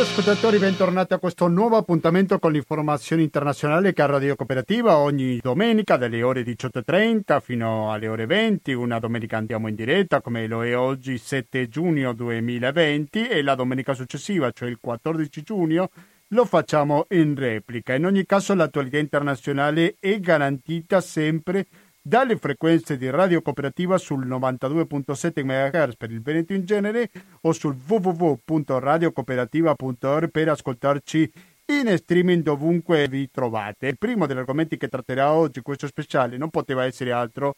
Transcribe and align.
ascoltatori, 0.00 0.58
bentornati 0.58 1.14
a 1.14 1.18
questo 1.18 1.48
nuovo 1.48 1.76
appuntamento 1.76 2.38
con 2.38 2.52
l'informazione 2.52 3.22
internazionale 3.22 3.94
che 3.94 4.02
a 4.02 4.06
Radio 4.06 4.36
Cooperativa 4.36 4.98
ogni 4.98 5.38
domenica 5.38 5.96
dalle 5.96 6.22
ore 6.22 6.42
18.30 6.42 7.40
fino 7.40 7.90
alle 7.90 8.06
ore 8.08 8.26
20. 8.26 8.74
Una 8.74 8.98
domenica 8.98 9.38
andiamo 9.38 9.68
in 9.68 9.74
diretta 9.74 10.20
come 10.20 10.46
lo 10.46 10.64
è 10.64 10.76
oggi 10.76 11.16
7 11.16 11.68
giugno 11.68 12.12
2020 12.12 13.26
e 13.26 13.42
la 13.42 13.54
domenica 13.54 13.94
successiva, 13.94 14.50
cioè 14.50 14.68
il 14.68 14.78
14 14.78 15.42
giugno, 15.42 15.90
lo 16.28 16.44
facciamo 16.44 17.06
in 17.10 17.34
replica. 17.34 17.94
In 17.94 18.04
ogni 18.04 18.26
caso 18.26 18.54
l'attualità 18.54 18.98
internazionale 18.98 19.96
è 19.98 20.20
garantita 20.20 21.00
sempre 21.00 21.66
dalle 22.06 22.36
frequenze 22.36 22.96
di 22.96 23.10
Radio 23.10 23.42
Cooperativa 23.42 23.98
sul 23.98 24.28
92.7 24.28 25.44
MHz 25.44 25.96
per 25.96 26.12
il 26.12 26.22
Veneto 26.22 26.52
in 26.52 26.64
genere 26.64 27.10
o 27.40 27.50
sul 27.50 27.74
www.radiocooperativa.org 27.74 30.30
per 30.30 30.50
ascoltarci 30.50 31.32
in 31.66 31.92
streaming 31.96 32.44
dovunque 32.44 33.08
vi 33.08 33.28
trovate. 33.28 33.88
Il 33.88 33.98
primo 33.98 34.26
degli 34.26 34.38
argomenti 34.38 34.76
che 34.76 34.86
tratterà 34.86 35.32
oggi 35.32 35.62
questo 35.62 35.88
speciale 35.88 36.36
non 36.36 36.50
poteva 36.50 36.84
essere 36.84 37.10
altro 37.10 37.56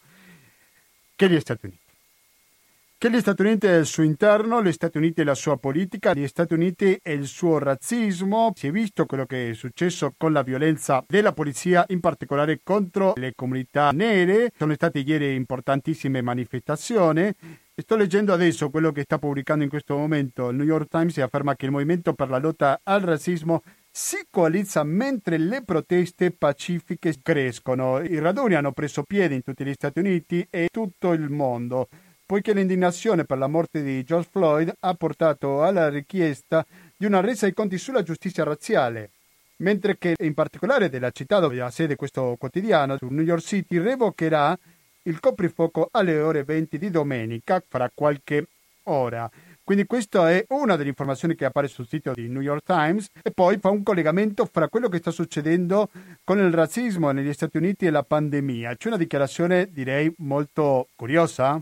che 1.14 1.28
gli 1.28 1.38
Stati 1.40 1.66
Uniti 1.66 1.87
che 2.98 3.12
gli 3.12 3.20
Stati 3.20 3.42
Uniti 3.42 3.66
e 3.66 3.76
il 3.76 3.86
suo 3.86 4.02
interno, 4.02 4.60
gli 4.60 4.72
Stati 4.72 4.98
Uniti 4.98 5.20
e 5.20 5.24
la 5.24 5.36
sua 5.36 5.56
politica, 5.56 6.14
gli 6.14 6.26
Stati 6.26 6.54
Uniti 6.54 6.98
e 7.00 7.12
il 7.12 7.26
suo 7.26 7.58
razzismo. 7.58 8.50
Si 8.56 8.66
è 8.66 8.70
visto 8.72 9.06
quello 9.06 9.24
che 9.24 9.50
è 9.50 9.54
successo 9.54 10.14
con 10.16 10.32
la 10.32 10.42
violenza 10.42 11.04
della 11.06 11.32
polizia, 11.32 11.84
in 11.90 12.00
particolare 12.00 12.58
contro 12.64 13.12
le 13.14 13.34
comunità 13.36 13.90
nere. 13.92 14.50
Sono 14.58 14.74
state 14.74 14.98
ieri 14.98 15.36
importantissime 15.36 16.22
manifestazioni. 16.22 17.32
Sto 17.72 17.94
leggendo 17.94 18.32
adesso 18.32 18.68
quello 18.68 18.90
che 18.90 19.02
sta 19.02 19.16
pubblicando 19.16 19.62
in 19.62 19.70
questo 19.70 19.96
momento 19.96 20.48
il 20.48 20.56
New 20.56 20.66
York 20.66 20.88
Times 20.88 21.16
e 21.18 21.22
afferma 21.22 21.54
che 21.54 21.66
il 21.66 21.70
movimento 21.70 22.14
per 22.14 22.28
la 22.28 22.38
lotta 22.38 22.80
al 22.82 23.02
razzismo 23.02 23.62
si 23.88 24.26
coalizza 24.28 24.82
mentre 24.82 25.38
le 25.38 25.62
proteste 25.64 26.32
pacifiche 26.32 27.14
crescono. 27.22 28.00
I 28.00 28.18
raduni 28.18 28.56
hanno 28.56 28.72
preso 28.72 29.04
piede 29.04 29.36
in 29.36 29.42
tutti 29.42 29.64
gli 29.64 29.72
Stati 29.72 30.00
Uniti 30.00 30.44
e 30.50 30.66
tutto 30.72 31.12
il 31.12 31.30
mondo 31.30 31.86
poiché 32.28 32.52
l'indignazione 32.52 33.24
per 33.24 33.38
la 33.38 33.46
morte 33.46 33.82
di 33.82 34.04
George 34.04 34.28
Floyd 34.30 34.70
ha 34.80 34.92
portato 34.92 35.62
alla 35.62 35.88
richiesta 35.88 36.62
di 36.94 37.06
una 37.06 37.20
resa 37.20 37.46
ai 37.46 37.54
conti 37.54 37.78
sulla 37.78 38.02
giustizia 38.02 38.44
razziale, 38.44 39.12
mentre 39.56 39.96
che 39.96 40.14
in 40.18 40.34
particolare 40.34 40.90
della 40.90 41.10
città 41.10 41.38
dove 41.38 41.58
ha 41.62 41.70
sede 41.70 41.96
questo 41.96 42.36
quotidiano, 42.38 42.98
New 43.00 43.24
York 43.24 43.40
City, 43.40 43.78
revocherà 43.78 44.54
il 45.04 45.20
coprifuoco 45.20 45.88
alle 45.90 46.20
ore 46.20 46.44
20 46.44 46.76
di 46.76 46.90
domenica, 46.90 47.62
fra 47.66 47.90
qualche 47.94 48.44
ora. 48.82 49.30
Quindi 49.64 49.86
questa 49.86 50.30
è 50.30 50.44
una 50.48 50.76
delle 50.76 50.90
informazioni 50.90 51.34
che 51.34 51.46
appare 51.46 51.66
sul 51.68 51.88
sito 51.88 52.12
di 52.12 52.28
New 52.28 52.42
York 52.42 52.62
Times 52.62 53.08
e 53.22 53.30
poi 53.30 53.56
fa 53.58 53.70
un 53.70 53.82
collegamento 53.82 54.44
fra 54.44 54.68
quello 54.68 54.90
che 54.90 54.98
sta 54.98 55.10
succedendo 55.10 55.88
con 56.24 56.38
il 56.38 56.52
razzismo 56.52 57.10
negli 57.10 57.32
Stati 57.32 57.56
Uniti 57.56 57.86
e 57.86 57.90
la 57.90 58.02
pandemia. 58.02 58.76
C'è 58.76 58.88
una 58.88 58.98
dichiarazione 58.98 59.70
direi 59.72 60.12
molto 60.18 60.88
curiosa 60.94 61.58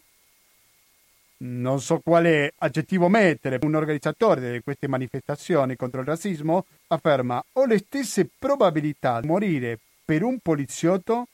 non 1.38 1.80
so 1.80 2.00
quale 2.00 2.54
aggettivo 2.58 3.08
mettere, 3.08 3.58
un 3.62 3.74
organizzatore 3.74 4.52
di 4.52 4.60
queste 4.62 4.88
manifestazioni 4.88 5.76
contro 5.76 6.00
il 6.00 6.06
razzismo 6.06 6.66
afferma 6.88 7.42
ho 7.52 7.66
le 7.66 7.78
stesse 7.78 8.28
probabilità 8.38 9.20
di 9.20 9.26
morire 9.26 9.78
per 10.04 10.22
un 10.22 10.38
poliziotto 10.38 11.26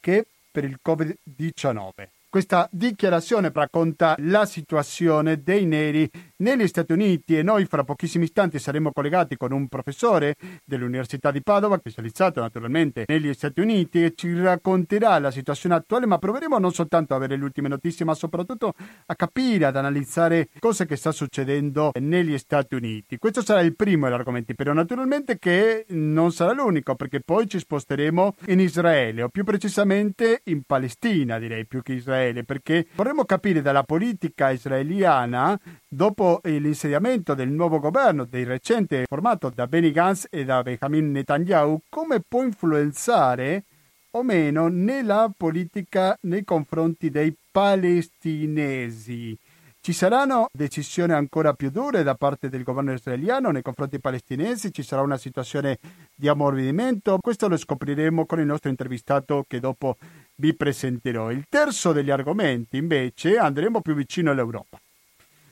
che 0.00 0.26
per 0.50 0.64
il 0.64 0.78
Covid-19. 0.84 2.17
Questa 2.30 2.68
dichiarazione 2.70 3.50
racconta 3.50 4.14
la 4.18 4.44
situazione 4.44 5.42
dei 5.42 5.64
neri 5.64 6.06
negli 6.36 6.66
Stati 6.66 6.92
Uniti 6.92 7.38
e 7.38 7.42
noi 7.42 7.64
fra 7.64 7.84
pochissimi 7.84 8.24
istanti 8.24 8.58
saremo 8.58 8.92
collegati 8.92 9.38
con 9.38 9.50
un 9.50 9.66
professore 9.66 10.36
dell'Università 10.62 11.30
di 11.30 11.42
Padova, 11.42 11.78
specializzato 11.78 12.42
naturalmente 12.42 13.04
negli 13.08 13.32
Stati 13.32 13.62
Uniti, 13.62 14.04
e 14.04 14.12
ci 14.14 14.38
racconterà 14.38 15.18
la 15.18 15.30
situazione 15.30 15.76
attuale, 15.76 16.04
ma 16.04 16.18
proveremo 16.18 16.58
non 16.58 16.70
soltanto 16.70 17.14
a 17.14 17.16
avere 17.16 17.38
le 17.38 17.44
ultime 17.44 17.68
notizie, 17.68 18.04
ma 18.04 18.12
soprattutto 18.12 18.74
a 19.06 19.14
capire, 19.14 19.64
ad 19.64 19.76
analizzare 19.76 20.50
cosa 20.58 20.84
sta 20.96 21.12
succedendo 21.12 21.92
negli 21.98 22.36
Stati 22.36 22.74
Uniti. 22.74 23.16
Questo 23.16 23.40
sarà 23.40 23.62
il 23.62 23.74
primo 23.74 24.04
degli 24.04 24.16
argomenti, 24.16 24.54
però 24.54 24.74
naturalmente 24.74 25.38
che 25.38 25.86
non 25.88 26.30
sarà 26.30 26.52
l'unico, 26.52 26.94
perché 26.94 27.20
poi 27.20 27.48
ci 27.48 27.58
sposteremo 27.58 28.34
in 28.48 28.60
Israele, 28.60 29.22
o 29.22 29.28
più 29.30 29.44
precisamente 29.44 30.42
in 30.44 30.64
Palestina, 30.64 31.38
direi 31.38 31.66
più 31.66 31.80
che 31.80 31.94
Israele 31.94 32.16
Israele, 32.18 32.44
perché 32.44 32.86
vorremmo 32.94 33.24
capire 33.24 33.62
dalla 33.62 33.84
politica 33.84 34.50
israeliana, 34.50 35.58
dopo 35.86 36.40
l'insediamento 36.44 37.34
del 37.34 37.50
nuovo 37.50 37.78
governo, 37.78 38.24
del 38.24 38.46
recente 38.46 39.04
formato 39.06 39.50
da 39.54 39.66
Benny 39.66 39.92
Gantz 39.92 40.26
e 40.30 40.44
da 40.44 40.62
Benjamin 40.62 41.12
Netanyahu, 41.12 41.80
come 41.88 42.20
può 42.26 42.42
influenzare 42.42 43.64
o 44.12 44.22
meno 44.22 44.68
nella 44.68 45.30
politica 45.34 46.16
nei 46.22 46.44
confronti 46.44 47.10
dei 47.10 47.34
palestinesi. 47.50 49.36
Ci 49.80 49.92
saranno 49.92 50.48
decisioni 50.52 51.12
ancora 51.12 51.54
più 51.54 51.70
dure 51.70 52.02
da 52.02 52.14
parte 52.14 52.50
del 52.50 52.62
governo 52.62 52.92
israeliano 52.92 53.50
nei 53.50 53.62
confronti 53.62 54.00
palestinesi? 54.00 54.72
Ci 54.72 54.82
sarà 54.82 55.02
una 55.02 55.16
situazione 55.16 55.78
di 56.14 56.28
ammorbidimento? 56.28 57.18
Questo 57.20 57.48
lo 57.48 57.56
scopriremo 57.56 58.26
con 58.26 58.40
il 58.40 58.46
nostro 58.46 58.68
intervistato 58.68 59.44
che 59.46 59.60
dopo 59.60 59.96
vi 60.38 60.54
presenterò. 60.54 61.30
Il 61.30 61.46
terzo 61.48 61.92
degli 61.92 62.10
argomenti, 62.10 62.76
invece, 62.76 63.38
andremo 63.38 63.80
più 63.80 63.94
vicino 63.94 64.30
all'Europa, 64.30 64.78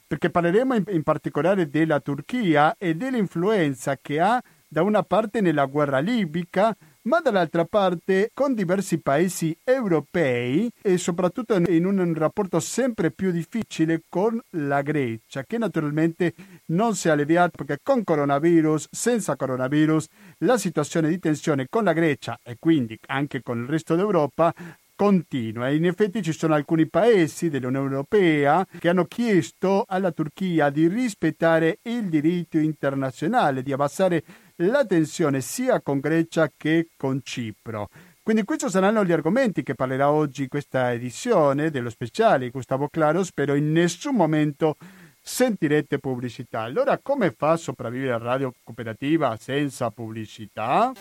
perché 0.06 0.30
parleremo 0.30 0.74
in, 0.74 0.84
in 0.88 1.02
particolare 1.02 1.68
della 1.68 2.00
Turchia 2.00 2.76
e 2.78 2.94
dell'influenza 2.94 3.98
che 4.00 4.20
ha 4.20 4.42
da 4.68 4.82
una 4.82 5.02
parte 5.02 5.40
nella 5.40 5.66
guerra 5.66 5.98
libica, 5.98 6.76
ma 7.06 7.20
dall'altra 7.20 7.64
parte 7.64 8.30
con 8.34 8.54
diversi 8.54 9.00
paesi 9.00 9.56
europei 9.64 10.70
e 10.82 10.98
soprattutto 10.98 11.54
in 11.54 11.84
un 11.84 12.14
rapporto 12.14 12.60
sempre 12.60 13.10
più 13.10 13.30
difficile 13.30 14.02
con 14.08 14.40
la 14.50 14.82
Grecia, 14.82 15.44
che 15.44 15.58
naturalmente 15.58 16.34
non 16.66 16.94
si 16.94 17.08
è 17.08 17.12
alleviata 17.12 17.56
perché 17.56 17.80
con 17.82 18.04
coronavirus, 18.04 18.88
senza 18.90 19.36
coronavirus, 19.36 20.06
la 20.38 20.58
situazione 20.58 21.08
di 21.08 21.18
tensione 21.18 21.66
con 21.68 21.84
la 21.84 21.92
Grecia 21.92 22.38
e 22.42 22.56
quindi 22.58 22.98
anche 23.06 23.42
con 23.42 23.62
il 23.62 23.68
resto 23.68 23.94
d'Europa 23.94 24.52
continua. 24.96 25.68
In 25.68 25.84
effetti 25.84 26.22
ci 26.22 26.32
sono 26.32 26.54
alcuni 26.54 26.88
paesi 26.88 27.50
dell'Unione 27.50 27.90
Europea 27.90 28.66
che 28.78 28.88
hanno 28.88 29.04
chiesto 29.04 29.84
alla 29.86 30.10
Turchia 30.10 30.70
di 30.70 30.88
rispettare 30.88 31.78
il 31.82 32.08
diritto 32.08 32.58
internazionale, 32.58 33.62
di 33.62 33.72
abbassare 33.72 34.24
la 34.56 34.84
tensione 34.84 35.40
sia 35.40 35.80
con 35.80 36.00
Grecia 36.00 36.50
che 36.56 36.88
con 36.96 37.20
Cipro. 37.22 37.88
Quindi 38.22 38.44
questi 38.44 38.68
saranno 38.68 39.04
gli 39.04 39.12
argomenti 39.12 39.62
che 39.62 39.74
parlerà 39.74 40.10
oggi 40.10 40.48
questa 40.48 40.92
edizione 40.92 41.70
dello 41.70 41.90
speciale 41.90 42.50
Gustavo 42.50 42.88
Claro. 42.88 43.22
Spero 43.22 43.54
in 43.54 43.70
nessun 43.70 44.16
momento 44.16 44.76
sentirete 45.20 45.98
pubblicità. 45.98 46.62
Allora 46.62 46.98
come 46.98 47.30
fa 47.30 47.52
a 47.52 47.56
sopravvivere 47.56 48.12
a 48.12 48.18
Radio 48.18 48.54
Cooperativa 48.64 49.36
senza 49.38 49.90
pubblicità? 49.90 50.92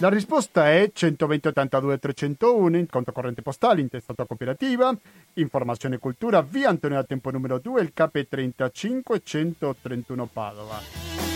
La 0.00 0.08
risposta 0.08 0.68
è 0.68 0.90
120 0.92 1.48
82 1.48 1.98
301 1.98 2.76
in 2.76 2.88
conto 2.88 3.12
corrente 3.12 3.42
postale 3.42 3.80
intestato 3.80 4.22
a 4.22 4.26
cooperativa, 4.26 4.92
informazione 5.34 5.94
e 5.94 5.98
cultura 5.98 6.42
via 6.42 6.70
Antonio 6.70 6.96
da 6.96 7.04
Tempo 7.04 7.30
numero 7.30 7.60
2, 7.60 7.82
il 7.82 7.92
KP35 7.94 9.20
131 9.22 10.26
Padova. 10.26 11.31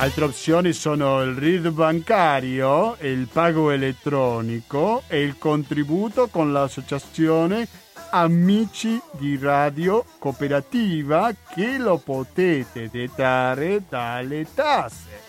Altre 0.00 0.24
opzioni 0.24 0.72
sono 0.72 1.20
il 1.20 1.34
RID 1.34 1.68
bancario, 1.68 2.96
il 3.00 3.28
pago 3.30 3.70
elettronico 3.70 5.02
e 5.06 5.20
il 5.20 5.36
contributo 5.36 6.28
con 6.28 6.52
l'associazione 6.52 7.68
Amici 8.08 8.98
di 9.18 9.36
Radio 9.38 10.06
Cooperativa 10.18 11.30
che 11.50 11.76
lo 11.76 11.98
potete 11.98 12.88
dettare 12.90 13.82
dalle 13.86 14.46
tasse. 14.54 15.28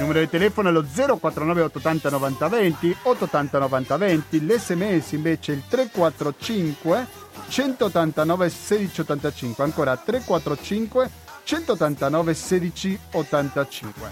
numero 0.00 0.20
di 0.20 0.30
telefono 0.30 0.70
è 0.70 0.72
lo 0.72 0.82
049 0.82 1.60
880 1.62 2.10
90 2.10 2.48
20 2.48 2.96
880 3.02 3.58
90 3.58 3.96
20 3.96 4.46
l'sms 4.46 5.12
invece 5.12 5.52
è 5.52 5.54
il 5.56 5.62
345 5.68 7.06
189 7.50 8.48
16 8.48 9.00
85 9.00 9.64
ancora 9.64 9.96
345 9.96 11.10
189 11.42 12.34
16 12.34 12.98
85 13.10 14.10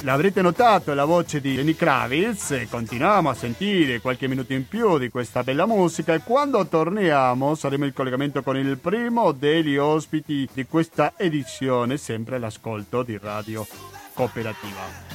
L'avrete 0.00 0.42
notato, 0.42 0.92
la 0.92 1.06
voce 1.06 1.40
di 1.40 1.54
Lenny 1.54 1.74
Kravitz 1.74 2.66
continuiamo 2.68 3.30
a 3.30 3.34
sentire 3.34 4.00
qualche 4.00 4.28
minuto 4.28 4.52
in 4.52 4.68
più 4.68 4.98
di 4.98 5.08
questa 5.08 5.42
bella 5.42 5.64
musica 5.64 6.12
e 6.12 6.20
quando 6.22 6.66
torniamo 6.66 7.54
saremo 7.54 7.86
in 7.86 7.94
collegamento 7.94 8.42
con 8.42 8.58
il 8.58 8.76
primo 8.76 9.32
degli 9.32 9.78
ospiti 9.78 10.46
di 10.52 10.66
questa 10.66 11.14
edizione, 11.16 11.96
sempre 11.96 12.36
all'ascolto 12.36 13.02
di 13.02 13.16
Radio 13.18 13.66
Cooperativa. 14.12 15.13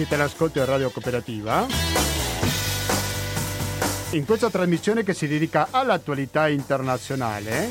Siete 0.00 0.14
all'ascolto 0.14 0.58
di 0.58 0.64
Radio 0.64 0.88
Cooperativa. 0.88 1.66
In 4.12 4.24
questa 4.24 4.48
trasmissione 4.48 5.02
che 5.02 5.12
si 5.12 5.28
dedica 5.28 5.68
all'attualità 5.70 6.48
internazionale, 6.48 7.68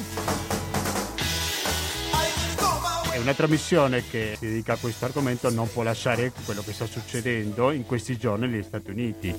è 3.11 3.17
una 3.17 3.33
trasmissione 3.33 4.07
che 4.07 4.35
si 4.37 4.45
dedica 4.45 4.73
a 4.73 4.77
questo 4.77 5.05
argomento, 5.05 5.49
non 5.49 5.71
può 5.73 5.81
lasciare 5.81 6.31
quello 6.45 6.61
che 6.61 6.71
sta 6.71 6.85
succedendo 6.85 7.71
in 7.71 7.87
questi 7.87 8.15
giorni 8.15 8.47
negli 8.47 8.61
Stati 8.61 8.91
Uniti. 8.91 9.35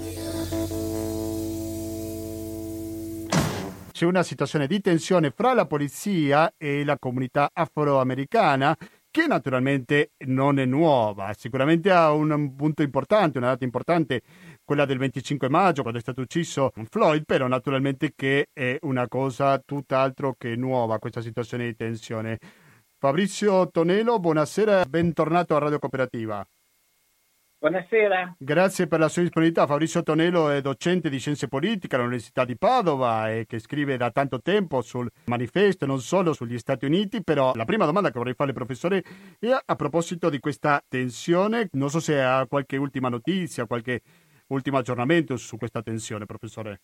C'è 3.92 4.04
una 4.04 4.24
situazione 4.24 4.66
di 4.66 4.80
tensione 4.80 5.30
fra 5.30 5.54
la 5.54 5.66
polizia 5.66 6.54
e 6.56 6.82
la 6.84 6.98
comunità 6.98 7.50
afroamericana 7.52 8.76
che 9.10 9.26
naturalmente 9.26 10.12
non 10.26 10.58
è 10.58 10.64
nuova, 10.64 11.32
sicuramente 11.36 11.90
ha 11.90 12.12
un 12.12 12.54
punto 12.54 12.82
importante, 12.82 13.38
una 13.38 13.48
data 13.48 13.64
importante, 13.64 14.22
quella 14.64 14.84
del 14.84 14.98
25 14.98 15.48
maggio, 15.48 15.82
quando 15.82 15.98
è 15.98 16.02
stato 16.02 16.20
ucciso 16.20 16.70
Floyd, 16.88 17.24
però 17.24 17.48
naturalmente 17.48 18.12
che 18.14 18.48
è 18.52 18.78
una 18.82 19.08
cosa 19.08 19.58
tutt'altro 19.58 20.34
che 20.38 20.54
nuova 20.54 20.98
questa 20.98 21.20
situazione 21.20 21.64
di 21.66 21.74
tensione. 21.74 22.38
Fabrizio 22.98 23.68
Tonelo, 23.70 24.20
buonasera, 24.20 24.84
bentornato 24.84 25.56
a 25.56 25.58
Radio 25.58 25.78
Cooperativa. 25.78 26.46
Buonasera. 27.60 28.36
Grazie 28.38 28.86
per 28.86 29.00
la 29.00 29.08
sua 29.08 29.20
disponibilità. 29.20 29.66
Fabrizio 29.66 30.02
Tonello 30.02 30.48
è 30.48 30.62
docente 30.62 31.10
di 31.10 31.18
scienze 31.18 31.46
politiche 31.46 31.94
all'Università 31.94 32.46
di 32.46 32.56
Padova 32.56 33.30
e 33.30 33.44
che 33.44 33.58
scrive 33.58 33.98
da 33.98 34.10
tanto 34.10 34.40
tempo 34.40 34.80
sul 34.80 35.10
manifesto, 35.26 35.84
non 35.84 36.00
solo 36.00 36.32
sugli 36.32 36.56
Stati 36.56 36.86
Uniti, 36.86 37.22
però 37.22 37.52
la 37.54 37.66
prima 37.66 37.84
domanda 37.84 38.10
che 38.10 38.16
vorrei 38.16 38.32
fare 38.32 38.48
al 38.48 38.56
professore 38.56 39.04
è 39.38 39.54
a 39.62 39.76
proposito 39.76 40.30
di 40.30 40.38
questa 40.38 40.82
tensione. 40.88 41.68
Non 41.72 41.90
so 41.90 42.00
se 42.00 42.22
ha 42.22 42.46
qualche 42.46 42.78
ultima 42.78 43.10
notizia, 43.10 43.66
qualche 43.66 44.00
ultimo 44.46 44.78
aggiornamento 44.78 45.36
su 45.36 45.58
questa 45.58 45.82
tensione, 45.82 46.24
professore. 46.24 46.80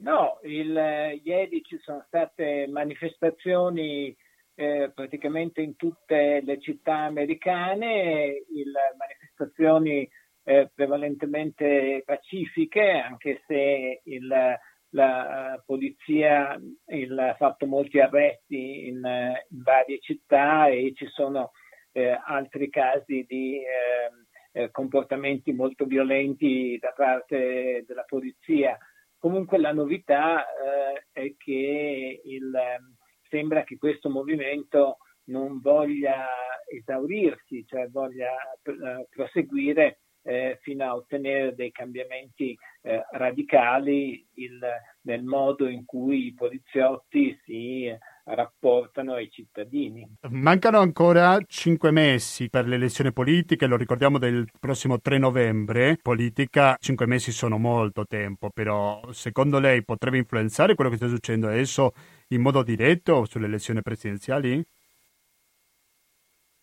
No, 0.00 0.38
il, 0.42 1.18
ieri 1.24 1.62
ci 1.64 1.78
sono 1.82 2.04
state 2.08 2.66
manifestazioni 2.68 4.14
eh, 4.60 4.90
praticamente 4.92 5.62
in 5.62 5.76
tutte 5.76 6.40
le 6.42 6.58
città 6.58 6.96
americane, 6.96 8.42
il, 8.52 8.72
manifestazioni 8.98 10.08
eh, 10.42 10.68
prevalentemente 10.74 12.02
pacifiche, 12.04 12.90
anche 12.90 13.42
se 13.46 14.00
il, 14.02 14.58
la 14.90 15.62
polizia 15.64 16.54
ha 16.54 17.34
fatto 17.36 17.66
molti 17.66 18.00
arresti 18.00 18.88
in, 18.88 18.96
in, 18.96 19.62
varie 19.62 20.00
città 20.00 20.66
e 20.66 20.92
ci 20.96 21.06
sono 21.06 21.52
eh, 21.92 22.18
altri 22.26 22.68
casi 22.68 23.24
di 23.28 23.58
eh, 23.58 24.60
eh, 24.60 24.70
comportamenti 24.72 25.52
molto 25.52 25.84
violenti 25.84 26.76
da 26.80 26.92
parte 26.96 27.84
della 27.86 28.04
polizia. 28.04 28.76
Comunque 29.18 29.58
la 29.58 29.72
novità 29.72 30.44
eh, 30.44 31.06
è 31.12 31.34
che 31.36 32.20
il, 32.24 32.52
sembra 33.28 33.64
che 33.64 33.76
questo 33.76 34.10
movimento 34.10 34.98
non 35.24 35.60
voglia 35.60 36.26
esaurirsi, 36.66 37.64
cioè 37.66 37.88
voglia 37.88 38.32
eh, 38.62 39.06
proseguire 39.10 40.00
eh, 40.22 40.58
fino 40.60 40.84
a 40.84 40.94
ottenere 40.94 41.54
dei 41.54 41.70
cambiamenti 41.70 42.56
eh, 42.82 43.02
radicali 43.12 44.26
il, 44.34 44.58
nel 45.02 45.22
modo 45.22 45.68
in 45.68 45.84
cui 45.84 46.26
i 46.26 46.34
poliziotti 46.34 47.38
si 47.44 47.90
rapportano 48.24 49.14
ai 49.14 49.30
cittadini. 49.30 50.06
Mancano 50.28 50.80
ancora 50.80 51.38
cinque 51.46 51.90
mesi 51.90 52.50
per 52.50 52.66
le 52.66 52.74
elezioni 52.74 53.10
politiche, 53.10 53.66
lo 53.66 53.76
ricordiamo 53.76 54.18
del 54.18 54.46
prossimo 54.60 55.00
3 55.00 55.16
novembre. 55.16 55.96
Politica, 56.00 56.76
cinque 56.78 57.06
mesi 57.06 57.32
sono 57.32 57.56
molto 57.56 58.04
tempo, 58.04 58.50
però 58.52 59.00
secondo 59.12 59.58
lei 59.58 59.82
potrebbe 59.82 60.18
influenzare 60.18 60.74
quello 60.74 60.90
che 60.90 60.96
sta 60.96 61.08
succedendo 61.08 61.48
adesso 61.48 61.92
in 62.28 62.42
modo 62.42 62.62
diretto 62.62 63.24
sulle 63.24 63.46
elezioni 63.46 63.82
presidenziali? 63.82 64.64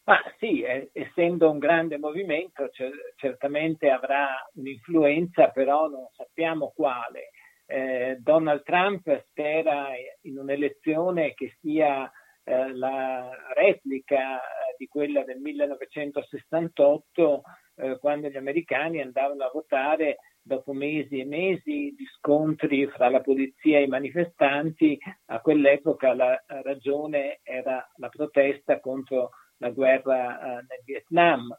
Ah, 0.07 0.21
sì, 0.37 0.61
eh, 0.61 0.89
essendo 0.93 1.49
un 1.49 1.57
grande 1.57 1.97
movimento 1.97 2.69
c- 2.69 3.13
certamente 3.15 3.89
avrà 3.89 4.35
un'influenza, 4.53 5.49
però 5.49 5.87
non 5.87 6.07
sappiamo 6.15 6.71
quale. 6.75 7.31
Eh, 7.65 8.17
Donald 8.19 8.61
Trump 8.61 9.25
spera 9.29 9.87
in 10.21 10.37
un'elezione 10.37 11.33
che 11.33 11.57
sia 11.59 12.09
eh, 12.43 12.71
la 12.75 13.31
replica 13.55 14.39
di 14.77 14.85
quella 14.87 15.23
del 15.23 15.39
1968, 15.39 17.41
eh, 17.77 17.97
quando 17.99 18.29
gli 18.29 18.37
americani 18.37 19.01
andavano 19.01 19.43
a 19.45 19.49
votare 19.51 20.17
dopo 20.45 20.73
mesi 20.73 21.19
e 21.19 21.25
mesi 21.25 21.95
di 21.97 22.05
scontri 22.17 22.85
fra 22.87 23.09
la 23.09 23.19
polizia 23.21 23.79
e 23.79 23.83
i 23.83 23.87
manifestanti, 23.87 24.97
a 25.25 25.41
quell'epoca 25.41 26.13
la 26.13 26.41
ragione 26.61 27.39
era 27.41 27.83
la 27.95 28.09
protesta 28.09 28.79
contro 28.79 29.31
la 29.57 29.71
guerra 29.71 30.39
eh, 30.39 30.65
nel 30.67 30.81
Vietnam. 30.85 31.57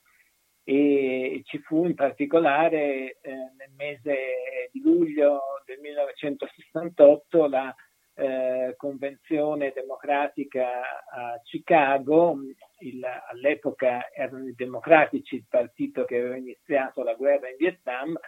E 0.62 1.42
ci 1.44 1.58
fu 1.58 1.84
in 1.84 1.94
particolare 1.94 3.18
eh, 3.20 3.30
nel 3.56 3.70
mese 3.76 4.68
di 4.72 4.80
luglio 4.80 5.40
del 5.64 5.78
1968 5.80 7.48
la 7.48 7.74
eh, 8.14 8.74
convenzione 8.76 9.72
democratica 9.74 10.80
a 11.12 11.40
Chicago, 11.42 12.38
il, 12.78 13.04
all'epoca 13.04 14.10
erano 14.12 14.46
i 14.46 14.54
democratici 14.54 15.36
il 15.36 15.46
partito 15.48 16.04
che 16.04 16.18
aveva 16.18 16.36
iniziato 16.36 17.02
la 17.02 17.14
guerra 17.14 17.48
in 17.48 17.56
Vietnam, 17.58 18.18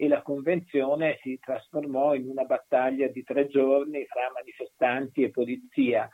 e 0.00 0.06
la 0.06 0.22
convenzione 0.22 1.18
si 1.22 1.40
trasformò 1.40 2.14
in 2.14 2.28
una 2.28 2.44
battaglia 2.44 3.08
di 3.08 3.24
tre 3.24 3.48
giorni 3.48 4.06
fra 4.06 4.30
manifestanti 4.32 5.24
e 5.24 5.30
polizia. 5.30 6.08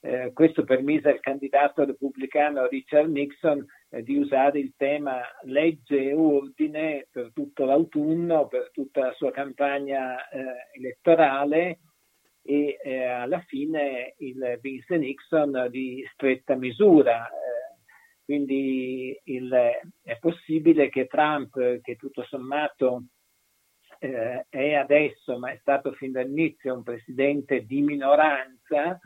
Eh, 0.00 0.32
questo 0.32 0.64
permise 0.64 1.10
al 1.10 1.20
candidato 1.20 1.84
repubblicano 1.84 2.66
Richard 2.66 3.08
Nixon 3.08 3.64
eh, 3.90 4.02
di 4.02 4.16
usare 4.16 4.58
il 4.58 4.74
tema 4.76 5.20
legge 5.42 6.08
e 6.08 6.12
ordine 6.12 7.06
per 7.08 7.30
tutto 7.32 7.64
l'autunno, 7.64 8.48
per 8.48 8.70
tutta 8.72 9.06
la 9.06 9.12
sua 9.12 9.30
campagna 9.30 10.28
eh, 10.28 10.42
elettorale 10.76 11.78
e 12.42 12.78
eh, 12.82 13.04
alla 13.04 13.40
fine 13.42 14.14
il 14.18 14.58
vinse 14.60 14.96
Nixon 14.96 15.68
di 15.70 16.04
stretta 16.14 16.56
misura. 16.56 17.28
Eh, 17.28 17.78
quindi 18.24 19.16
il, 19.24 19.52
è 20.02 20.18
possibile 20.18 20.88
che 20.88 21.06
Trump, 21.06 21.80
che 21.80 21.94
tutto 21.94 22.24
sommato 22.24 23.04
eh, 24.00 24.46
è 24.48 24.74
adesso, 24.74 25.38
ma 25.38 25.52
è 25.52 25.58
stato 25.60 25.92
fin 25.92 26.12
dall'inizio 26.12 26.74
un 26.74 26.82
presidente 26.82 27.66
di 27.66 27.82
minoranza, 27.82 28.98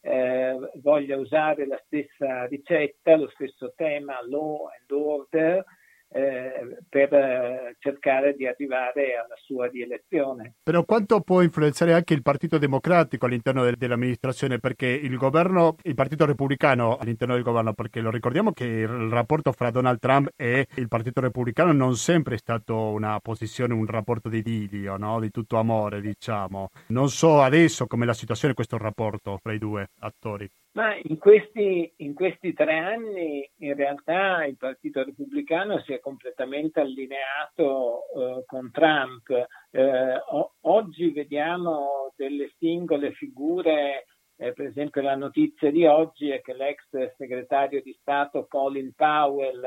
eh, 0.00 0.56
voglia 0.80 1.18
usare 1.18 1.66
la 1.66 1.80
stessa 1.84 2.46
ricetta, 2.46 3.16
lo 3.16 3.28
stesso 3.34 3.74
tema 3.76 4.18
law 4.26 4.66
and 4.66 4.90
order, 4.90 5.64
eh, 6.10 6.78
per 6.88 7.12
eh, 7.12 7.76
cercare 7.78 8.34
di 8.34 8.46
arrivare 8.46 9.16
alla 9.16 9.36
sua 9.36 9.66
rielezione. 9.68 10.54
Però 10.62 10.84
quanto 10.84 11.20
può 11.20 11.42
influenzare 11.42 11.92
anche 11.92 12.14
il 12.14 12.22
Partito 12.22 12.58
Democratico 12.58 13.26
all'interno 13.26 13.64
del, 13.64 13.76
dell'amministrazione? 13.76 14.58
Perché 14.58 14.86
il 14.86 15.16
governo, 15.16 15.76
il 15.82 15.94
Partito 15.94 16.24
Repubblicano 16.24 16.96
all'interno 16.96 17.34
del 17.34 17.42
governo, 17.42 17.72
perché 17.74 18.00
lo 18.00 18.10
ricordiamo 18.10 18.52
che 18.52 18.64
il 18.64 19.10
rapporto 19.10 19.52
fra 19.52 19.70
Donald 19.70 19.98
Trump 19.98 20.32
e 20.36 20.66
il 20.76 20.88
Partito 20.88 21.20
Repubblicano 21.20 21.72
non 21.72 21.96
sempre 21.96 22.34
è 22.34 22.38
stato 22.38 22.90
una 22.90 23.18
posizione, 23.20 23.74
un 23.74 23.86
rapporto 23.86 24.28
di 24.28 24.38
idilio, 24.38 24.96
no? 24.96 25.20
di 25.20 25.30
tutto 25.30 25.58
amore, 25.58 26.00
diciamo. 26.00 26.68
Non 26.88 27.10
so 27.10 27.42
adesso 27.42 27.86
com'è 27.86 28.04
la 28.04 28.14
situazione 28.14 28.54
questo 28.54 28.78
rapporto 28.78 29.38
fra 29.42 29.52
i 29.52 29.58
due 29.58 29.88
attori. 30.00 30.48
Ma 30.78 30.94
in 30.94 31.18
questi, 31.18 31.92
in 31.96 32.14
questi, 32.14 32.52
tre 32.52 32.78
anni 32.78 33.50
in 33.62 33.74
realtà 33.74 34.44
il 34.44 34.56
Partito 34.56 35.02
Repubblicano 35.02 35.80
si 35.80 35.92
è 35.92 35.98
completamente 35.98 36.78
allineato 36.78 38.02
eh, 38.14 38.44
con 38.46 38.70
Trump. 38.70 39.28
Eh, 39.72 40.22
o- 40.28 40.54
oggi 40.60 41.10
vediamo 41.10 42.12
delle 42.14 42.52
singole 42.58 43.10
figure, 43.10 44.04
eh, 44.36 44.52
per 44.52 44.66
esempio 44.66 45.02
la 45.02 45.16
notizia 45.16 45.72
di 45.72 45.84
oggi 45.84 46.30
è 46.30 46.40
che 46.40 46.54
l'ex 46.54 47.16
segretario 47.16 47.82
di 47.82 47.92
Stato 48.00 48.46
Colin 48.48 48.92
Powell, 48.94 49.64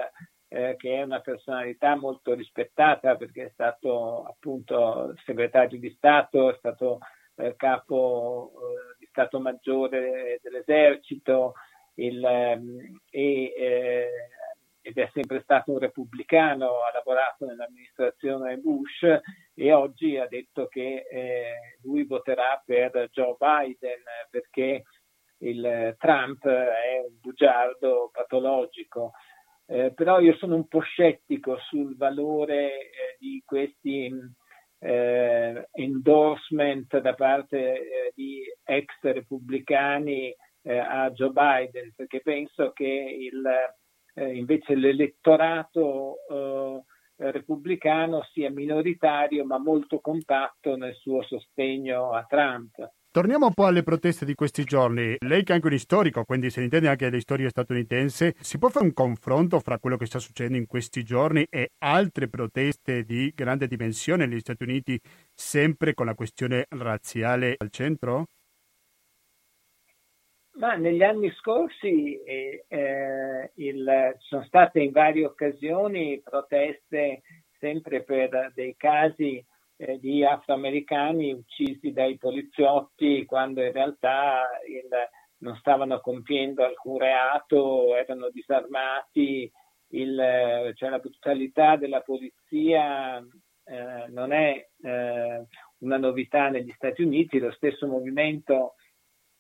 eh, 0.48 0.76
che 0.78 0.96
è 0.96 1.02
una 1.02 1.20
personalità 1.20 1.98
molto 1.98 2.34
rispettata 2.36 3.18
perché 3.18 3.48
è 3.48 3.50
stato 3.50 4.24
appunto 4.24 5.14
segretario 5.26 5.78
di 5.78 5.90
Stato, 5.90 6.54
è 6.54 6.56
stato 6.58 7.00
eh, 7.36 7.56
capo 7.58 8.54
eh, 9.00 9.08
Stato 9.12 9.40
Maggiore 9.40 10.40
dell'Esercito 10.42 10.91
il, 11.96 12.24
ehm, 12.24 13.02
e, 13.10 13.54
eh, 13.56 14.10
ed 14.82 14.98
è 14.98 15.10
sempre 15.14 15.42
stato 15.42 15.72
un 15.72 15.80
repubblicano, 15.80 16.82
ha 16.82 16.92
lavorato 16.94 17.46
nell'amministrazione 17.46 18.58
Bush 18.58 19.04
e 19.54 19.72
oggi 19.72 20.18
ha 20.18 20.28
detto 20.28 20.68
che 20.68 21.06
eh, 21.10 21.78
lui 21.84 22.04
voterà 22.06 22.62
per 22.66 23.10
Joe 23.12 23.36
Biden 23.38 24.02
perché 24.30 24.84
il 25.40 25.96
Trump 26.00 26.48
è 26.48 27.00
un 27.08 27.18
bugiardo 27.20 28.10
patologico. 28.12 29.12
eh, 29.68 29.94
però 29.94 30.20
io 30.20 30.36
sono 30.36 30.56
un 30.56 30.68
po' 30.68 30.82
scettico 30.82 31.58
sul 31.70 31.96
valore 31.96 32.74
eh, 32.74 33.18
di 33.20 33.42
questi 33.46 34.12
eh, 34.80 35.68
endorsement 35.72 37.00
da 37.00 37.14
parte 37.14 37.58
eh, 37.58 38.12
di 38.16 38.42
ex 38.64 38.88
repubblicani 39.02 40.36
eh, 40.64 40.78
a 40.78 41.10
Joe 41.12 41.32
Biden, 41.32 41.94
perché 41.96 42.22
penso 42.22 42.72
che 42.72 42.86
il, 42.86 43.44
eh, 44.14 44.36
invece 44.36 44.76
l'elettorato 44.76 46.18
repubblicano 47.22 48.24
sia 48.32 48.50
minoritario 48.50 49.46
ma 49.46 49.60
molto 49.60 50.00
compatto 50.00 50.76
nel 50.76 50.96
suo 50.96 51.22
sostegno 51.22 52.14
a 52.14 52.26
Trump. 52.28 52.90
Torniamo 53.12 53.48
un 53.48 53.54
po' 53.54 53.66
alle 53.66 53.84
proteste 53.84 54.24
di 54.24 54.36
questi 54.36 54.64
giorni. 54.64 55.18
Lei 55.20 55.44
che 55.44 55.52
è 55.52 55.56
anche 55.56 55.68
un 55.68 55.78
storico, 55.78 56.24
quindi 56.24 56.50
se 56.50 56.60
ne 56.60 56.66
intende 56.68 56.88
anche 56.88 57.10
delle 57.10 57.20
storie 57.20 57.50
statunitense, 57.50 58.36
si 58.40 58.58
può 58.58 58.70
fare 58.70 58.86
un 58.86 58.94
confronto 58.94 59.60
fra 59.60 59.80
quello 59.80 59.98
che 59.98 60.06
sta 60.06 60.18
succedendo 60.18 60.58
in 60.58 60.66
questi 60.66 61.04
giorni 61.04 61.46
e 61.50 61.72
altre 61.80 62.30
proteste 62.30 63.04
di 63.04 63.30
grande 63.36 63.68
dimensione 63.68 64.26
negli 64.26 64.40
Stati 64.40 64.64
Uniti, 64.64 64.98
sempre 65.34 65.94
con 65.94 66.06
la 66.06 66.16
questione 66.16 66.68
razziale 66.70 67.56
al 67.58 67.70
centro? 67.70 68.28
Ma 70.54 70.76
negli 70.76 71.02
anni 71.02 71.32
scorsi 71.32 72.22
eh, 72.22 72.66
eh, 72.68 73.52
il, 73.56 74.16
sono 74.20 74.44
state 74.44 74.82
in 74.82 74.92
varie 74.92 75.26
occasioni 75.26 76.22
proteste 76.22 77.22
sempre 77.58 78.04
per 78.04 78.52
dei 78.54 78.76
casi 78.76 79.44
eh, 79.78 79.98
di 80.00 80.26
afroamericani 80.26 81.32
uccisi 81.32 81.94
dai 81.94 82.18
poliziotti 82.18 83.24
quando 83.26 83.64
in 83.64 83.72
realtà 83.72 84.50
il, 84.68 84.90
non 85.38 85.56
stavano 85.56 86.00
compiendo 86.02 86.66
alcun 86.66 86.98
reato, 86.98 87.96
erano 87.96 88.30
disarmati, 88.30 89.50
il, 89.94 90.72
cioè 90.76 90.90
la 90.90 91.00
brutalità 91.00 91.78
della 91.78 92.02
polizia 92.02 93.18
eh, 93.18 94.08
non 94.10 94.32
è 94.34 94.68
eh, 94.82 95.46
una 95.80 95.98
novità 95.98 96.50
negli 96.50 96.72
Stati 96.76 97.04
Uniti, 97.04 97.40
lo 97.40 97.52
stesso 97.52 97.88
movimento 97.88 98.76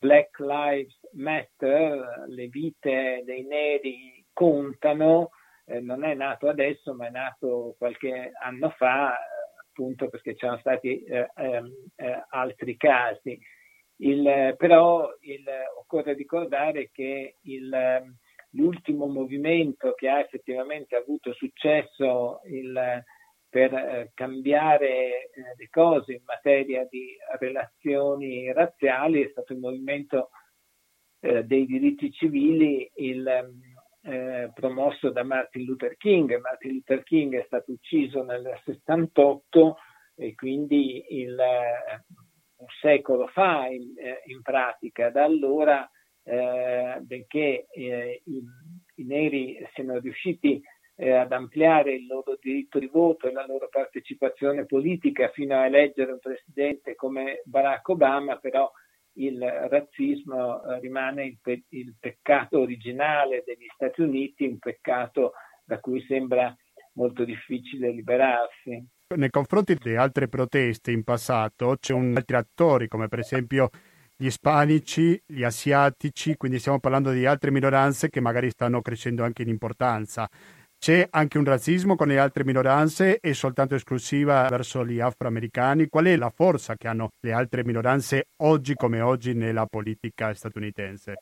Black 0.01 0.39
Lives 0.39 0.97
Matter, 1.11 2.25
le 2.27 2.47
vite 2.47 3.21
dei 3.23 3.43
neri 3.45 4.25
contano, 4.33 5.29
eh, 5.65 5.79
non 5.79 6.03
è 6.03 6.15
nato 6.15 6.49
adesso 6.49 6.95
ma 6.95 7.05
è 7.05 7.11
nato 7.11 7.75
qualche 7.77 8.31
anno 8.41 8.71
fa 8.71 9.15
appunto 9.69 10.09
perché 10.09 10.33
c'erano 10.33 10.57
stati 10.57 11.03
eh, 11.03 11.29
ehm, 11.35 11.71
eh, 11.97 12.25
altri 12.29 12.75
casi. 12.77 13.39
Il, 13.97 14.55
però 14.57 15.07
il, 15.19 15.45
occorre 15.77 16.13
ricordare 16.13 16.89
che 16.91 17.35
il, 17.39 18.15
l'ultimo 18.53 19.05
movimento 19.05 19.93
che 19.93 20.09
ha 20.09 20.19
effettivamente 20.19 20.95
avuto 20.95 21.31
successo 21.33 22.41
per 23.51 23.73
eh, 23.73 24.11
cambiare 24.13 24.87
eh, 24.87 25.29
le 25.57 25.67
cose 25.69 26.13
in 26.13 26.21
materia 26.25 26.87
di 26.89 27.17
relazioni 27.37 28.49
razziali 28.53 29.21
è 29.21 29.27
stato 29.29 29.51
il 29.51 29.59
movimento 29.59 30.29
eh, 31.19 31.43
dei 31.43 31.65
diritti 31.65 32.13
civili, 32.13 32.89
il, 32.95 33.27
eh, 34.03 34.51
promosso 34.53 35.09
da 35.09 35.23
Martin 35.23 35.65
Luther 35.65 35.97
King. 35.97 36.39
Martin 36.39 36.75
Luther 36.75 37.03
King 37.03 37.37
è 37.37 37.43
stato 37.45 37.73
ucciso 37.73 38.23
nel 38.23 38.57
68 38.63 39.77
e 40.15 40.33
quindi 40.33 41.03
il, 41.09 41.35
un 41.35 42.67
secolo 42.79 43.27
fa 43.27 43.67
in, 43.67 43.93
in 44.27 44.41
pratica. 44.41 45.09
Da 45.09 45.25
allora, 45.25 45.87
eh, 46.23 46.99
benché 47.01 47.67
eh, 47.69 48.21
i, 48.25 48.43
i, 48.95 49.03
neri 49.03 49.57
siano 49.73 49.99
riusciti 49.99 50.61
ad 50.95 51.31
ampliare 51.31 51.93
il 51.93 52.05
loro 52.05 52.37
diritto 52.39 52.77
di 52.77 52.87
voto 52.87 53.27
e 53.27 53.31
la 53.31 53.45
loro 53.45 53.69
partecipazione 53.69 54.65
politica 54.65 55.29
fino 55.29 55.55
a 55.55 55.65
eleggere 55.65 56.11
un 56.11 56.19
presidente 56.19 56.95
come 56.95 57.41
Barack 57.45 57.89
Obama, 57.89 58.37
però 58.37 58.71
il 59.13 59.39
razzismo 59.41 60.63
eh, 60.63 60.79
rimane 60.79 61.25
il, 61.25 61.37
pe- 61.41 61.63
il, 61.69 61.95
peccato 61.99 62.59
originale 62.59 63.43
degli 63.45 63.67
Stati 63.73 64.01
Uniti, 64.01 64.45
un 64.45 64.59
peccato 64.59 65.33
da 65.63 65.79
cui 65.79 66.03
sembra 66.07 66.55
molto 66.93 67.23
difficile 67.23 67.91
liberarsi. 67.91 68.85
Nei 69.15 69.29
confronti 69.29 69.75
di 69.75 69.95
altre 69.95 70.27
proteste 70.27 70.91
in 70.91 71.03
passato 71.03 71.75
c'è 71.79 71.93
un 71.93 72.13
altri 72.15 72.37
attori 72.37 72.87
come 72.87 73.09
per 73.09 73.19
esempio 73.19 73.69
gli 74.15 74.27
ispanici, 74.27 75.19
gli 75.25 75.43
asiatici, 75.43 76.37
quindi 76.37 76.59
stiamo 76.59 76.79
parlando 76.79 77.11
di 77.11 77.25
altre 77.25 77.51
minoranze 77.51 78.09
che 78.09 78.21
magari 78.21 78.51
stanno 78.51 78.81
crescendo 78.81 79.23
anche 79.23 79.41
in 79.41 79.49
importanza. 79.49 80.29
C'è 80.83 81.07
anche 81.11 81.37
un 81.37 81.45
razzismo 81.45 81.95
con 81.95 82.07
le 82.07 82.17
altre 82.17 82.43
minoranze 82.43 83.19
e 83.19 83.35
soltanto 83.35 83.75
esclusiva 83.75 84.47
verso 84.49 84.83
gli 84.83 84.99
afroamericani? 84.99 85.85
Qual 85.85 86.05
è 86.05 86.15
la 86.15 86.31
forza 86.31 86.75
che 86.75 86.87
hanno 86.87 87.09
le 87.19 87.33
altre 87.33 87.63
minoranze 87.63 88.29
oggi 88.37 88.73
come 88.73 88.99
oggi 88.99 89.35
nella 89.35 89.67
politica 89.67 90.33
statunitense? 90.33 91.21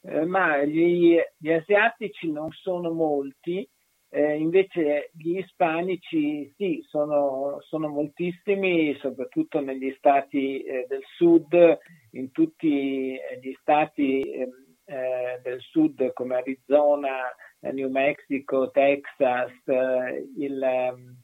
Eh, 0.00 0.24
ma 0.24 0.64
gli, 0.64 1.16
gli, 1.36 1.52
asiatici 1.52 2.32
non 2.32 2.50
sono 2.50 2.90
molti, 2.90 3.64
eh, 4.08 4.38
invece 4.38 5.10
gli 5.12 5.38
ispanici 5.38 6.52
sì, 6.56 6.84
sono, 6.88 7.58
sono 7.60 7.86
moltissimi, 7.86 8.98
soprattutto 8.98 9.60
negli 9.60 9.94
stati 9.98 10.64
eh, 10.64 10.86
del 10.88 11.04
sud, 11.14 11.78
in 12.10 12.32
tutti 12.32 13.16
gli 13.40 13.54
stati 13.60 14.20
ehm, 14.20 14.64
eh, 14.86 15.40
del 15.42 15.60
sud 15.60 16.12
come 16.12 16.36
Arizona, 16.36 17.32
New 17.72 17.90
Mexico, 17.90 18.70
Texas, 18.70 19.52
eh, 19.66 20.28
il, 20.36 20.62
ehm, 20.62 21.16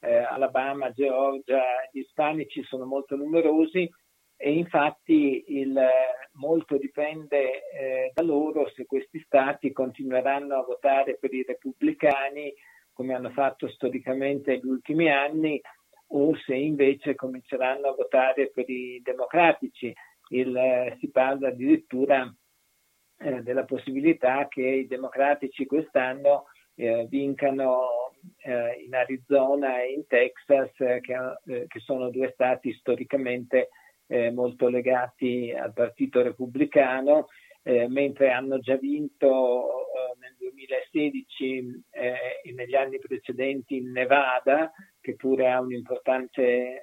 eh, 0.00 0.16
Alabama, 0.16 0.90
Georgia, 0.90 1.62
gli 1.90 2.00
ispanici 2.00 2.62
sono 2.64 2.84
molto 2.84 3.16
numerosi 3.16 3.88
e 4.36 4.52
infatti 4.52 5.44
il, 5.46 5.78
molto 6.32 6.76
dipende 6.76 7.70
eh, 7.70 8.10
da 8.12 8.22
loro 8.22 8.68
se 8.74 8.86
questi 8.86 9.20
stati 9.20 9.70
continueranno 9.70 10.56
a 10.56 10.64
votare 10.64 11.16
per 11.20 11.32
i 11.32 11.44
repubblicani 11.46 12.52
come 12.92 13.14
hanno 13.14 13.30
fatto 13.30 13.68
storicamente 13.68 14.52
negli 14.52 14.66
ultimi 14.66 15.10
anni 15.10 15.60
o 16.14 16.36
se 16.44 16.54
invece 16.54 17.14
cominceranno 17.14 17.88
a 17.88 17.94
votare 17.94 18.50
per 18.50 18.68
i 18.68 19.00
democratici. 19.02 19.94
Il, 20.28 20.96
si 20.98 21.10
parla 21.10 21.48
addirittura 21.48 22.32
eh, 23.22 23.42
della 23.42 23.64
possibilità 23.64 24.48
che 24.48 24.62
i 24.62 24.86
democratici 24.86 25.66
quest'anno 25.66 26.46
eh, 26.74 27.06
vincano 27.08 28.12
eh, 28.38 28.82
in 28.84 28.94
Arizona 28.94 29.82
e 29.82 29.92
in 29.92 30.06
Texas, 30.06 30.70
eh, 30.80 31.00
che, 31.00 31.14
eh, 31.46 31.66
che, 31.68 31.80
sono 31.80 32.10
due 32.10 32.30
stati 32.32 32.72
storicamente 32.74 33.68
molto 34.34 34.68
legati 34.68 35.54
al 35.56 35.72
Partito 35.72 36.20
Repubblicano, 36.20 37.28
mentre 37.62 38.30
hanno 38.30 38.58
già 38.58 38.76
vinto 38.76 39.86
nel 40.20 40.34
2016 40.36 41.82
e 41.88 42.52
negli 42.52 42.74
anni 42.74 42.98
precedenti 42.98 43.76
in 43.76 43.90
Nevada, 43.90 44.70
che 45.00 45.14
pure 45.14 45.50
ha 45.50 45.60
un'importante 45.60 46.82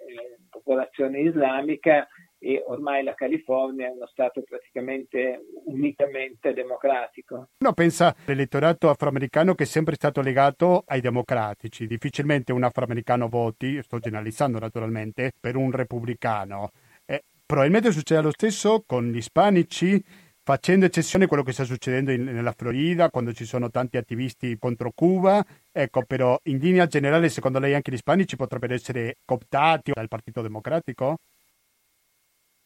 popolazione 0.49 1.19
islamica, 1.19 2.07
e 2.39 2.63
ormai 2.65 3.03
la 3.03 3.13
California 3.13 3.87
è 3.87 3.91
uno 3.91 4.07
Stato 4.07 4.41
praticamente 4.41 5.41
unicamente 5.65 6.53
democratico. 6.53 7.49
Uno 7.59 7.73
pensa 7.73 8.15
all'elettorato 8.25 8.89
afroamericano 8.89 9.53
che 9.53 9.63
è 9.63 9.67
sempre 9.67 9.95
stato 9.95 10.21
legato 10.21 10.83
ai 10.87 11.01
democratici, 11.01 11.85
difficilmente 11.85 12.53
un 12.53 12.63
afroamericano 12.63 13.27
voti, 13.27 13.81
sto 13.83 13.99
generalizzando 13.99 14.57
naturalmente, 14.57 15.33
per 15.39 15.57
un 15.57 15.71
repubblicano. 15.71 16.71
Eh, 17.05 17.23
probabilmente 17.45 17.91
succede 17.91 18.21
lo 18.21 18.31
stesso 18.31 18.83
con 18.87 19.11
gli 19.11 19.17
ispanici, 19.17 20.01
facendo 20.41 20.85
eccezione 20.85 21.25
a 21.25 21.27
quello 21.27 21.43
che 21.43 21.51
sta 21.51 21.65
succedendo 21.65 22.11
in, 22.11 22.23
nella 22.23 22.53
Florida, 22.53 23.09
quando 23.09 23.33
ci 23.33 23.45
sono 23.45 23.69
tanti 23.69 23.97
attivisti 23.97 24.57
contro 24.57 24.91
Cuba. 24.95 25.45
Ecco, 25.71 26.03
però 26.07 26.39
in 26.43 26.57
linea 26.57 26.87
generale, 26.87 27.29
secondo 27.29 27.59
lei 27.59 27.73
anche 27.73 27.91
gli 27.91 27.95
ispanici 27.95 28.37
potrebbero 28.37 28.73
essere 28.73 29.17
cooptati 29.25 29.91
dal 29.93 30.07
Partito 30.07 30.41
Democratico? 30.41 31.17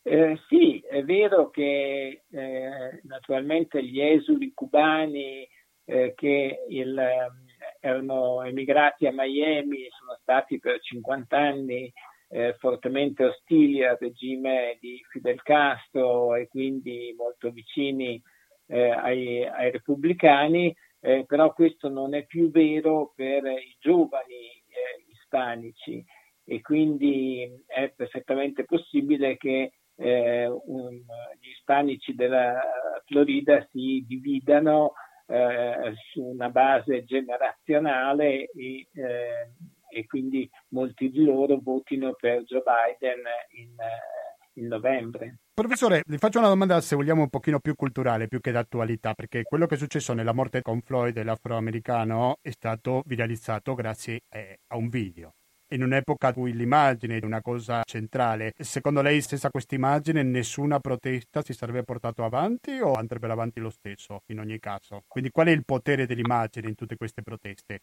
Eh, 0.06 0.38
sì, 0.50 0.80
è 0.80 1.02
vero 1.04 1.50
che 1.50 2.24
eh, 2.30 3.00
naturalmente 3.04 3.82
gli 3.82 4.02
esuli 4.02 4.52
cubani 4.54 5.48
eh, 5.86 6.14
che 6.14 6.66
il, 6.68 6.98
ehm, 6.98 7.46
erano 7.80 8.44
emigrati 8.44 9.08
a 9.08 9.14
Miami 9.14 9.88
sono 9.98 10.18
stati 10.22 10.60
per 10.60 10.82
50 10.82 11.38
anni 11.38 11.92
eh, 12.28 12.54
fortemente 12.60 13.24
ostili 13.24 13.86
al 13.86 13.98
regime 13.98 14.78
di 14.82 15.02
Fidel 15.10 15.42
Castro 15.42 16.36
e 16.36 16.48
quindi 16.50 17.14
molto 17.18 17.50
vicini 17.52 18.22
eh, 18.68 18.90
ai, 18.90 19.46
ai, 19.46 19.72
repubblicani, 19.72 20.76
eh, 21.00 21.24
però 21.26 21.54
questo 21.54 21.88
non 21.88 22.14
è 22.14 22.26
più 22.26 22.52
vero 22.52 23.14
per 23.16 23.46
i 23.46 23.76
giovani 23.80 24.62
ispanici. 25.12 26.04
E 26.46 26.60
quindi 26.60 27.50
è 27.66 27.90
perfettamente 27.96 28.66
possibile 28.66 29.38
che 29.38 29.72
eh, 29.96 30.48
un, 30.48 30.92
gli 31.40 31.50
ispanici 31.50 32.14
della 32.16 32.60
Florida 33.06 33.66
si 33.72 34.04
dividano 34.08 34.94
eh, 35.28 35.94
su 36.12 36.22
una 36.22 36.50
base 36.50 37.04
generazionale 37.06 38.50
e, 38.52 38.88
eh, 38.94 39.52
e, 39.90 40.06
quindi 40.06 40.50
molti 40.70 41.10
di 41.10 41.24
loro 41.24 41.60
votino 41.62 42.14
per 42.20 42.44
Joe 42.44 42.64
Biden 42.64 43.22
in, 43.58 43.76
eh, 43.80 44.60
in 44.60 44.68
novembre. 44.68 45.38
Professore, 45.54 46.02
vi 46.08 46.18
faccio 46.18 46.40
una 46.40 46.48
domanda 46.48 46.82
se 46.82 46.96
vogliamo 46.96 47.22
un 47.22 47.30
pochino 47.30 47.60
più 47.60 47.76
culturale, 47.76 48.28
più 48.28 48.40
che 48.40 48.52
d'attualità, 48.52 49.14
perché 49.14 49.44
quello 49.44 49.68
che 49.68 49.76
è 49.76 49.78
successo 49.78 50.14
nella 50.14 50.34
morte 50.34 50.62
con 50.62 50.82
Floyd, 50.82 51.22
l'afroamericano, 51.22 52.38
è 52.42 52.50
stato 52.50 53.04
viralizzato 53.06 53.76
grazie 53.76 54.22
eh, 54.30 54.60
a 54.68 54.78
un 54.78 54.90
video 54.90 55.36
in 55.74 55.84
un'epoca 55.84 56.28
in 56.28 56.34
cui 56.34 56.54
l'immagine 56.54 57.18
è 57.18 57.26
una 57.26 57.42
cosa 57.42 57.82
centrale. 57.84 58.54
Secondo 58.58 59.02
lei, 59.02 59.22
senza 59.22 59.50
questa 59.50 59.76
immagine, 59.76 60.24
nessuna 60.24 60.80
protesta 60.80 61.42
si 61.42 61.54
sarebbe 61.54 61.84
portato 61.84 62.24
avanti 62.24 62.80
o 62.80 62.94
andrebbe 62.94 63.28
avanti 63.32 63.60
lo 63.60 63.70
stesso 63.70 64.22
in 64.28 64.40
ogni 64.40 64.60
caso? 64.60 65.04
Quindi 65.08 65.32
qual 65.32 65.48
è 65.48 65.52
il 65.52 65.66
potere 65.66 66.06
dell'immagine 66.06 66.68
in 66.68 66.76
tutte 66.76 66.96
queste 66.96 67.22
proteste? 67.22 67.82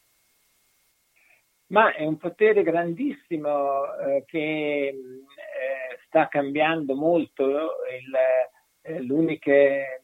Ma 1.67 1.95
è 1.95 2.05
un 2.05 2.17
potere 2.17 2.63
grandissimo 2.63 3.95
eh, 3.97 4.25
che 4.27 4.89
eh, 4.89 4.95
sta 6.07 6.27
cambiando 6.27 6.97
molto 6.97 7.45
il, 7.45 8.13
eh, 8.83 9.01
l'uniche, 9.03 10.03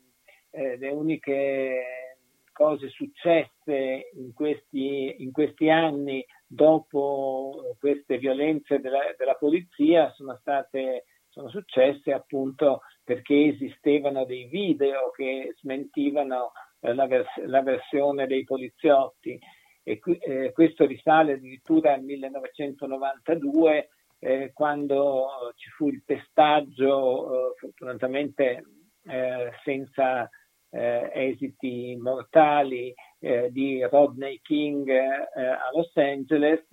eh, 0.51 0.77
le 0.77 0.89
uniche 0.91 2.17
cose 2.53 2.89
successe 2.89 4.11
in 4.15 4.33
questi, 4.33 5.17
in 5.19 5.31
questi 5.33 5.69
anni 5.69 6.25
dopo 6.47 7.77
queste 7.79 8.19
violenze 8.19 8.79
della, 8.81 9.15
della 9.17 9.35
polizia 9.35 10.13
sono 10.13 10.37
state 10.37 11.05
sono 11.37 11.49
successe 11.51 12.13
appunto 12.13 12.81
perché 13.05 13.53
esistevano 13.53 14.25
dei 14.25 14.47
video 14.47 15.11
che 15.15 15.55
smentivano 15.59 16.53
eh, 16.81 16.95
la, 16.95 17.07
vers- 17.07 17.45
la, 17.45 17.61
versione 17.61 18.27
dei 18.27 18.45
poliziotti. 18.45 19.39
E 19.83 19.99
qui, 19.99 20.17
eh, 20.17 20.53
questo 20.53 20.87
risale 20.87 21.35
addirittura 21.35 21.93
al 21.93 22.03
1992 22.03 23.89
eh, 24.19 24.51
quando 24.55 25.53
ci 25.57 25.69
fu 25.71 25.89
il 25.89 26.03
pestaggio 26.05 27.51
eh, 27.51 27.55
fortunatamente 27.59 28.65
eh, 29.05 29.51
senza 29.63 30.29
eh, 30.71 31.11
esiti 31.13 31.97
mortali 32.01 32.95
eh, 33.27 33.51
di 33.51 33.83
Rodney 33.83 34.41
King 34.41 34.89
eh, 34.89 35.47
a 35.47 35.71
Los 35.75 35.91
Angeles 35.97 36.65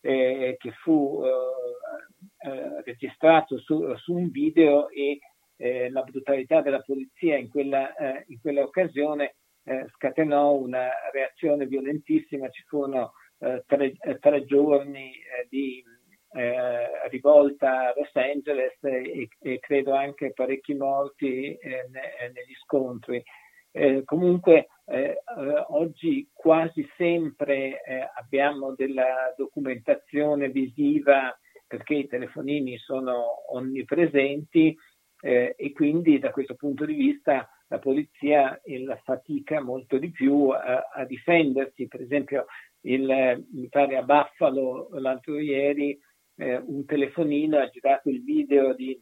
eh, 0.00 0.56
che 0.58 0.70
fu 0.82 1.22
registrato 2.84 3.58
su, 3.58 3.94
su, 3.96 4.14
un 4.14 4.30
video 4.30 4.88
e 4.88 5.18
la 5.90 6.02
brutalità 6.02 6.62
della 6.62 6.80
polizia 6.80 7.36
in 7.36 7.50
quella, 7.50 7.92
in 8.28 8.40
quella 8.40 8.62
occasione 8.62 9.34
scatenò 9.94 10.54
una 10.54 10.88
reazione 11.12 11.66
violentissima, 11.66 12.48
ci 12.48 12.62
furono 12.66 13.12
tre, 13.66 13.92
tre, 14.20 14.44
giorni 14.46 15.12
di 15.50 15.84
eh, 16.32 17.08
rivolta 17.08 17.88
a 17.88 17.92
Los 17.96 18.14
Angeles 18.14 18.76
e, 18.82 19.28
e, 19.40 19.58
credo 19.58 19.94
anche 19.94 20.32
parecchi 20.32 20.74
morti 20.74 21.54
eh, 21.54 21.88
ne, 21.90 22.30
negli 22.32 22.54
scontri. 22.62 23.22
Eh, 23.72 24.02
comunque 24.04 24.68
eh, 24.86 25.00
eh, 25.00 25.64
oggi 25.68 26.28
quasi 26.32 26.88
sempre 26.96 27.82
eh, 27.82 28.10
abbiamo 28.16 28.74
della 28.74 29.32
documentazione 29.36 30.50
visiva 30.50 31.36
perché 31.66 31.94
i 31.94 32.08
telefonini 32.08 32.76
sono 32.78 33.52
onnipresenti 33.52 34.76
e 35.22 35.72
quindi 35.74 36.18
da 36.18 36.30
questo 36.30 36.54
punto 36.54 36.86
di 36.86 36.94
vista 36.94 37.46
la 37.68 37.78
polizia 37.78 38.58
fatica 39.04 39.60
molto 39.60 39.98
di 39.98 40.10
più 40.10 40.48
a, 40.48 40.88
a 40.90 41.04
difendersi. 41.04 41.88
Per 41.88 42.00
esempio 42.00 42.46
il, 42.86 43.46
mi 43.52 43.68
pare 43.68 43.98
a 43.98 44.02
Buffalo 44.02 44.88
l'altro 44.92 45.38
ieri 45.38 45.96
eh, 46.36 46.56
un 46.56 46.86
telefonino 46.86 47.58
ha 47.58 47.68
girato 47.68 48.08
il 48.08 48.24
video 48.24 48.72
di 48.72 48.98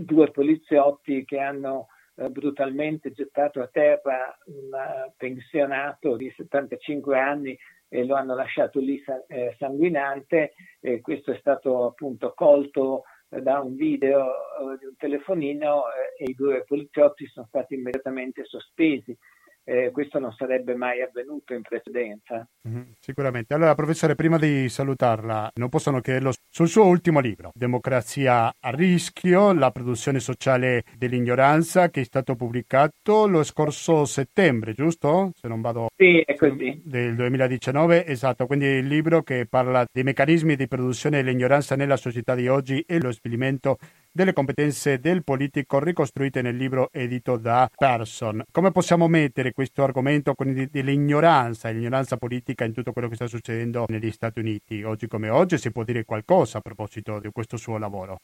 due 0.00 0.30
poliziotti 0.30 1.24
che 1.24 1.38
hanno 1.38 1.86
brutalmente 2.14 3.12
gettato 3.12 3.60
a 3.60 3.68
terra 3.68 4.36
un 4.46 4.74
eh, 4.74 5.12
pensionato 5.16 6.16
di 6.16 6.32
75 6.36 7.18
anni 7.18 7.58
e 7.88 8.04
lo 8.04 8.14
hanno 8.14 8.34
lasciato 8.34 8.80
lì 8.80 9.02
eh, 9.28 9.54
sanguinante. 9.58 10.54
E 10.80 11.00
questo 11.00 11.32
è 11.32 11.38
stato 11.38 11.86
appunto 11.86 12.32
colto 12.34 13.04
da 13.28 13.60
un 13.60 13.76
video 13.76 14.30
di 14.78 14.84
un 14.84 14.96
telefonino 14.96 15.84
e 16.18 16.24
i 16.24 16.34
due 16.34 16.64
poliziotti 16.64 17.26
sono 17.26 17.46
stati 17.46 17.74
immediatamente 17.74 18.44
sospesi 18.44 19.16
eh, 19.64 19.90
questo 19.92 20.18
non 20.18 20.32
sarebbe 20.32 20.74
mai 20.74 21.02
avvenuto 21.02 21.54
in 21.54 21.62
precedenza. 21.62 22.46
Mm-hmm, 22.68 22.82
sicuramente. 22.98 23.54
Allora, 23.54 23.74
professore, 23.74 24.14
prima 24.14 24.38
di 24.38 24.68
salutarla, 24.68 25.50
non 25.54 25.68
possono 25.68 26.00
chiederlo 26.00 26.32
sul 26.50 26.68
suo 26.68 26.86
ultimo 26.86 27.20
libro, 27.20 27.50
Democrazia 27.54 28.52
a 28.58 28.70
rischio, 28.70 29.52
la 29.52 29.70
produzione 29.70 30.20
sociale 30.20 30.84
dell'ignoranza, 30.96 31.90
che 31.90 32.00
è 32.00 32.04
stato 32.04 32.34
pubblicato 32.34 33.26
lo 33.26 33.42
scorso 33.42 34.04
settembre, 34.04 34.72
giusto? 34.72 35.30
Se 35.34 35.48
non 35.48 35.60
vado... 35.60 35.88
Sì, 35.96 36.20
è 36.24 36.34
così. 36.34 36.80
Del 36.84 37.14
2019, 37.14 38.06
esatto. 38.06 38.46
Quindi 38.46 38.66
il 38.66 38.86
libro 38.86 39.22
che 39.22 39.46
parla 39.48 39.84
dei 39.90 40.02
meccanismi 40.02 40.56
di 40.56 40.66
produzione 40.66 41.22
dell'ignoranza 41.22 41.76
nella 41.76 41.96
società 41.96 42.34
di 42.34 42.48
oggi 42.48 42.84
e 42.86 43.00
lo 43.00 43.12
svilimento 43.12 43.78
delle 44.12 44.34
competenze 44.34 45.00
del 45.00 45.24
politico 45.24 45.78
ricostruite 45.78 46.42
nel 46.42 46.56
libro 46.56 46.90
edito 46.92 47.38
da 47.38 47.68
Person. 47.74 48.44
Come 48.52 48.70
possiamo 48.70 49.08
mettere 49.08 49.52
questo 49.52 49.82
argomento 49.82 50.34
quindi 50.34 50.68
dell'ignoranza, 50.70 51.70
l'ignoranza 51.70 52.18
politica 52.18 52.64
in 52.64 52.74
tutto 52.74 52.92
quello 52.92 53.08
che 53.08 53.14
sta 53.14 53.26
succedendo 53.26 53.86
negli 53.88 54.10
Stati 54.10 54.40
Uniti? 54.40 54.82
Oggi 54.82 55.06
come 55.06 55.30
oggi 55.30 55.56
si 55.56 55.72
può 55.72 55.82
dire 55.82 56.04
qualcosa 56.04 56.58
a 56.58 56.60
proposito 56.60 57.18
di 57.18 57.30
questo 57.32 57.56
suo 57.56 57.78
lavoro? 57.78 58.18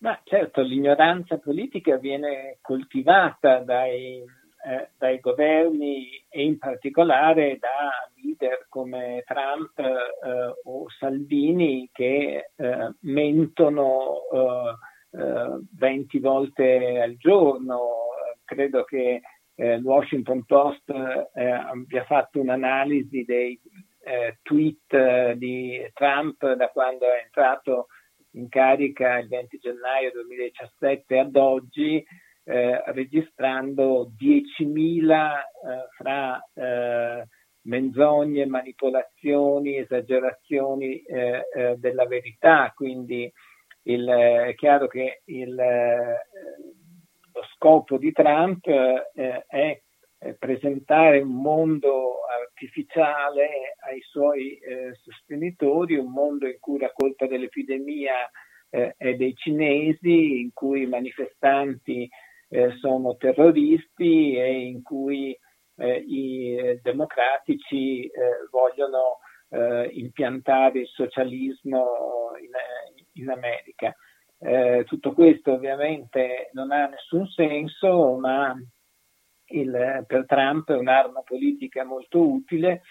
Ma 0.00 0.20
certo, 0.24 0.62
l'ignoranza 0.62 1.38
politica 1.38 1.96
viene 1.96 2.58
coltivata 2.60 3.58
dai 3.58 4.24
eh, 4.66 4.88
dai 4.98 5.20
governi 5.20 6.24
e 6.28 6.42
in 6.42 6.58
particolare 6.58 7.58
da 7.58 8.10
leader 8.16 8.66
come 8.68 9.22
Trump 9.24 9.78
eh, 9.78 10.54
o 10.64 10.88
Salvini 10.98 11.88
che 11.92 12.50
eh, 12.56 12.94
mentono 13.00 14.22
20 15.10 16.16
eh, 16.16 16.20
volte 16.20 17.00
al 17.00 17.16
giorno. 17.16 18.08
Credo 18.44 18.84
che 18.84 19.20
eh, 19.54 19.74
il 19.74 19.84
Washington 19.84 20.44
Post 20.44 20.90
abbia 20.90 22.04
fatto 22.04 22.40
un'analisi 22.40 23.24
dei 23.24 23.60
tweet 24.42 25.32
di 25.34 25.86
Trump 25.92 26.52
da 26.54 26.68
quando 26.68 27.04
è 27.04 27.22
entrato 27.24 27.88
in 28.32 28.48
carica 28.48 29.18
il 29.18 29.28
20 29.28 29.58
gennaio 29.58 30.10
2017 30.12 31.18
ad 31.18 31.36
oggi 31.36 32.04
eh, 32.48 32.82
registrando 32.92 34.10
10.000 34.18 35.36
eh, 35.36 35.42
fra 35.94 36.42
eh, 36.54 37.26
menzogne, 37.64 38.46
manipolazioni, 38.46 39.76
esagerazioni 39.76 41.02
eh, 41.02 41.46
eh, 41.54 41.76
della 41.76 42.06
verità, 42.06 42.72
quindi 42.74 43.30
il, 43.82 44.06
è 44.06 44.54
chiaro 44.54 44.86
che 44.86 45.20
il, 45.26 45.54
lo 45.54 47.42
scopo 47.54 47.98
di 47.98 48.12
Trump 48.12 48.66
è 48.66 49.82
presentare 50.38 51.20
un 51.20 51.40
mondo 51.40 52.20
artificiale 52.28 53.76
ai 53.86 54.00
suoi 54.00 54.58
sostenitori, 55.02 55.96
un 55.96 56.10
mondo 56.10 56.46
in 56.46 56.58
cui 56.58 56.78
la 56.78 56.92
colpa 56.92 57.26
dell'epidemia 57.26 58.28
è 58.68 59.14
dei 59.14 59.34
cinesi, 59.34 60.40
in 60.40 60.50
cui 60.52 60.82
i 60.82 60.86
manifestanti 60.86 62.08
eh, 62.48 62.76
sono 62.80 63.16
terroristi 63.16 64.36
e 64.36 64.66
in 64.66 64.82
cui 64.82 65.38
eh, 65.76 66.04
i 66.06 66.56
eh, 66.56 66.80
democratici 66.82 68.06
eh, 68.06 68.10
vogliono 68.50 69.18
eh, 69.50 69.90
impiantare 69.92 70.80
il 70.80 70.88
socialismo 70.88 72.32
in, 72.40 73.22
in 73.22 73.30
America. 73.30 73.94
tutto 74.84 75.12
questo 75.14 75.52
ovviamente 75.52 76.50
non 76.52 76.70
ha 76.70 76.86
nessun 76.86 77.26
senso, 77.26 78.16
ma 78.18 78.54
il, 79.46 80.04
per 80.06 80.26
Trump 80.26 80.70
è 80.70 80.76
un'arma 80.76 81.22
politica 81.22 81.84
molto 81.84 82.20
utile 82.20 82.82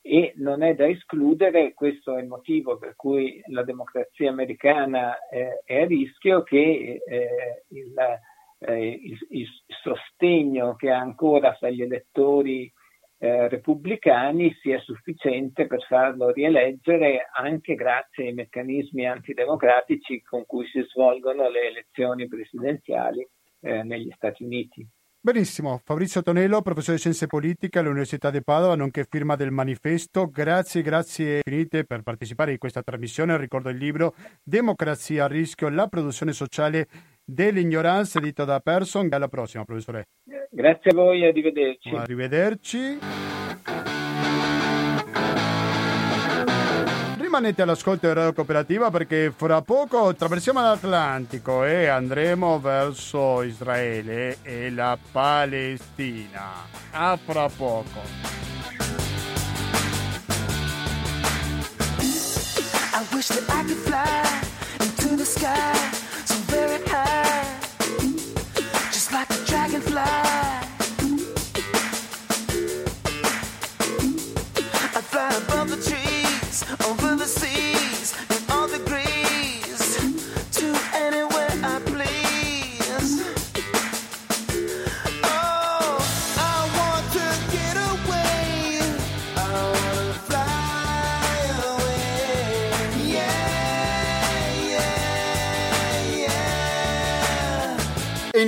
e 0.00 0.32
non 0.36 0.62
è 0.62 0.74
da 0.74 0.86
escludere, 0.88 1.74
questo 1.74 2.16
è 2.16 2.20
il 2.20 2.26
motivo 2.26 2.76
per 2.76 2.96
cui 2.96 3.40
la 3.46 3.62
democrazia 3.62 4.30
americana 4.30 5.28
eh, 5.28 5.62
è 5.64 5.82
a 5.82 5.86
rischio, 5.86 6.42
che 6.42 7.00
eh, 7.06 7.64
il, 7.68 7.94
eh, 8.66 8.88
il, 8.88 9.18
il, 9.30 9.48
sostegno 9.82 10.76
che 10.76 10.90
ha 10.90 10.98
ancora 10.98 11.54
fra 11.54 11.70
gli 11.70 11.82
elettori 11.82 12.72
eh, 13.18 13.48
repubblicani 13.48 14.54
sia 14.60 14.78
sufficiente 14.80 15.66
per 15.66 15.82
farlo 15.88 16.30
rieleggere 16.30 17.28
anche 17.32 17.74
grazie 17.74 18.26
ai 18.26 18.34
meccanismi 18.34 19.06
antidemocratici 19.06 20.22
con 20.22 20.44
cui 20.46 20.66
si 20.66 20.82
svolgono 20.92 21.48
le 21.48 21.68
elezioni 21.68 22.28
presidenziali 22.28 23.26
eh, 23.60 23.82
negli 23.82 24.10
Stati 24.14 24.44
Uniti. 24.44 24.86
Benissimo, 25.24 25.80
Fabrizio 25.84 26.20
Tonello, 26.20 26.62
professore 26.62 26.96
di 26.96 27.02
Scienze 27.02 27.28
Politiche 27.28 27.78
all'Università 27.78 28.28
di 28.28 28.42
Padova, 28.42 28.74
nonché 28.74 29.06
firma 29.08 29.36
del 29.36 29.52
manifesto. 29.52 30.28
Grazie, 30.28 30.82
grazie 30.82 31.42
infinite 31.44 31.84
per 31.84 32.02
partecipare 32.02 32.50
in 32.50 32.58
questa 32.58 32.82
trasmissione. 32.82 33.36
Ricordo 33.36 33.68
il 33.68 33.76
libro 33.76 34.16
Democrazia 34.42 35.26
a 35.26 35.28
rischio, 35.28 35.68
la 35.68 35.86
produzione 35.86 36.32
sociale 36.32 36.88
dell'ignoranza, 37.24 38.18
edito 38.18 38.44
da 38.44 38.60
Person. 38.60 39.08
Alla 39.10 39.28
prossima, 39.28 39.64
professore. 39.64 40.08
Grazie 40.50 40.90
a 40.90 40.94
voi, 40.94 41.26
arrivederci. 41.26 41.88
Arrivederci. 41.90 42.98
rimanete 47.32 47.62
all'ascolto 47.62 48.06
di 48.06 48.12
Radio 48.12 48.34
Cooperativa 48.34 48.90
perché 48.90 49.32
fra 49.34 49.62
poco 49.62 50.08
attraversiamo 50.08 50.60
l'Atlantico 50.60 51.64
e 51.64 51.86
andremo 51.86 52.60
verso 52.60 53.40
Israele 53.40 54.36
e 54.42 54.70
la 54.70 54.98
Palestina. 55.10 56.66
A 56.90 57.16
fra 57.16 57.48
poco. 57.48 58.00
I 62.92 63.14
wish 63.14 63.28
that 63.28 63.48
I 63.48 63.64
could 63.64 63.78
fly 63.78 64.84
into 64.84 65.16
the 65.16 65.24
sky 65.24 66.01
so 66.26 66.34
very 66.54 66.80
high 66.86 67.58
just 68.90 69.12
like 69.12 69.30
a 69.30 69.44
dragonfly 69.46 70.31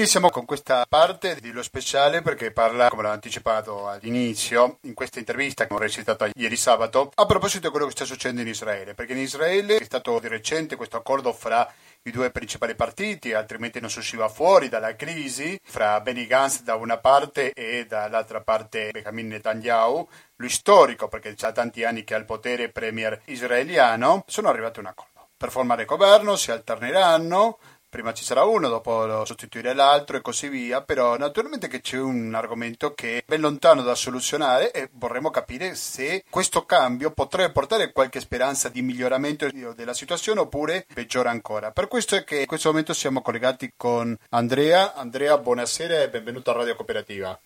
iniziamo 0.05 0.29
con 0.29 0.45
questa 0.45 0.85
parte 0.87 1.39
di 1.41 1.51
Lo 1.51 1.63
Speciale 1.63 2.21
perché 2.21 2.51
parla, 2.51 2.91
come 2.91 3.05
l'ho 3.05 3.09
anticipato 3.09 3.89
all'inizio, 3.89 4.77
in 4.83 4.93
questa 4.93 5.19
intervista 5.19 5.67
che 5.67 5.73
ho 5.73 5.79
recitato 5.79 6.29
ieri 6.35 6.57
sabato, 6.57 7.11
a 7.15 7.25
proposito 7.25 7.67
di 7.67 7.71
quello 7.71 7.87
che 7.87 7.93
sta 7.93 8.05
succedendo 8.05 8.43
in 8.43 8.49
Israele. 8.49 8.93
Perché 8.93 9.13
in 9.13 9.21
Israele 9.21 9.79
è 9.79 9.85
stato 9.85 10.19
di 10.19 10.29
recente 10.29 10.77
questo 10.77 10.99
accordo 10.99 11.33
fra 11.33 11.67
i 12.03 12.11
due 12.11 12.31
principali 12.31 12.75
partiti, 12.75 13.33
altrimenti 13.33 13.81
non 13.81 13.89
si 13.89 14.01
usciva 14.01 14.29
fuori 14.29 14.69
dalla 14.69 14.95
crisi 14.95 15.59
fra 15.65 15.99
Benny 16.03 16.27
Gantz 16.27 16.65
da 16.65 16.75
una 16.75 16.99
parte 16.99 17.55
e 17.55 17.87
dall'altra 17.87 18.43
parte 18.43 18.91
Benjamin 18.93 19.29
Netanyahu, 19.29 20.07
lui 20.37 20.51
storico 20.51 21.09
perché 21.09 21.35
ha 21.41 21.53
tanti 21.53 21.83
anni 21.83 22.05
che 22.05 22.13
è 22.13 22.19
al 22.19 22.27
potere 22.27 22.69
premier 22.69 23.23
israeliano, 23.25 24.25
sono 24.27 24.51
arrivati 24.51 24.81
a 24.81 24.83
un 24.83 24.89
accordo. 24.89 25.13
Per 25.37 25.51
formare 25.51 25.87
governo 25.87 26.37
si 26.37 26.51
alterneranno, 26.51 27.59
prima 27.95 28.13
ci 28.13 28.25
sarà 28.25 28.43
uno, 28.43 28.69
dopo 28.69 29.07
lo 29.07 29.25
sostituire 29.25 29.73
l'altro 29.73 30.17
e 30.17 30.21
così 30.21 30.49
via, 30.49 30.83
però 30.83 31.17
naturalmente 31.17 31.69
che 31.69 31.81
c'è 31.81 31.97
un 31.97 32.35
argomento 32.35 32.93
che 32.93 33.19
è 33.19 33.23
ben 33.25 33.41
lontano 33.41 33.83
da 33.83 33.95
soluzionare 33.95 34.73
e 34.73 34.89
vorremmo 34.95 35.31
capire 35.31 35.77
se 35.77 36.25
questo 36.29 36.67
cambio 36.67 37.13
potrebbe 37.13 37.53
portare 37.53 37.93
qualche 37.93 38.19
speranza 38.19 38.69
di 38.69 38.83
miglioramento 38.83 39.49
della 39.77 39.95
situazione 39.95 40.41
oppure 40.41 40.87
peggiora 40.93 41.31
ancora. 41.31 41.71
Per 41.71 41.87
questo 41.87 42.17
è 42.17 42.25
che 42.25 42.41
in 42.41 42.47
questo 42.47 42.71
momento 42.71 42.93
siamo 42.93 43.23
collegati 43.23 43.75
con 43.77 44.19
Andrea. 44.31 44.95
Andrea, 44.95 45.39
buonasera 45.39 46.03
e 46.03 46.09
benvenuto 46.09 46.51
a 46.51 46.55
Radio 46.55 46.75
Cooperativa. 46.75 47.39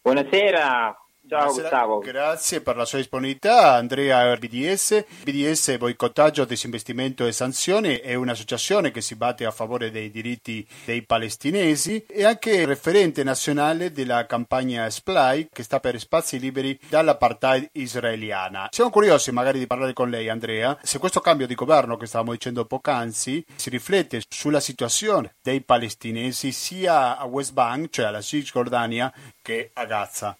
Buonasera, 0.00 0.96
Ciao 1.28 1.40
Buonasera, 1.40 1.68
Gustavo. 1.68 1.98
Grazie 1.98 2.60
per 2.62 2.76
la 2.76 2.86
sua 2.86 2.96
disponibilità. 2.96 3.74
Andrea 3.74 4.34
BDS. 4.34 5.04
BDS 5.22 5.76
Boicottaggio, 5.76 6.46
Disinvestimento 6.46 7.26
e 7.26 7.32
Sanzioni 7.32 7.96
è 7.96 8.14
un'associazione 8.14 8.90
che 8.90 9.02
si 9.02 9.14
batte 9.14 9.44
a 9.44 9.50
favore 9.50 9.90
dei 9.90 10.10
diritti 10.10 10.66
dei 10.86 11.02
palestinesi 11.02 12.02
e 12.08 12.24
anche 12.24 12.64
referente 12.64 13.22
nazionale 13.24 13.92
della 13.92 14.24
campagna 14.24 14.88
SPLY 14.88 15.50
che 15.52 15.62
sta 15.62 15.80
per 15.80 16.00
spazi 16.00 16.38
liberi 16.38 16.78
dall'apartheid 16.88 17.68
israeliana. 17.72 18.68
Siamo 18.70 18.88
curiosi 18.88 19.30
magari 19.30 19.58
di 19.58 19.66
parlare 19.66 19.92
con 19.92 20.08
lei 20.08 20.30
Andrea 20.30 20.78
se 20.82 20.98
questo 20.98 21.20
cambio 21.20 21.46
di 21.46 21.54
governo 21.54 21.98
che 21.98 22.06
stavamo 22.06 22.32
dicendo 22.32 22.64
poc'anzi 22.64 23.44
si 23.54 23.68
riflette 23.68 24.22
sulla 24.30 24.60
situazione 24.60 25.34
dei 25.42 25.60
palestinesi 25.60 26.52
sia 26.52 27.18
a 27.18 27.24
West 27.26 27.52
Bank, 27.52 27.90
cioè 27.90 28.06
alla 28.06 28.22
Cisgiordania, 28.22 29.12
che 29.42 29.72
a 29.74 29.84
Gaza. 29.84 30.34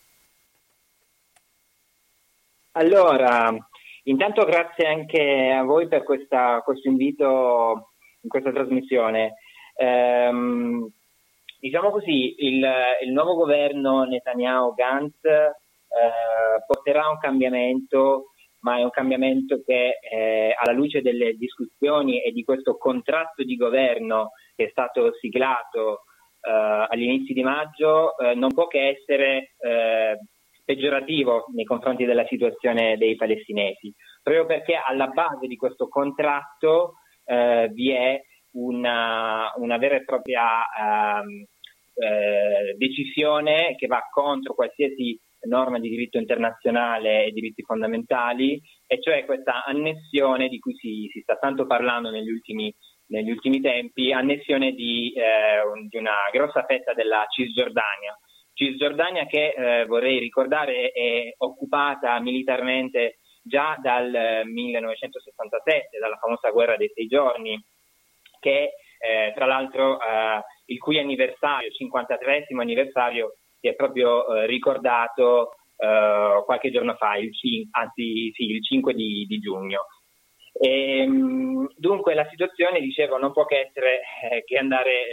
Allora, 2.78 3.52
intanto 4.04 4.44
grazie 4.44 4.86
anche 4.86 5.50
a 5.50 5.64
voi 5.64 5.88
per 5.88 6.04
questa, 6.04 6.60
questo 6.64 6.88
invito 6.88 7.94
in 8.20 8.28
questa 8.28 8.52
trasmissione. 8.52 9.34
Ehm, 9.74 10.88
diciamo 11.58 11.90
così, 11.90 12.36
il, 12.38 12.64
il, 13.02 13.10
nuovo 13.10 13.34
governo 13.34 14.04
Netanyahu-Gantz 14.04 15.24
eh, 15.24 16.62
porterà 16.64 17.08
un 17.08 17.18
cambiamento, 17.18 18.34
ma 18.60 18.78
è 18.78 18.84
un 18.84 18.90
cambiamento 18.90 19.60
che 19.66 19.98
eh, 20.00 20.54
alla 20.56 20.72
luce 20.72 21.02
delle 21.02 21.32
discussioni 21.32 22.22
e 22.22 22.30
di 22.30 22.44
questo 22.44 22.76
contratto 22.76 23.42
di 23.42 23.56
governo 23.56 24.34
che 24.54 24.66
è 24.66 24.68
stato 24.70 25.14
siglato 25.14 26.04
eh, 26.42 26.86
agli 26.88 27.02
inizi 27.02 27.32
di 27.32 27.42
maggio 27.42 28.16
eh, 28.18 28.36
non 28.36 28.54
può 28.54 28.68
che 28.68 28.90
essere 28.90 29.54
eh, 29.58 30.16
peggiorativo 30.68 31.46
nei 31.54 31.64
confronti 31.64 32.04
della 32.04 32.26
situazione 32.26 32.98
dei 32.98 33.16
palestinesi, 33.16 33.90
proprio 34.22 34.44
perché 34.44 34.74
alla 34.74 35.06
base 35.06 35.46
di 35.46 35.56
questo 35.56 35.88
contratto 35.88 36.96
eh, 37.24 37.70
vi 37.72 37.92
è 37.92 38.20
una, 38.52 39.50
una, 39.56 39.78
vera 39.78 39.96
e 39.96 40.04
propria 40.04 40.60
ehm, 40.60 41.42
eh, 41.94 42.74
decisione 42.76 43.76
che 43.76 43.86
va 43.86 44.02
contro 44.12 44.52
qualsiasi 44.52 45.18
norma 45.48 45.78
di 45.78 45.88
diritto 45.88 46.18
internazionale 46.18 47.24
e 47.24 47.30
diritti 47.30 47.62
fondamentali, 47.62 48.60
e 48.86 49.00
cioè 49.00 49.24
questa 49.24 49.64
annessione 49.64 50.48
di 50.48 50.58
cui 50.58 50.74
si, 50.74 51.08
si 51.10 51.20
sta 51.22 51.36
tanto 51.36 51.66
parlando 51.66 52.10
negli 52.10 52.28
ultimi, 52.28 52.74
negli 53.06 53.30
ultimi 53.30 53.62
tempi, 53.62 54.12
annessione 54.12 54.72
di, 54.72 55.14
eh, 55.16 55.88
di 55.88 55.96
una 55.96 56.28
grossa 56.30 56.62
fetta 56.66 56.92
della 56.92 57.24
Cisgiordania 57.26 58.14
Cisgiordania 58.58 59.24
che 59.26 59.54
eh, 59.56 59.86
vorrei 59.86 60.18
ricordare 60.18 60.90
è 60.90 61.32
occupata 61.38 62.18
militarmente 62.18 63.18
già 63.40 63.78
dal 63.80 64.42
1967, 64.46 65.96
dalla 66.00 66.16
famosa 66.16 66.50
guerra 66.50 66.76
dei 66.76 66.90
sei 66.92 67.06
giorni, 67.06 67.56
che 68.40 68.72
eh, 68.98 69.32
tra 69.36 69.46
l'altro 69.46 70.00
eh, 70.00 70.42
il 70.66 70.78
cui 70.80 70.98
anniversario, 70.98 71.70
53 71.70 72.46
anniversario, 72.58 73.36
si 73.60 73.68
è 73.68 73.74
proprio 73.76 74.26
eh, 74.26 74.46
ricordato 74.46 75.52
eh, 75.76 76.42
qualche 76.44 76.72
giorno 76.72 76.94
fa, 76.94 77.16
il, 77.16 77.30
anzi 77.70 78.32
sì, 78.34 78.42
il 78.42 78.64
5 78.64 78.92
di, 78.92 79.24
di 79.28 79.38
giugno. 79.38 79.86
E, 80.60 80.98
ehm, 81.02 81.74
dunque 81.76 82.14
la 82.14 82.26
situazione, 82.28 82.80
dicevo, 82.80 83.18
non 83.18 83.30
può 83.30 83.44
che 83.44 83.68
essere 83.68 84.00
eh, 84.32 84.42
che 84.44 84.58
andare 84.58 85.06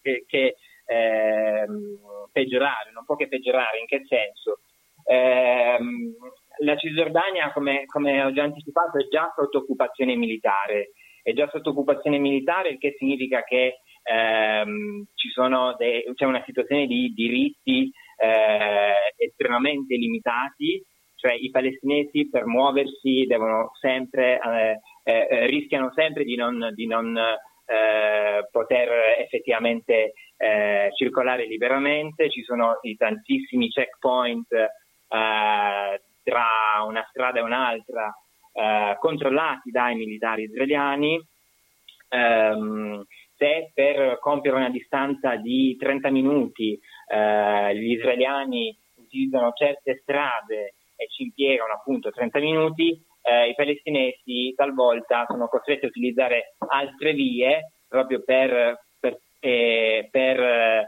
che, 0.00 0.24
che 0.26 0.56
eh, 0.86 1.66
peggiorare, 2.32 2.90
non 2.92 3.04
può 3.04 3.16
che 3.16 3.28
peggiorare, 3.28 3.78
in 3.78 3.86
che 3.86 4.02
senso? 4.06 4.60
Eh, 5.04 5.78
la 6.58 6.76
Cisgiordania, 6.76 7.52
come, 7.52 7.84
come, 7.86 8.22
ho 8.22 8.32
già 8.32 8.44
anticipato, 8.44 8.98
è 8.98 9.08
già 9.08 9.32
sotto 9.34 9.58
occupazione 9.58 10.14
militare, 10.16 10.92
è 11.22 11.32
già 11.32 11.48
sotto 11.50 11.70
occupazione 11.70 12.18
militare, 12.18 12.70
il 12.70 12.78
che 12.78 12.94
significa 12.98 13.42
che 13.42 13.78
ehm, 14.02 15.06
de- 15.78 16.10
c'è 16.14 16.24
una 16.24 16.42
situazione 16.44 16.86
di 16.86 17.12
diritti 17.14 17.90
eh, 18.16 18.92
estremamente 19.16 19.94
limitati, 19.96 20.84
cioè 21.16 21.32
i 21.32 21.50
palestinesi 21.50 22.28
per 22.28 22.46
muoversi 22.46 23.24
devono 23.26 23.70
sempre, 23.80 24.40
eh, 24.40 24.80
eh, 25.04 25.46
rischiano 25.46 25.92
sempre 25.94 26.24
di 26.24 26.34
non, 26.34 26.72
di 26.74 26.86
non 26.86 27.16
eh, 27.16 28.48
poter 28.50 29.18
effettivamente 29.20 30.14
eh, 30.42 30.90
circolare 30.96 31.46
liberamente, 31.46 32.28
ci 32.28 32.42
sono 32.42 32.80
i 32.82 32.96
tantissimi 32.96 33.68
checkpoint 33.68 34.52
eh, 34.52 34.68
tra 36.24 36.46
una 36.84 37.06
strada 37.10 37.38
e 37.38 37.42
un'altra 37.42 38.12
eh, 38.52 38.96
controllati 38.98 39.70
dai 39.70 39.94
militari 39.94 40.42
israeliani. 40.42 41.20
Um, 42.08 43.04
se 43.36 43.70
per 43.72 44.18
compiere 44.18 44.56
una 44.56 44.68
distanza 44.68 45.36
di 45.36 45.76
30 45.78 46.10
minuti 46.10 46.78
eh, 47.08 47.76
gli 47.76 47.92
israeliani 47.92 48.76
utilizzano 48.96 49.52
certe 49.52 50.00
strade 50.02 50.74
e 50.96 51.08
ci 51.08 51.22
impiegano 51.22 51.72
appunto 51.72 52.10
30 52.10 52.38
minuti, 52.40 53.00
eh, 53.22 53.48
i 53.48 53.54
palestinesi 53.54 54.52
talvolta 54.56 55.24
sono 55.26 55.46
costretti 55.46 55.86
a 55.86 55.88
utilizzare 55.88 56.56
altre 56.68 57.12
vie 57.12 57.72
proprio 57.88 58.22
per, 58.24 58.50
per 58.50 58.78
eh, 59.44 60.08
per 60.08 60.40
eh, 60.40 60.86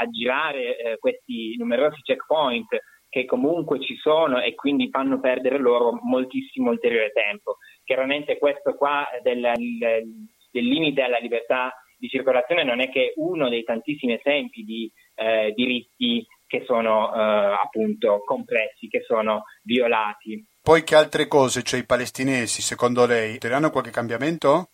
aggirare 0.00 0.76
eh, 0.76 0.98
questi 0.98 1.54
numerosi 1.58 2.00
checkpoint 2.00 2.68
che 3.10 3.26
comunque 3.26 3.78
ci 3.80 3.94
sono 3.96 4.40
e 4.40 4.54
quindi 4.54 4.88
fanno 4.88 5.20
perdere 5.20 5.58
loro 5.58 5.98
moltissimo 6.02 6.70
ulteriore 6.70 7.12
tempo. 7.12 7.58
Chiaramente 7.84 8.38
questo 8.38 8.74
qua 8.74 9.06
del, 9.22 9.40
del 9.58 10.64
limite 10.64 11.02
alla 11.02 11.18
libertà 11.18 11.72
di 11.96 12.08
circolazione 12.08 12.64
non 12.64 12.80
è 12.80 12.88
che 12.90 13.12
uno 13.16 13.48
dei 13.48 13.62
tantissimi 13.62 14.14
esempi 14.14 14.62
di 14.62 14.90
eh, 15.14 15.52
diritti 15.54 16.26
che 16.46 16.64
sono 16.66 17.14
eh, 17.14 17.18
appunto 17.62 18.22
compressi, 18.24 18.88
che 18.88 19.02
sono 19.06 19.44
violati. 19.62 20.42
Poi 20.62 20.82
che 20.82 20.94
altre 20.96 21.28
cose, 21.28 21.62
cioè 21.62 21.80
i 21.80 21.86
palestinesi, 21.86 22.62
secondo 22.62 23.06
lei, 23.06 23.34
otterranno 23.34 23.70
qualche 23.70 23.90
cambiamento? 23.90 24.70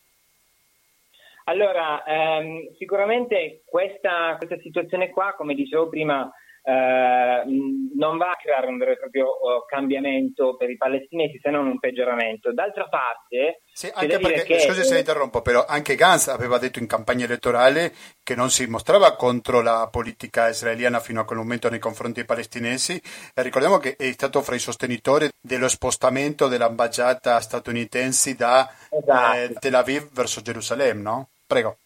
Allora, 1.44 2.05
ehm, 2.05 2.74
sicuramente 2.76 3.62
questa, 3.64 4.37
questa 4.37 4.59
situazione 4.59 5.11
qua, 5.11 5.35
come 5.37 5.55
dicevo 5.55 5.88
prima, 5.88 6.31
eh, 6.62 7.42
non 7.96 8.16
va 8.16 8.31
a 8.31 8.37
creare 8.37 8.66
un 8.66 8.79
vero 8.79 8.92
e 8.92 8.99
proprio 8.99 9.27
uh, 9.27 9.64
cambiamento 9.66 10.57
per 10.57 10.70
i 10.70 10.77
palestinesi 10.77 11.38
se 11.40 11.51
non 11.51 11.66
un 11.66 11.79
peggioramento. 11.79 12.53
D'altra 12.53 12.88
parte, 12.88 13.62
sì, 13.73 13.90
anche 13.92 14.18
perché, 14.18 14.42
che... 14.42 14.59
scusi 14.61 14.85
se 14.85 14.99
interrompo, 14.99 15.42
però 15.42 15.64
anche 15.66 15.94
Gantz 15.94 16.29
aveva 16.29 16.59
detto 16.59 16.79
in 16.79 16.87
campagna 16.87 17.25
elettorale 17.25 17.92
che 18.23 18.35
non 18.35 18.51
si 18.51 18.66
mostrava 18.66 19.16
contro 19.16 19.61
la 19.61 19.88
politica 19.90 20.49
israeliana 20.49 21.01
fino 21.01 21.20
a 21.20 21.25
quel 21.25 21.38
momento 21.38 21.68
nei 21.70 21.79
confronti 21.79 22.16
dei 22.16 22.25
palestinesi. 22.25 23.01
E 23.35 23.42
ricordiamo 23.42 23.79
che 23.79 23.96
è 23.96 24.11
stato 24.12 24.42
fra 24.42 24.55
i 24.55 24.61
sostenitori 24.61 25.29
dello 25.40 25.68
spostamento 25.68 26.49
dell'ambasciata 26.49 27.40
statunitense 27.40 28.35
da 28.35 28.70
esatto. 28.90 29.37
eh, 29.37 29.55
Tel 29.59 29.75
Aviv 29.75 30.11
verso 30.12 30.40
Gerusalemme, 30.40 31.03
no? 31.03 31.29
Prego. 31.46 31.77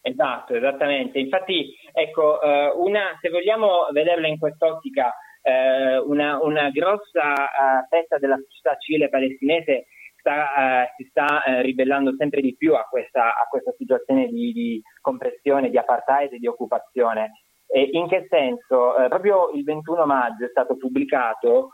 Esatto, 0.00 0.54
esattamente. 0.54 1.18
Infatti, 1.18 1.76
ecco, 1.92 2.40
eh, 2.40 2.72
una, 2.76 3.18
se 3.20 3.30
vogliamo 3.30 3.88
vederla 3.92 4.26
in 4.26 4.38
quest'ottica, 4.38 5.14
eh, 5.42 5.98
una, 5.98 6.38
una, 6.42 6.70
grossa 6.70 7.32
uh, 7.32 7.86
fetta 7.88 8.18
della 8.18 8.36
società 8.36 8.76
civile 8.76 9.08
palestinese 9.08 9.86
sta, 10.18 10.44
uh, 10.44 10.94
si 10.96 11.08
sta 11.08 11.42
uh, 11.46 11.60
ribellando 11.62 12.14
sempre 12.16 12.40
di 12.40 12.54
più 12.56 12.74
a 12.74 12.82
questa, 12.82 13.34
a 13.34 13.46
questa 13.48 13.72
situazione 13.76 14.26
di, 14.26 14.52
di, 14.52 14.82
compressione, 15.00 15.70
di 15.70 15.78
apartheid 15.78 16.32
e 16.32 16.38
di 16.38 16.46
occupazione. 16.46 17.32
E 17.70 17.88
in 17.92 18.08
che 18.08 18.26
senso? 18.30 18.94
proprio 19.10 19.50
il 19.50 19.62
21 19.62 20.06
maggio 20.06 20.46
è 20.46 20.48
stato 20.48 20.78
pubblicato 20.78 21.72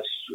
su, 0.00 0.34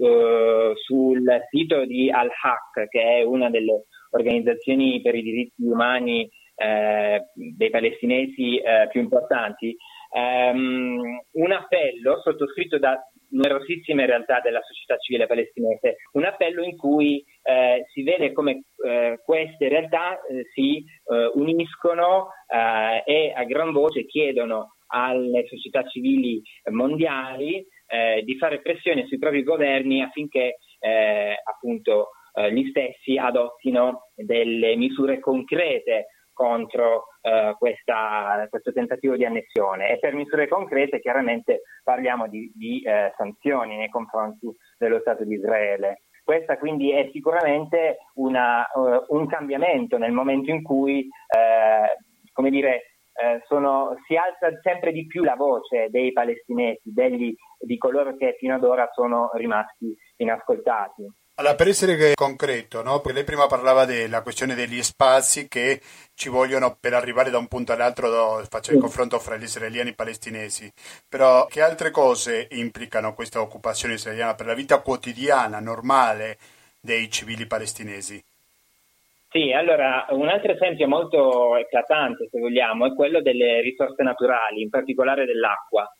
sul 0.75 1.41
sito 1.49 1.83
di 1.83 2.09
Al-Haq, 2.09 2.87
che 2.87 3.01
è 3.01 3.23
una 3.23 3.49
delle 3.49 3.87
organizzazioni 4.11 5.01
per 5.01 5.15
i 5.15 5.21
diritti 5.21 5.61
umani 5.65 6.29
eh, 6.55 7.21
dei 7.33 7.69
palestinesi 7.69 8.57
eh, 8.57 8.87
più 8.91 9.01
importanti, 9.01 9.75
um, 10.11 11.19
un 11.31 11.51
appello 11.51 12.19
sottoscritto 12.21 12.77
da 12.77 12.99
numerosissime 13.33 14.05
realtà 14.05 14.39
della 14.39 14.61
società 14.61 14.97
civile 14.97 15.27
palestinese, 15.27 15.97
un 16.13 16.25
appello 16.25 16.63
in 16.63 16.77
cui 16.77 17.23
eh, 17.41 17.85
si 17.91 18.03
vede 18.03 18.31
come 18.31 18.65
eh, 18.85 19.19
queste 19.23 19.67
realtà 19.67 20.21
eh, 20.21 20.45
si 20.53 20.77
eh, 20.77 21.31
uniscono 21.33 22.29
e 23.05 23.33
a 23.35 23.43
gran 23.45 23.71
voce 23.71 24.05
chiedono 24.05 24.75
alle 24.87 25.47
società 25.47 25.83
civili 25.87 26.39
mondiali 26.69 27.65
di 28.23 28.37
fare 28.37 28.61
pressione 28.61 29.07
sui 29.07 29.17
propri 29.17 29.41
governi 29.41 30.03
affinché 30.03 30.57
appunto 31.43 32.09
gli 32.51 32.69
stessi 32.69 33.17
adottino 33.17 34.09
delle 34.15 34.75
misure 34.75 35.19
concrete 35.19 36.09
contro 36.33 37.05
eh, 37.21 37.55
questa, 37.57 38.45
questo 38.49 38.73
tentativo 38.73 39.15
di 39.15 39.25
annessione 39.25 39.91
e 39.91 39.99
per 39.99 40.13
misure 40.13 40.47
concrete 40.47 40.99
chiaramente 40.99 41.61
parliamo 41.83 42.27
di, 42.27 42.51
di 42.53 42.81
eh, 42.81 43.13
sanzioni 43.15 43.77
nei 43.77 43.89
confronti 43.89 44.47
dello 44.77 44.99
Stato 44.99 45.23
di 45.23 45.35
Israele. 45.35 46.01
Questa 46.23 46.57
quindi 46.57 46.91
è 46.91 47.09
sicuramente 47.11 47.97
una, 48.15 48.65
uh, 48.73 49.03
un 49.09 49.27
cambiamento 49.27 49.97
nel 49.97 50.13
momento 50.13 50.51
in 50.51 50.63
cui, 50.63 51.01
eh, 51.01 52.31
come 52.31 52.49
dire, 52.49 52.93
eh, 53.13 53.43
sono, 53.45 53.95
si 54.07 54.15
alza 54.15 54.57
sempre 54.61 54.91
di 54.91 55.05
più 55.05 55.23
la 55.23 55.35
voce 55.35 55.87
dei 55.89 56.13
palestinesi, 56.13 56.81
degli, 56.83 57.35
di 57.59 57.77
coloro 57.77 58.15
che 58.15 58.35
fino 58.39 58.55
ad 58.55 58.63
ora 58.63 58.89
sono 58.93 59.29
rimasti 59.33 59.95
inascoltati. 60.17 61.05
Allora, 61.35 61.55
per 61.55 61.67
essere 61.67 62.13
concreto, 62.13 62.83
no? 62.83 62.99
perché 62.99 63.13
lei 63.13 63.23
prima 63.23 63.47
parlava 63.47 63.85
della 63.85 64.21
questione 64.21 64.53
degli 64.53 64.83
spazi 64.83 65.47
che 65.47 65.81
ci 66.13 66.29
vogliono 66.29 66.77
per 66.79 66.93
arrivare 66.93 67.31
da 67.31 67.39
un 67.39 67.47
punto 67.47 67.71
all'altro, 67.71 68.43
faccio 68.47 68.71
il 68.71 68.79
confronto 68.79 69.17
fra 69.17 69.35
gli 69.35 69.43
israeliani 69.43 69.89
e 69.89 69.91
i 69.93 69.95
palestinesi, 69.95 70.71
però 71.09 71.47
che 71.47 71.61
altre 71.61 71.89
cose 71.89 72.47
implicano 72.51 73.15
questa 73.15 73.41
occupazione 73.41 73.95
israeliana 73.95 74.35
per 74.35 74.45
la 74.45 74.53
vita 74.53 74.79
quotidiana, 74.81 75.59
normale 75.59 76.37
dei 76.79 77.09
civili 77.09 77.47
palestinesi? 77.47 78.23
Sì, 79.31 79.51
allora 79.51 80.05
un 80.09 80.27
altro 80.27 80.51
esempio 80.51 80.87
molto 80.87 81.55
eclatante, 81.55 82.27
se 82.29 82.39
vogliamo, 82.39 82.85
è 82.85 82.93
quello 82.93 83.23
delle 83.23 83.59
risorse 83.61 84.03
naturali, 84.03 84.61
in 84.61 84.69
particolare 84.69 85.25
dell'acqua. 85.25 85.91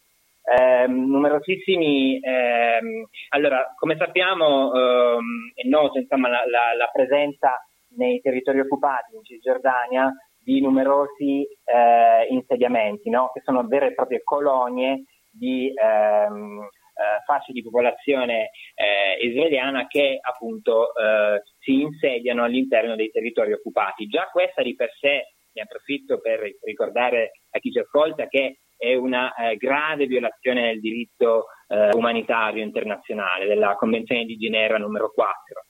Eh, 0.46 0.88
numerosissimi, 0.88 2.20
ehm, 2.20 3.06
allora 3.30 3.74
come 3.78 3.96
sappiamo 3.98 4.74
ehm, 4.74 5.52
è 5.56 5.66
noto 5.68 6.00
insomma, 6.00 6.28
la, 6.28 6.44
la, 6.46 6.74
la, 6.76 6.90
presenza 6.92 7.66
nei 7.96 8.20
territori 8.20 8.60
occupati 8.60 9.16
in 9.16 9.24
Cisgiordania 9.24 10.12
di 10.38 10.60
numerosi 10.60 11.48
eh, 11.64 12.28
insediamenti 12.30 13.10
no? 13.10 13.32
che 13.34 13.40
sono 13.46 13.66
vere 13.68 13.88
e 13.88 13.94
proprie 13.94 14.22
colonie 14.22 15.06
di 15.32 15.72
ehm, 15.74 16.60
eh, 16.60 17.24
fasce 17.26 17.54
di 17.54 17.64
popolazione 17.64 18.50
eh, 18.76 19.26
israeliana 19.26 19.88
che 19.88 20.20
appunto 20.22 20.94
eh, 20.94 21.42
si 21.60 21.82
insediano 21.82 22.44
all'interno 22.44 22.96
dei 22.96 23.12
territori 23.12 23.54
occupati. 23.54 24.08
Già 24.08 24.30
questa 24.32 24.62
di 24.62 24.76
per 24.76 24.92
sé, 25.00 25.36
ne 25.54 25.62
approfitto 25.62 26.20
per 26.20 26.42
ricordare 26.64 27.32
a 27.52 27.60
chi 27.60 27.72
ci 27.72 27.80
ascolta 27.80 28.28
che 28.28 28.63
è 28.84 28.96
una 28.96 29.34
eh, 29.34 29.56
grave 29.56 30.08
violazione 30.08 30.68
del 30.68 30.82
diritto 30.82 31.46
eh, 31.70 31.90
umanitario 31.94 32.62
internazionale, 32.62 33.46
della 33.46 33.76
Convenzione 33.76 34.26
di 34.26 34.36
Ginevra 34.36 34.78
numero 34.78 35.10
4. 35.10 35.62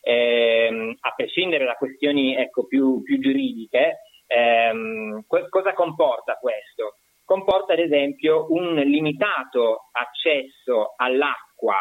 Eh, 0.00 0.96
a 0.98 1.12
prescindere 1.14 1.66
da 1.66 1.74
questioni 1.74 2.34
ecco, 2.34 2.66
più, 2.66 3.02
più, 3.02 3.18
giuridiche, 3.20 3.98
ehm, 4.26 5.24
que- 5.26 5.48
cosa 5.50 5.74
comporta 5.74 6.38
questo? 6.40 6.96
Comporta 7.22 7.74
ad 7.74 7.80
esempio 7.80 8.46
un 8.48 8.76
limitato 8.76 9.90
accesso 9.92 10.94
all'acqua, 10.96 11.76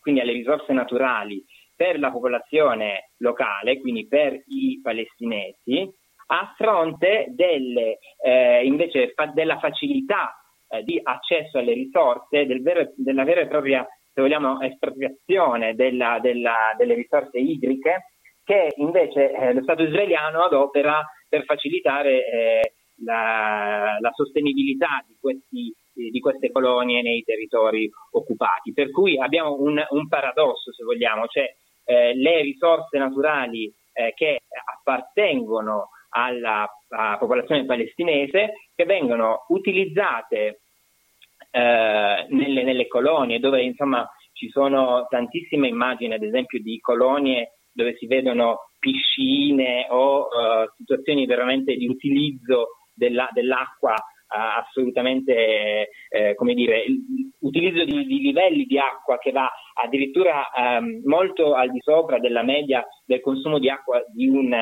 quindi 0.00 0.20
alle 0.20 0.32
risorse 0.32 0.72
naturali, 0.72 1.44
per 1.76 1.98
la 2.00 2.10
popolazione 2.10 3.10
locale, 3.18 3.78
quindi 3.80 4.06
per 4.08 4.34
i 4.46 4.80
palestinesi, 4.82 5.88
a 6.26 6.54
fronte 6.56 7.26
delle, 7.30 7.98
eh, 8.22 8.64
invece 8.64 9.12
fa, 9.14 9.26
della 9.26 9.58
facilità 9.58 10.34
eh, 10.68 10.82
di 10.82 11.00
accesso 11.02 11.58
alle 11.58 11.74
risorse, 11.74 12.46
del 12.46 12.62
vero, 12.62 12.92
della 12.96 13.24
vera 13.24 13.40
e 13.42 13.46
propria, 13.46 13.86
se 14.12 14.20
vogliamo, 14.20 14.60
espropriazione 14.60 15.74
della, 15.74 16.18
della, 16.20 16.74
delle 16.76 16.94
risorse 16.94 17.38
idriche 17.38 18.10
che 18.44 18.74
invece 18.76 19.32
eh, 19.32 19.52
lo 19.54 19.62
Stato 19.62 19.82
israeliano 19.82 20.44
adopera 20.44 21.02
per 21.28 21.44
facilitare 21.44 22.26
eh, 22.26 22.72
la, 23.02 23.96
la, 23.98 24.10
sostenibilità 24.12 25.02
di, 25.06 25.16
questi, 25.18 25.74
di, 25.92 26.20
queste 26.20 26.52
colonie 26.52 27.02
nei 27.02 27.22
territori 27.22 27.90
occupati. 28.12 28.72
Per 28.72 28.90
cui 28.90 29.18
abbiamo 29.18 29.54
un, 29.58 29.82
un 29.88 30.08
paradosso, 30.08 30.72
se 30.72 30.84
vogliamo, 30.84 31.26
cioè 31.26 31.52
eh, 31.84 32.14
le 32.14 32.42
risorse 32.42 32.98
naturali 32.98 33.72
eh, 33.92 34.12
che 34.14 34.42
appartengono 34.78 35.88
alla, 36.14 36.68
alla 36.88 37.18
popolazione 37.18 37.64
palestinese 37.64 38.68
che 38.74 38.84
vengono 38.84 39.44
utilizzate 39.48 40.60
eh, 41.50 42.26
nelle, 42.28 42.62
nelle, 42.62 42.86
colonie 42.86 43.38
dove 43.38 43.62
insomma 43.62 44.08
ci 44.32 44.48
sono 44.48 45.06
tantissime 45.08 45.68
immagini 45.68 46.14
ad 46.14 46.22
esempio 46.22 46.60
di 46.60 46.78
colonie 46.80 47.52
dove 47.72 47.96
si 47.96 48.06
vedono 48.06 48.70
piscine 48.78 49.86
o 49.90 50.26
uh, 50.26 50.70
situazioni 50.76 51.26
veramente 51.26 51.74
di 51.74 51.88
utilizzo 51.88 52.68
della, 52.94 53.28
dell'acqua 53.32 53.92
uh, 53.92 54.60
assolutamente, 54.60 55.88
eh, 56.08 56.34
come 56.34 56.54
dire, 56.54 56.84
utilizzo 57.40 57.84
di, 57.84 58.06
di, 58.06 58.20
livelli 58.20 58.64
di 58.64 58.78
acqua 58.78 59.18
che 59.18 59.32
va 59.32 59.50
addirittura 59.82 60.48
um, 60.54 61.00
molto 61.04 61.54
al 61.54 61.70
di 61.70 61.80
sopra 61.80 62.18
della 62.18 62.42
media 62.42 62.86
del 63.04 63.20
consumo 63.20 63.58
di 63.58 63.68
acqua 63.68 64.02
di 64.12 64.28
un 64.28 64.52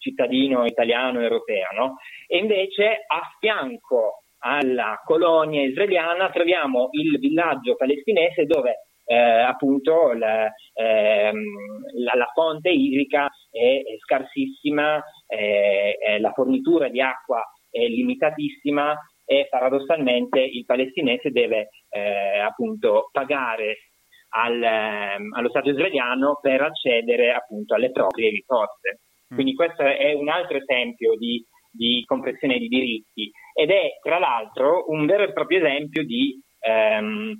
cittadino 0.00 0.64
italiano 0.64 1.20
europeo. 1.20 1.68
No? 1.76 1.96
E 2.26 2.38
invece 2.38 3.04
a 3.06 3.20
fianco 3.38 4.22
alla 4.42 5.00
colonia 5.04 5.62
israeliana 5.62 6.30
troviamo 6.30 6.88
il 6.92 7.18
villaggio 7.18 7.76
palestinese 7.76 8.46
dove 8.46 8.86
eh, 9.04 9.16
appunto 9.16 10.12
la, 10.12 10.46
eh, 10.72 11.32
la, 11.32 12.12
la, 12.14 12.30
fonte 12.32 12.70
idrica 12.70 13.28
è, 13.50 13.82
è 13.82 13.98
scarsissima, 13.98 15.02
eh, 15.26 16.18
la 16.20 16.32
fornitura 16.32 16.88
di 16.88 17.00
acqua 17.00 17.42
è 17.68 17.84
limitatissima 17.86 18.96
e 19.24 19.46
paradossalmente 19.48 20.40
il 20.40 20.64
palestinese 20.64 21.30
deve 21.30 21.68
eh, 21.88 22.38
appunto 22.38 23.10
pagare 23.12 23.90
al, 24.30 24.62
ehm, 24.62 25.34
allo 25.34 25.48
Stato 25.48 25.70
israeliano 25.70 26.38
per 26.40 26.62
accedere 26.62 27.32
appunto 27.32 27.74
alle 27.74 27.90
proprie 27.90 28.30
risorse. 28.30 29.00
Mm. 29.32 29.34
Quindi 29.34 29.54
questo 29.54 29.82
è 29.82 30.12
un 30.12 30.28
altro 30.28 30.56
esempio 30.56 31.16
di, 31.16 31.44
di 31.70 32.02
compressione 32.06 32.58
di 32.58 32.68
diritti 32.68 33.30
ed 33.54 33.70
è 33.70 33.98
tra 34.02 34.18
l'altro 34.18 34.84
un 34.88 35.06
vero 35.06 35.24
e 35.24 35.32
proprio 35.32 35.58
esempio 35.58 36.04
di 36.04 36.40
ehm, 36.60 37.34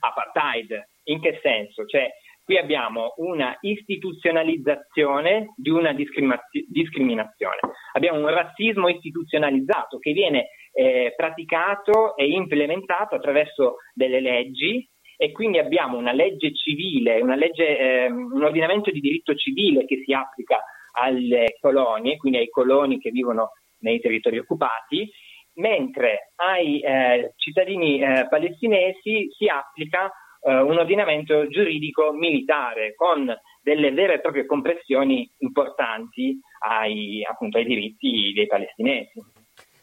apartheid. 0.00 0.88
In 1.04 1.20
che 1.20 1.40
senso? 1.42 1.84
Cioè, 1.84 2.08
qui 2.44 2.58
abbiamo 2.58 3.14
una 3.16 3.56
istituzionalizzazione 3.60 5.52
di 5.56 5.70
una 5.70 5.92
discriminazione. 5.92 7.58
Abbiamo 7.92 8.18
un 8.18 8.28
razzismo 8.28 8.88
istituzionalizzato 8.88 9.98
che 9.98 10.12
viene 10.12 10.48
eh, 10.72 11.12
praticato 11.16 12.16
e 12.16 12.28
implementato 12.28 13.14
attraverso 13.14 13.76
delle 13.94 14.20
leggi 14.20 14.88
e 15.16 15.30
quindi 15.30 15.58
abbiamo 15.58 15.98
una 15.98 16.12
legge 16.12 16.52
civile, 16.54 17.20
una 17.20 17.36
legge, 17.36 17.78
eh, 17.78 18.06
un 18.10 18.42
ordinamento 18.42 18.90
di 18.90 19.00
diritto 19.00 19.34
civile 19.34 19.84
che 19.84 20.02
si 20.04 20.12
applica 20.12 20.60
alle 20.92 21.56
colonie, 21.60 22.16
quindi 22.16 22.38
ai 22.38 22.48
coloni 22.48 22.98
che 22.98 23.10
vivono 23.10 23.50
nei 23.78 24.00
territori 24.00 24.38
occupati, 24.38 25.10
mentre 25.54 26.32
ai 26.36 26.80
eh, 26.80 27.32
cittadini 27.36 28.00
eh, 28.00 28.26
palestinesi 28.28 29.28
si 29.36 29.48
applica 29.48 30.10
eh, 30.40 30.60
un 30.60 30.78
ordinamento 30.78 31.46
giuridico 31.48 32.12
militare 32.12 32.94
con 32.94 33.32
delle 33.62 33.92
vere 33.92 34.14
e 34.14 34.20
proprie 34.20 34.46
compressioni 34.46 35.30
importanti 35.38 36.38
ai, 36.66 37.24
appunto, 37.24 37.58
ai 37.58 37.64
diritti 37.64 38.32
dei 38.34 38.46
palestinesi. 38.46 39.20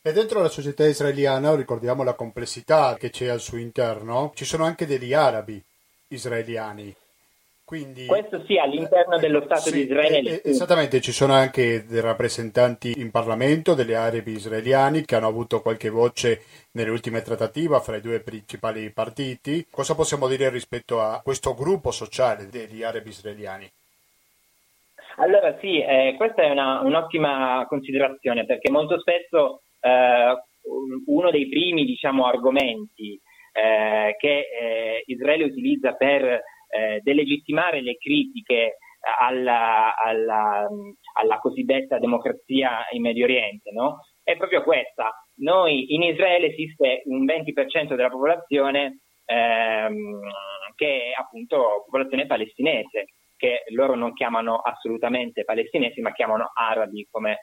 E 0.02 0.14
dentro 0.14 0.42
la 0.42 0.50
società 0.50 0.88
israeliana, 0.88 1.56
ricordiamo 1.56 2.04
la 2.04 2.14
complessità 2.14 2.96
che 2.96 3.10
c'è 3.10 3.28
al 3.28 3.42
suo 3.42 3.58
interno, 3.58 4.32
ci 4.34 4.46
sono 4.46 4.64
anche 4.64 4.86
degli 4.86 5.14
arabi 5.14 5.62
israeliani. 6.08 6.96
Quindi, 7.70 8.08
Questo 8.08 8.44
sì, 8.46 8.58
all'interno 8.58 9.18
eh, 9.18 9.20
dello 9.20 9.44
Stato 9.44 9.70
sì, 9.70 9.74
di 9.74 9.82
Israele. 9.82 10.42
Eh, 10.42 10.50
esattamente, 10.50 11.00
ci 11.02 11.12
sono 11.12 11.34
anche 11.34 11.86
dei 11.86 12.02
rappresentanti 12.02 13.00
in 13.00 13.12
Parlamento 13.12 13.76
degli 13.76 13.94
arabi 13.94 14.32
israeliani 14.32 15.06
che 15.06 15.16
hanno 15.16 15.28
avuto 15.28 15.62
qualche 15.62 15.90
voce 15.90 16.42
nelle 16.72 16.90
ultime 16.90 17.22
trattative 17.22 17.80
fra 17.80 17.98
i 17.98 18.02
due 18.02 18.22
principali 18.22 18.90
partiti. 18.90 19.68
Cosa 19.70 19.94
possiamo 19.94 20.28
dire 20.28 20.50
rispetto 20.50 21.00
a 21.00 21.22
questo 21.24 21.54
gruppo 21.54 21.92
sociale 21.92 22.50
degli 22.50 22.82
arabi 22.82 23.10
israeliani? 23.10 23.72
Allora 25.18 25.56
sì, 25.60 25.80
eh, 25.80 26.16
questa 26.18 26.42
è 26.42 26.50
una, 26.50 26.82
un'ottima 26.82 27.68
considerazione 27.70 28.48
perché 28.48 28.72
molto 28.72 29.00
spesso 29.00 29.62
eh, 29.80 30.42
uno 31.06 31.30
dei 31.30 31.48
primi 31.48 31.86
diciamo, 31.86 32.26
argomenti 32.26 33.14
eh, 33.54 34.16
che 34.18 34.40
eh, 34.40 35.04
Israele 35.06 35.44
utilizza 35.44 35.94
per 35.94 36.42
eh, 36.70 37.00
delegittimare 37.02 37.82
le 37.82 37.98
critiche 37.98 38.78
alla, 39.20 39.96
alla, 39.96 40.68
alla, 41.14 41.38
cosiddetta 41.38 42.00
democrazia 42.00 42.86
in 42.92 43.02
Medio 43.02 43.24
Oriente 43.24 43.72
no? 43.72 44.00
è 44.24 44.36
proprio 44.36 44.62
questa. 44.64 45.12
Noi 45.38 45.94
in 45.94 46.04
Israele 46.04 46.48
esiste 46.48 47.04
un 47.06 47.24
20% 47.26 47.96
della 47.96 48.10
popolazione 48.10 49.00
ehm, 49.26 50.20
che 50.76 51.12
è 51.12 51.20
appunto 51.20 51.84
popolazione 51.86 52.26
palestinese, 52.26 53.06
che 53.38 53.64
loro 53.70 53.96
non 53.96 54.14
chiamano 54.14 54.58
assolutamente 54.58 55.46
palestinesi, 55.46 56.02
ma 56.02 56.12
chiamano 56.12 56.52
arabi 56.54 57.08
come 57.10 57.40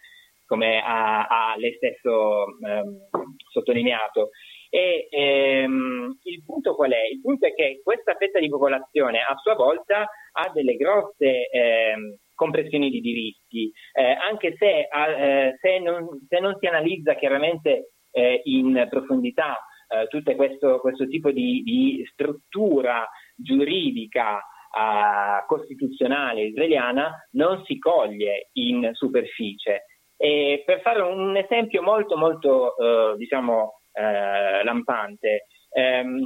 come 0.46 0.80
ha, 0.80 1.26
ha 1.26 1.56
lei 1.56 1.74
stesso 1.74 2.44
ehm, 2.64 3.08
sottolineato. 3.50 4.30
E 4.68 5.09
ehm, 5.11 6.18
il 6.22 6.44
punto 6.44 6.74
qual 6.74 6.90
è? 6.90 7.05
Il 7.12 7.20
punto 7.20 7.46
è 7.46 7.55
che 7.55 7.81
questa 7.83 8.14
fetta 8.16 8.38
di 8.38 8.48
popolazione 8.48 9.20
a 9.20 9.37
sua 9.37 9.55
volta 9.55 10.09
ha 10.33 10.50
delle 10.52 10.76
grosse 10.76 11.48
ehm, 11.48 12.16
compressioni 12.35 12.90
di 12.90 13.00
diritti, 13.00 13.72
eh, 13.92 14.12
anche 14.12 14.55
se, 14.59 14.88
eh, 14.88 15.57
se, 15.61 15.79
non, 15.79 16.07
se, 16.29 16.38
non, 16.38 16.57
si 16.61 16.66
analizza 16.66 17.14
chiaramente 17.14 17.92
eh, 18.12 18.42
in 18.44 18.87
profondità 18.90 19.59
eh, 19.88 20.07
tutto 20.09 20.35
questo, 20.35 20.79
questo, 20.81 21.07
tipo 21.07 21.31
di, 21.31 21.62
di 21.62 22.07
struttura 22.12 23.09
giuridica 23.35 24.37
uh, 24.37 25.46
costituzionale 25.46 26.44
israeliana, 26.44 27.26
non 27.33 27.64
si 27.64 27.79
coglie 27.79 28.50
in 28.52 28.90
superficie. 28.92 29.85
E 30.16 30.62
per 30.64 30.81
fare 30.81 31.02
un 31.02 31.37
esempio 31.37 31.83
molto 31.83 32.16
molto 32.16 32.74
eh, 32.79 33.16
diciamo 33.18 33.83
eh, 33.96 34.62
lampante, 34.64 35.46
ehm, 35.72 36.20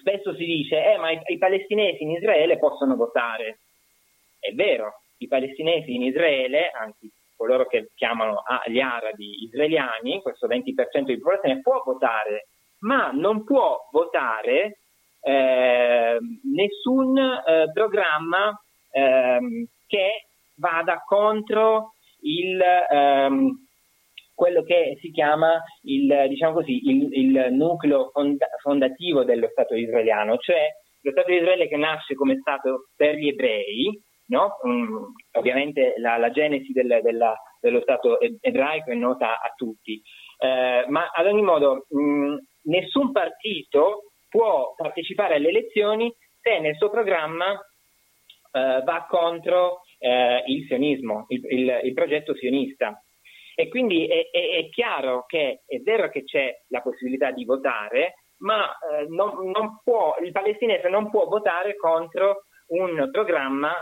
spesso 0.00 0.34
si 0.34 0.44
dice 0.44 0.92
eh, 0.92 0.98
ma 0.98 1.10
i, 1.10 1.20
i, 1.26 1.38
palestinesi 1.38 2.02
in 2.02 2.10
Israele 2.10 2.58
possono 2.58 2.94
votare. 2.94 3.60
È 4.38 4.52
vero, 4.52 5.02
i 5.18 5.28
palestinesi 5.28 5.94
in 5.94 6.02
Israele, 6.02 6.70
anzi 6.70 7.10
coloro 7.36 7.66
che 7.66 7.90
chiamano 7.94 8.42
gli 8.66 8.80
arabi 8.80 9.44
israeliani, 9.44 10.20
questo 10.20 10.48
20% 10.48 11.02
di 11.02 11.18
popolazione 11.18 11.60
può 11.60 11.82
votare, 11.84 12.48
ma 12.80 13.10
non 13.12 13.44
può 13.44 13.88
votare 13.92 14.80
eh, 15.20 16.18
nessun 16.52 17.16
eh, 17.16 17.70
programma 17.72 18.60
ehm, 18.90 19.66
che 19.86 20.26
vada 20.56 21.02
contro 21.06 21.94
il, 22.22 22.60
ehm, 22.60 23.67
quello 24.38 24.62
che 24.62 24.96
si 25.00 25.10
chiama 25.10 25.60
il, 25.82 26.26
diciamo 26.28 26.54
così, 26.54 26.88
il, 26.88 27.08
il 27.10 27.48
nucleo 27.50 28.10
fonda- 28.12 28.46
fondativo 28.62 29.24
dello 29.24 29.48
Stato 29.48 29.74
israeliano, 29.74 30.36
cioè 30.36 30.68
lo 31.00 31.10
Stato 31.10 31.30
di 31.32 31.38
Israele 31.38 31.66
che 31.66 31.76
nasce 31.76 32.14
come 32.14 32.38
Stato 32.38 32.90
per 32.94 33.16
gli 33.16 33.26
ebrei, 33.26 34.00
no? 34.26 34.58
um, 34.62 35.10
ovviamente 35.32 35.94
la, 35.96 36.18
la 36.18 36.30
genesi 36.30 36.70
del, 36.70 37.00
della, 37.02 37.34
dello 37.60 37.80
Stato 37.80 38.20
ebraico 38.20 38.92
è 38.92 38.94
nota 38.94 39.40
a 39.40 39.52
tutti, 39.56 40.00
eh, 40.38 40.84
ma 40.86 41.10
ad 41.12 41.26
ogni 41.26 41.42
modo 41.42 41.86
mh, 41.88 42.36
nessun 42.70 43.10
partito 43.10 44.12
può 44.28 44.72
partecipare 44.76 45.34
alle 45.34 45.48
elezioni 45.48 46.14
se 46.40 46.60
nel 46.60 46.76
suo 46.76 46.90
programma 46.90 47.54
eh, 48.52 48.82
va 48.84 49.04
contro 49.10 49.80
eh, 49.98 50.44
il 50.46 50.64
sionismo, 50.66 51.24
il, 51.26 51.40
il, 51.50 51.80
il, 51.82 51.92
progetto 51.92 52.36
sionista. 52.36 53.02
E 53.60 53.66
quindi 53.66 54.06
è, 54.06 54.30
è, 54.30 54.50
è, 54.50 54.68
chiaro 54.68 55.24
che 55.26 55.62
è 55.66 55.78
vero 55.78 56.08
che 56.10 56.22
c'è 56.22 56.62
la 56.68 56.80
possibilità 56.80 57.32
di 57.32 57.44
votare, 57.44 58.14
ma 58.42 58.70
eh, 58.70 59.06
non, 59.08 59.50
non 59.50 59.80
può, 59.82 60.14
il 60.22 60.30
palestinese 60.30 60.88
non 60.88 61.10
può 61.10 61.26
votare 61.26 61.74
contro 61.74 62.44
un 62.68 63.08
programma, 63.10 63.74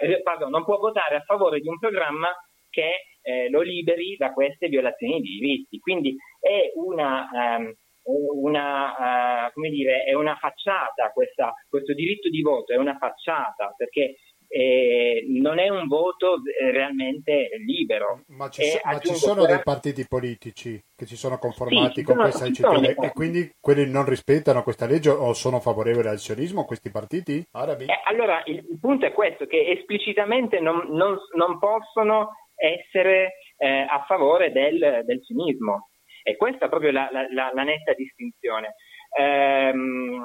eh, 0.00 0.22
pardon, 0.22 0.50
non 0.50 0.64
può 0.64 0.78
votare 0.78 1.16
a 1.16 1.22
favore 1.22 1.58
di 1.58 1.66
un 1.66 1.80
programma 1.80 2.28
che 2.70 2.92
eh, 3.22 3.50
lo 3.50 3.60
liberi 3.60 4.14
da 4.16 4.32
queste 4.32 4.68
violazioni 4.68 5.20
di 5.20 5.36
diritti. 5.40 5.80
Quindi 5.80 6.14
è 6.38 6.70
una, 6.76 7.28
um, 7.56 7.74
una, 8.04 9.48
uh, 9.48 9.52
come 9.52 9.68
dire, 9.70 10.04
è 10.04 10.14
una 10.14 10.36
facciata 10.36 11.10
questa, 11.12 11.52
questo 11.68 11.92
diritto 11.92 12.28
di 12.28 12.40
voto, 12.40 12.72
è 12.72 12.76
una 12.76 12.96
facciata 12.98 13.74
perché 13.76 14.14
eh, 14.54 15.24
non 15.28 15.58
è 15.58 15.70
un 15.70 15.86
voto 15.86 16.34
eh, 16.34 16.70
realmente 16.70 17.48
libero. 17.66 18.24
Ma 18.28 18.50
ci, 18.50 18.64
so, 18.64 18.80
ma 18.84 18.98
ci 18.98 19.14
sono 19.14 19.46
dei 19.46 19.62
partiti 19.62 20.06
politici 20.06 20.78
che 20.94 21.06
si 21.06 21.16
sono 21.16 21.38
conformati 21.38 22.00
sì, 22.00 22.02
con 22.02 22.16
sono, 22.16 22.28
questa 22.28 22.78
legge 22.78 22.96
e 23.00 23.12
quindi 23.12 23.50
quelli 23.58 23.90
non 23.90 24.04
rispettano 24.04 24.62
questa 24.62 24.84
legge 24.84 25.08
o 25.08 25.32
sono 25.32 25.58
favorevoli 25.58 26.08
al 26.08 26.18
sionismo, 26.18 26.66
questi 26.66 26.90
partiti 26.90 27.42
arabi? 27.52 27.84
Eh, 27.84 28.00
allora 28.04 28.42
il, 28.44 28.56
il, 28.56 28.78
punto 28.78 29.06
è 29.06 29.12
questo, 29.12 29.46
che 29.46 29.70
esplicitamente 29.70 30.60
non, 30.60 30.86
non, 30.90 31.16
non 31.34 31.58
possono 31.58 32.32
essere 32.54 33.36
eh, 33.56 33.86
a 33.88 34.04
favore 34.06 34.52
del, 34.52 35.00
del, 35.06 35.22
sionismo. 35.22 35.88
E 36.22 36.36
questa 36.36 36.66
è 36.66 36.68
proprio 36.68 36.92
la, 36.92 37.08
la, 37.10 37.26
la, 37.32 37.50
la 37.54 37.62
netta 37.62 37.94
distinzione. 37.94 38.74
Ehm, 39.18 40.22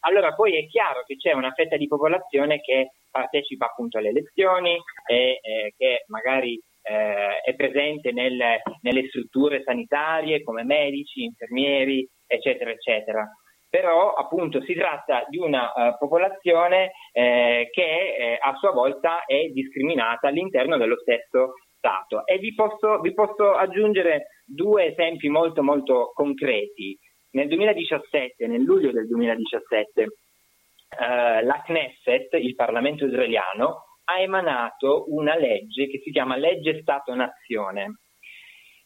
allora 0.00 0.34
poi 0.34 0.56
è 0.56 0.66
chiaro 0.66 1.02
che 1.04 1.16
c'è 1.16 1.32
una 1.32 1.52
fetta 1.52 1.76
di 1.76 1.86
popolazione 1.86 2.60
che 2.60 2.92
partecipa 3.10 3.66
appunto 3.66 3.98
alle 3.98 4.10
elezioni 4.10 4.76
e 5.06 5.38
eh, 5.42 5.74
che 5.76 6.04
magari 6.08 6.60
eh, 6.82 7.40
è 7.40 7.54
presente 7.54 8.12
nel, 8.12 8.38
nelle 8.82 9.08
strutture 9.08 9.62
sanitarie 9.62 10.42
come 10.42 10.64
medici, 10.64 11.24
infermieri, 11.24 12.08
eccetera, 12.26 12.70
eccetera. 12.70 13.28
Però 13.70 14.14
appunto 14.14 14.62
si 14.62 14.72
tratta 14.72 15.26
di 15.28 15.36
una 15.36 15.70
uh, 15.74 15.98
popolazione 15.98 16.92
eh, 17.12 17.68
che 17.70 18.16
eh, 18.16 18.38
a 18.40 18.54
sua 18.54 18.72
volta 18.72 19.26
è 19.26 19.48
discriminata 19.48 20.28
all'interno 20.28 20.78
dello 20.78 20.96
stesso 20.96 21.52
Stato. 21.78 22.26
E 22.26 22.38
vi 22.38 22.54
posso, 22.54 22.98
vi 22.98 23.14
posso 23.14 23.52
aggiungere 23.52 24.42
due 24.44 24.86
esempi 24.86 25.28
molto 25.28 25.62
molto 25.62 26.10
concreti. 26.12 26.98
Nel 27.30 27.48
2017, 27.48 28.46
nel 28.46 28.62
luglio 28.62 28.90
del 28.90 29.06
2017, 29.06 30.02
eh, 30.02 31.42
la 31.42 31.62
Knesset, 31.64 32.34
il 32.34 32.54
Parlamento 32.54 33.04
israeliano, 33.04 33.84
ha 34.04 34.20
emanato 34.20 35.04
una 35.08 35.36
legge 35.36 35.88
che 35.88 36.00
si 36.02 36.10
chiama 36.10 36.36
legge 36.36 36.80
Stato-Nazione. 36.80 37.98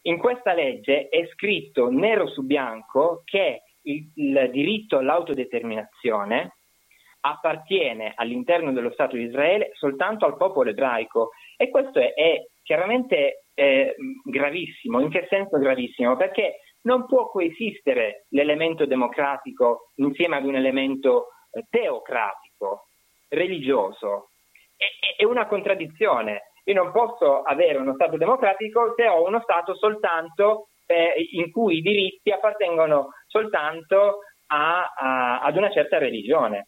In 0.03 0.17
questa 0.17 0.53
legge 0.53 1.07
è 1.07 1.25
scritto 1.27 1.89
nero 1.89 2.27
su 2.27 2.43
bianco 2.45 3.21
che 3.23 3.61
il, 3.83 4.11
il 4.15 4.49
diritto 4.51 4.97
all'autodeterminazione 4.97 6.55
appartiene 7.21 8.11
all'interno 8.15 8.73
dello 8.73 8.91
Stato 8.91 9.15
di 9.15 9.23
Israele 9.23 9.71
soltanto 9.75 10.25
al 10.25 10.35
popolo 10.35 10.69
ebraico 10.69 11.29
e 11.55 11.69
questo 11.69 11.99
è, 11.99 12.13
è 12.13 12.45
chiaramente 12.61 13.45
eh, 13.53 13.95
gravissimo. 14.25 14.99
In 14.99 15.09
che 15.09 15.25
senso 15.29 15.57
gravissimo? 15.57 16.17
Perché 16.17 16.57
non 16.83 17.05
può 17.05 17.29
coesistere 17.29 18.25
l'elemento 18.29 18.85
democratico 18.85 19.91
insieme 19.95 20.37
ad 20.37 20.45
un 20.45 20.55
elemento 20.55 21.27
eh, 21.51 21.65
teocratico, 21.69 22.87
religioso. 23.29 24.29
È, 24.75 25.21
è 25.21 25.25
una 25.25 25.47
contraddizione. 25.47 26.51
Io 26.65 26.73
non 26.73 26.91
posso 26.91 27.41
avere 27.41 27.77
uno 27.77 27.93
Stato 27.93 28.17
democratico 28.17 28.93
se 28.95 29.07
ho 29.07 29.25
uno 29.25 29.41
Stato 29.41 29.75
soltanto 29.75 30.67
eh, 30.85 31.29
in 31.31 31.51
cui 31.51 31.77
i 31.77 31.81
diritti 31.81 32.31
appartengono 32.31 33.09
soltanto 33.27 34.19
a, 34.47 34.91
a, 34.95 35.39
ad 35.41 35.57
una 35.57 35.71
certa 35.71 35.97
religione. 35.97 36.67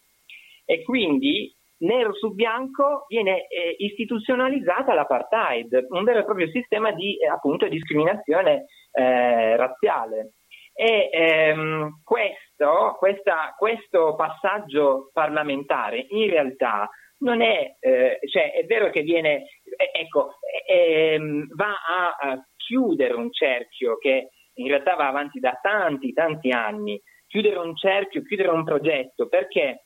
E 0.65 0.83
quindi 0.83 1.53
nero 1.77 2.13
su 2.13 2.33
bianco 2.33 3.05
viene 3.07 3.47
eh, 3.47 3.75
istituzionalizzata 3.77 4.93
l'apartheid, 4.93 5.87
un 5.89 6.03
vero 6.03 6.19
e 6.19 6.25
proprio 6.25 6.49
sistema 6.49 6.91
di 6.91 7.17
eh, 7.17 7.27
appunto, 7.27 7.67
discriminazione 7.67 8.65
eh, 8.95 9.55
razziale. 9.55 10.33
E 10.73 11.09
ehm, 11.11 12.01
questo, 12.03 12.95
questa, 12.97 13.55
questo 13.57 14.15
passaggio 14.15 15.09
parlamentare 15.13 16.05
in 16.09 16.29
realtà 16.29 16.89
non 17.19 17.41
è, 17.41 17.75
eh, 17.79 18.19
cioè 18.29 18.51
è 18.51 18.65
vero 18.65 18.89
che 18.89 19.01
viene, 19.01 19.45
eh, 19.77 19.91
ecco, 20.01 20.33
ehm, 20.67 21.47
va 21.55 21.71
a, 21.71 22.29
a, 22.31 22.45
chiudere 22.57 23.13
un 23.13 23.31
cerchio 23.31 23.97
che 23.97 24.31
in 24.55 24.67
realtà 24.67 24.95
va 24.95 25.07
avanti 25.07 25.39
da 25.39 25.57
tanti, 25.61 26.13
tanti 26.13 26.49
anni, 26.49 26.99
chiudere 27.27 27.59
un 27.59 27.75
cerchio, 27.75 28.23
chiudere 28.23 28.49
un 28.49 28.63
progetto, 28.63 29.27
perché 29.27 29.85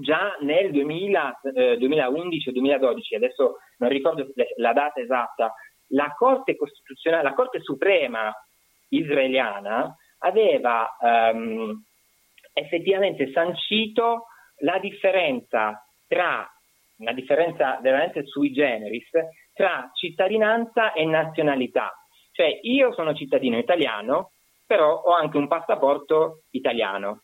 già 0.00 0.36
nel 0.40 0.70
2000, 0.72 1.40
eh, 1.54 1.76
2011 1.76 2.48
o 2.48 2.52
2012, 2.52 3.14
adesso 3.14 3.56
non 3.78 3.90
ricordo 3.90 4.26
la 4.56 4.72
data 4.72 5.00
esatta, 5.00 5.52
la 5.92 6.12
Corte 6.16 6.56
Costituzionale, 6.56 7.22
la 7.22 7.34
Corte 7.34 7.60
Suprema 7.60 8.32
israeliana 8.88 9.94
aveva 10.18 10.96
ehm, 11.00 11.82
effettivamente 12.52 13.30
sancito 13.32 14.26
la 14.58 14.78
differenza 14.78 15.84
tra, 16.06 16.48
una 16.98 17.12
differenza 17.12 17.78
veramente 17.80 18.24
sui 18.26 18.52
generis, 18.52 19.08
tra 19.52 19.90
cittadinanza 19.94 20.92
e 20.92 21.04
nazionalità. 21.04 21.92
Cioè 22.32 22.60
io 22.62 22.92
sono 22.92 23.14
cittadino 23.14 23.58
italiano, 23.58 24.32
però 24.66 25.02
ho 25.02 25.14
anche 25.14 25.36
un 25.36 25.48
passaporto 25.48 26.44
italiano. 26.50 27.22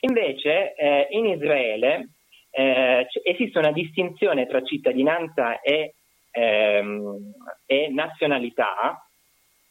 Invece 0.00 0.74
eh, 0.74 1.06
in 1.10 1.26
Israele 1.26 2.10
eh, 2.50 3.06
esiste 3.22 3.58
una 3.58 3.72
distinzione 3.72 4.46
tra 4.46 4.62
cittadinanza 4.62 5.60
e, 5.60 5.94
ehm, 6.36 7.32
e 7.64 7.88
nazionalità, 7.88 9.02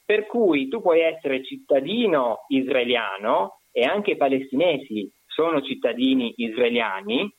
per 0.04 0.26
cui 0.26 0.68
tu 0.68 0.82
puoi 0.82 1.02
essere 1.02 1.44
cittadino 1.44 2.46
israeliano 2.48 3.60
e 3.72 3.84
anche 3.84 4.12
i 4.12 4.18
palestinesi 4.18 5.12
sono 5.26 5.62
cittadini 5.62 6.34
israeliani, 6.38 7.32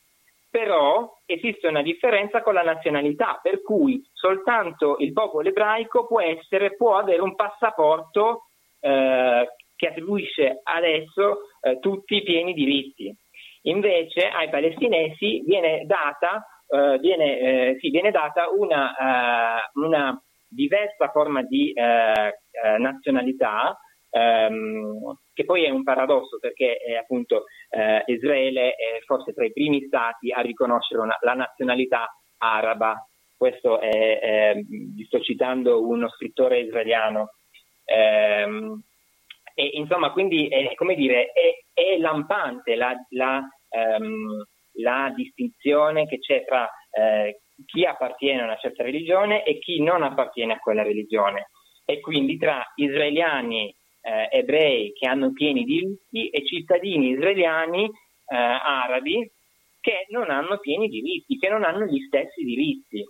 però 0.51 1.19
esiste 1.27 1.67
una 1.67 1.83
differenza 1.83 2.43
con 2.43 2.55
la 2.55 2.63
nazionalità, 2.63 3.39
per 3.43 3.63
cui 3.63 4.03
soltanto 4.13 4.97
il 4.99 5.13
popolo 5.13 5.49
ebraico 5.49 6.07
può, 6.07 6.21
essere, 6.21 6.77
può 6.77 6.97
avere 6.97 7.21
un 7.21 7.35
passaporto 7.35 8.45
eh, 8.81 9.49
che 9.75 9.89
attribuisce 9.89 10.61
adesso 10.63 11.41
eh, 11.61 11.79
tutti 11.81 12.17
i 12.17 12.23
pieni 12.23 12.55
diritti. 12.55 13.15
Invece 13.63 14.29
ai 14.29 14.49
palestinesi 14.49 15.43
viene 15.45 15.85
data, 15.87 16.45
eh, 16.69 16.99
viene, 16.99 17.39
eh, 17.39 17.77
sì, 17.79 17.91
viene 17.91 18.11
data 18.11 18.49
una, 18.51 18.97
eh, 18.97 19.71
una, 19.75 20.21
diversa 20.49 21.11
forma 21.11 21.43
di 21.43 21.73
eh, 21.73 21.83
eh, 21.83 22.79
nazionalità, 22.79 23.77
ehm, 24.11 25.19
che 25.35 25.45
poi 25.45 25.65
è 25.65 25.71
un 25.71 25.83
paradosso 25.83 26.39
perché 26.39 26.79
appunto 26.99 27.45
Israele 28.07 28.71
è 28.71 29.01
forse 29.05 29.35
tra 29.35 29.45
i 29.45 29.53
primi 29.53 29.85
stati 29.87 30.33
a 30.33 30.41
riconoscere 30.41 31.03
una, 31.03 31.19
la 31.21 31.35
nazionalità 31.35 32.09
araba. 32.39 33.05
Questo 33.37 33.81
è, 33.81 34.19
è, 34.19 34.55
sto 35.05 35.21
citando 35.21 35.87
uno 35.87 36.09
scrittore 36.09 36.61
israeliano. 36.61 37.33
Ehm, 37.85 38.81
e, 39.55 39.71
insomma, 39.75 40.11
quindi 40.13 40.49
è, 40.49 40.75
come 40.75 40.95
dire, 40.95 41.33
è, 41.33 41.65
è 41.75 41.99
lampante 41.99 42.77
la, 42.77 42.95
la, 43.11 43.47
um, 43.99 44.43
la, 44.77 45.13
distinzione 45.15 46.07
che 46.07 46.19
c'è 46.19 46.45
tra 46.45 46.69
eh, 46.91 47.41
chi 47.65 47.85
appartiene 47.85 48.43
a 48.43 48.45
una 48.45 48.59
certa 48.59 48.83
religione 48.83 49.45
e 49.45 49.59
chi 49.59 49.83
non 49.83 50.03
appartiene 50.03 50.55
a 50.55 50.59
quella 50.59 50.83
religione. 50.83 51.51
E 51.85 52.01
quindi 52.01 52.37
tra 52.37 52.65
israeliani 52.75 53.75
eh, 54.03 54.29
ebrei 54.31 54.93
che 54.93 55.09
hanno 55.09 55.33
pieni 55.33 55.65
diritti 55.65 56.29
e 56.29 56.45
cittadini 56.45 57.11
israeliani 57.11 57.85
eh, 57.85 57.91
arabi 58.37 59.31
che 59.81 60.07
non 60.09 60.31
hanno 60.31 60.59
pieni 60.59 60.89
diritti, 60.89 61.39
che 61.39 61.49
non 61.49 61.63
hanno 61.63 61.85
gli 61.87 62.01
stessi 62.07 62.43
diritti. 62.43 63.05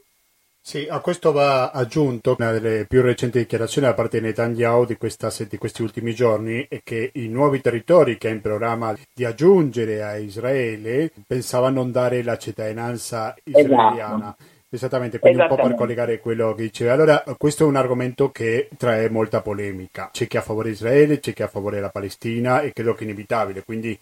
Sì, 0.69 0.89
a 0.91 0.99
questo 0.99 1.31
va 1.31 1.71
aggiunto 1.71 2.35
una 2.37 2.51
delle 2.51 2.87
più 2.87 3.01
recenti 3.01 3.39
dichiarazioni 3.39 3.87
da 3.87 3.95
parte 3.95 4.19
di 4.19 4.27
Netanyahu 4.27 4.85
di, 4.85 4.97
questa, 4.97 5.33
di 5.49 5.59
questi 5.59 5.83
ultimi 5.83 6.13
giorni 6.13 6.67
è 6.69 6.81
che 6.83 7.13
i 7.15 7.29
nuovi 7.29 7.61
territori 7.61 8.19
che 8.19 8.27
ha 8.27 8.33
in 8.33 8.41
programma 8.41 8.93
di 9.15 9.25
aggiungere 9.25 10.03
a 10.03 10.17
Israele 10.17 11.13
pensava 11.25 11.71
non 11.71 11.93
dare 11.93 12.25
la 12.25 12.37
cittadinanza 12.37 13.37
israeliana. 13.45 14.35
Esatto. 14.37 14.55
Esattamente, 14.69 15.21
quindi 15.21 15.41
un 15.41 15.47
po' 15.47 15.55
per 15.55 15.77
collegare 15.77 16.19
quello 16.19 16.53
che 16.55 16.63
diceva. 16.63 16.93
Allora, 16.93 17.23
questo 17.39 17.63
è 17.63 17.67
un 17.69 17.77
argomento 17.77 18.33
che 18.33 18.69
trae 18.77 19.09
molta 19.09 19.41
polemica. 19.41 20.11
C'è 20.13 20.27
chi 20.27 20.37
è 20.37 20.41
a 20.41 20.43
favore 20.43 20.71
di 20.71 20.75
Israele, 20.75 21.21
c'è 21.21 21.33
chi 21.33 21.43
è 21.43 21.45
a 21.45 21.49
favore 21.49 21.77
della 21.77 21.91
Palestina 21.91 22.61
e 22.61 22.73
credo 22.73 22.93
che 22.95 23.03
è 23.03 23.05
inevitabile. 23.05 23.63
Quindi 23.63 23.97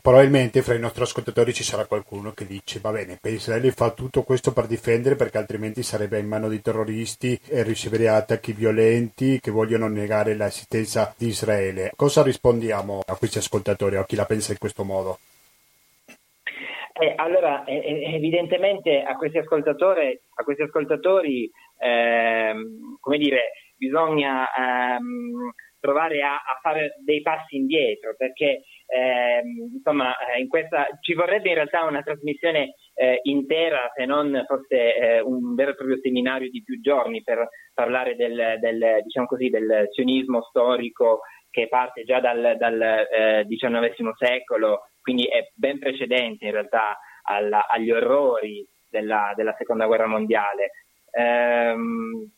Probabilmente 0.00 0.62
fra 0.62 0.72
i 0.72 0.80
nostri 0.80 1.02
ascoltatori 1.02 1.52
ci 1.52 1.62
sarà 1.62 1.84
qualcuno 1.84 2.32
che 2.32 2.46
dice 2.46 2.80
va 2.80 2.92
bene, 2.92 3.18
Israele 3.24 3.72
fa 3.72 3.90
tutto 3.90 4.22
questo 4.22 4.54
per 4.54 4.66
difendere 4.66 5.16
perché 5.16 5.36
altrimenti 5.36 5.82
sarebbe 5.82 6.18
in 6.18 6.26
mano 6.26 6.48
di 6.48 6.62
terroristi 6.62 7.38
e 7.46 7.62
riceverebbe 7.62 8.08
attacchi 8.08 8.52
violenti 8.52 9.38
che 9.38 9.50
vogliono 9.50 9.88
negare 9.88 10.34
l'esistenza 10.34 11.14
di 11.18 11.26
Israele. 11.26 11.92
Cosa 11.94 12.22
rispondiamo 12.22 13.02
a 13.04 13.16
questi 13.16 13.36
ascoltatori, 13.36 13.96
a 13.96 14.06
chi 14.06 14.16
la 14.16 14.24
pensa 14.24 14.52
in 14.52 14.58
questo 14.58 14.82
modo? 14.82 15.18
Eh, 16.94 17.12
allora, 17.16 17.64
eh, 17.64 18.14
evidentemente 18.14 19.02
a 19.02 19.14
questi 19.16 19.36
a 19.36 20.42
questi 20.42 20.62
ascoltatori 20.62 21.50
ehm, 21.76 22.96
come 22.98 23.18
dire, 23.18 23.52
bisogna 23.76 24.46
ehm, 24.46 25.52
provare 25.82 26.22
a, 26.22 26.34
a, 26.34 26.58
fare 26.62 26.94
dei 27.04 27.22
passi 27.22 27.56
indietro 27.56 28.14
perché 28.16 28.62
ehm, 28.86 29.74
insomma 29.74 30.14
eh, 30.16 30.40
in 30.40 30.46
questa 30.46 30.86
ci 31.00 31.12
vorrebbe 31.14 31.48
in 31.48 31.56
realtà 31.56 31.82
una 31.82 32.02
trasmissione 32.02 32.76
eh, 32.94 33.18
intera 33.24 33.90
se 33.92 34.04
non 34.04 34.44
fosse 34.46 34.94
eh, 34.94 35.20
un 35.20 35.56
vero 35.56 35.72
e 35.72 35.74
proprio 35.74 35.98
seminario 36.00 36.48
di 36.50 36.62
più 36.62 36.80
giorni 36.80 37.24
per 37.24 37.48
parlare 37.74 38.14
del, 38.14 38.58
del, 38.60 39.02
diciamo 39.02 39.26
così, 39.26 39.50
del 39.50 39.88
sionismo 39.90 40.42
storico 40.42 41.22
che 41.50 41.66
parte 41.66 42.04
già 42.04 42.20
dal, 42.20 42.54
dal 42.56 43.44
XIX 43.48 43.74
eh, 43.84 44.14
secolo 44.16 44.82
quindi 45.02 45.24
è 45.24 45.50
ben 45.54 45.80
precedente 45.80 46.46
in 46.46 46.52
realtà 46.52 46.96
alla, 47.24 47.66
agli 47.66 47.90
orrori 47.90 48.64
della, 48.88 49.32
della, 49.34 49.54
seconda 49.58 49.86
guerra 49.86 50.06
mondiale. 50.06 50.70
Ehm, 51.10 52.30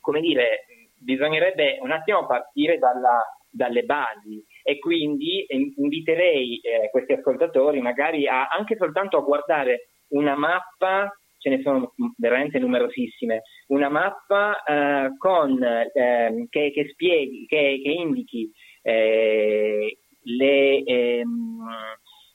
come 0.00 0.20
dire 0.20 0.66
bisognerebbe 1.04 1.78
un 1.80 1.92
attimo 1.92 2.26
partire 2.26 2.78
dalla, 2.78 3.20
dalle 3.50 3.82
basi 3.82 4.42
e 4.62 4.78
quindi 4.78 5.46
inviterei 5.76 6.58
eh, 6.60 6.90
questi 6.90 7.12
ascoltatori 7.12 7.80
magari 7.80 8.26
a, 8.26 8.48
anche 8.48 8.76
soltanto 8.76 9.18
a 9.18 9.22
guardare 9.22 9.88
una 10.08 10.34
mappa, 10.34 11.12
ce 11.38 11.50
ne 11.50 11.60
sono 11.62 11.92
veramente 12.16 12.58
numerosissime, 12.58 13.42
una 13.68 13.88
mappa 13.90 14.62
eh, 14.62 15.16
con, 15.18 15.62
eh, 15.62 16.46
che, 16.48 16.70
che, 16.72 16.88
spieghi, 16.90 17.46
che, 17.46 17.80
che 17.82 17.90
indichi 17.90 18.50
eh, 18.82 19.98
le, 20.22 20.82
ehm, 20.82 21.58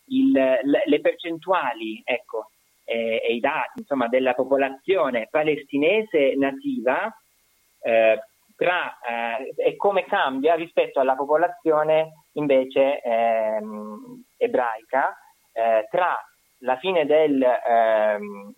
il, 0.08 0.32
le, 0.86 1.02
percentuali 1.02 2.02
ecco, 2.04 2.52
e 2.84 3.34
i 3.34 3.40
dati 3.40 3.80
insomma, 3.80 4.08
della 4.08 4.34
popolazione 4.34 5.28
palestinese 5.30 6.34
nativa 6.36 7.12
eh, 7.82 8.20
tra, 8.60 9.00
eh, 9.00 9.54
e 9.56 9.78
come 9.78 10.04
cambia 10.04 10.56
rispetto 10.56 11.00
alla 11.00 11.16
popolazione 11.16 12.26
invece 12.34 13.00
ehm, 13.00 14.26
ebraica 14.36 15.18
eh, 15.54 15.88
tra 15.90 16.18
la 16.64 16.78
fine 16.78 17.06
del 17.06 17.40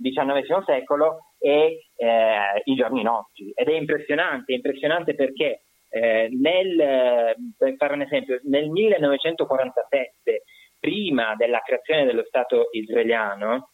XIX 0.02 0.40
ehm, 0.50 0.64
secolo 0.66 1.34
e 1.38 1.86
eh, 1.96 2.62
i 2.64 2.74
giorni 2.74 3.04
nostri. 3.04 3.52
Ed 3.54 3.70
è 3.70 3.74
impressionante, 3.74 4.54
impressionante 4.54 5.14
perché 5.14 5.66
eh, 5.90 6.30
nel, 6.32 7.36
per 7.56 7.76
fare 7.78 7.94
un 7.94 8.02
esempio, 8.02 8.40
nel 8.46 8.70
1947, 8.70 10.44
prima 10.80 11.36
della 11.36 11.60
creazione 11.60 12.06
dello 12.06 12.24
Stato 12.26 12.70
israeliano, 12.72 13.70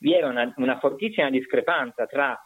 vi 0.00 0.12
era 0.12 0.26
una, 0.26 0.52
una 0.56 0.78
fortissima 0.80 1.30
discrepanza 1.30 2.06
tra, 2.06 2.36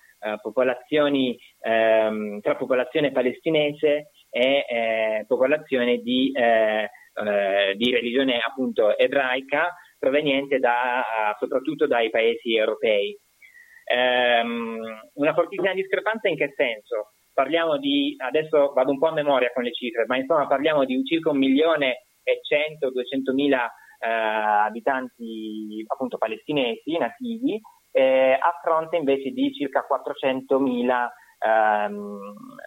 popolazioni, 0.41 1.39
ehm, 1.61 2.41
tra 2.41 2.57
popolazione 2.57 3.13
palestinese 3.13 4.11
e 4.31 4.65
eh, 4.69 5.25
popolazione 5.27 5.99
di, 5.99 6.33
eh, 6.35 6.89
eh, 7.15 7.75
di, 7.77 7.91
religione 7.91 8.41
appunto 8.41 8.97
ebraica 8.97 9.75
proveniente 9.99 10.59
da, 10.59 11.35
soprattutto 11.39 11.87
dai 11.87 12.11
paesi 12.11 12.57
europei. 12.57 13.17
Um, 13.85 14.81
una 15.15 15.35
fortissima 15.35 15.75
discrepanza 15.75 16.29
in 16.29 16.37
che 16.37 16.53
senso? 16.57 17.13
Parliamo 17.35 17.79
di, 17.79 18.15
adesso 18.19 18.73
vado 18.73 18.93
un 18.93 18.99
po' 18.99 19.09
a 19.09 19.13
memoria 19.13 19.51
con 19.53 19.63
le 19.63 19.73
cifre, 19.73 20.05
ma 20.07 20.17
insomma 20.17 20.47
parliamo 20.47 20.85
di 20.85 21.03
circa 21.05 21.31
un 21.31 21.39
milione 21.39 22.05
e 22.23 22.41
cento, 22.43 22.91
duecentomila 22.91 23.67
eh, 23.99 24.09
abitanti 24.09 25.85
appunto 25.87 26.19
palestinesi 26.19 26.97
nativi, 26.99 27.61
eh, 27.97 28.37
a 28.39 28.59
fronte 28.61 28.97
invece 28.97 29.31
di 29.31 29.55
circa 29.55 29.87
400.000 29.89 31.09
ehm, 31.39 32.19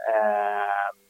eh, 0.08 1.06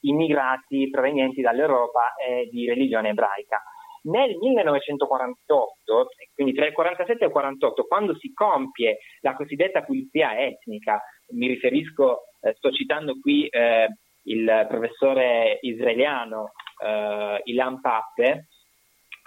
immigrati 0.00 0.90
provenienti 0.90 1.40
dall'Europa 1.40 2.12
e 2.14 2.48
di 2.50 2.66
religione 2.66 3.08
ebraica. 3.08 3.62
Nel 4.02 4.36
1948, 4.36 6.08
quindi 6.34 6.52
tra 6.52 6.66
il 6.66 6.74
47 6.74 7.24
e 7.24 7.26
il 7.26 7.32
48, 7.32 7.84
quando 7.84 8.14
si 8.18 8.34
compie 8.34 8.98
la 9.20 9.34
cosiddetta 9.34 9.82
pulizia 9.82 10.38
etnica, 10.38 11.02
mi 11.30 11.46
riferisco, 11.46 12.24
eh, 12.42 12.52
sto 12.52 12.70
citando 12.70 13.18
qui 13.18 13.46
eh, 13.46 13.88
il 14.24 14.66
professore 14.68 15.58
israeliano 15.62 16.52
eh, 16.84 17.40
Ilan 17.44 17.80
Pappe, 17.80 18.48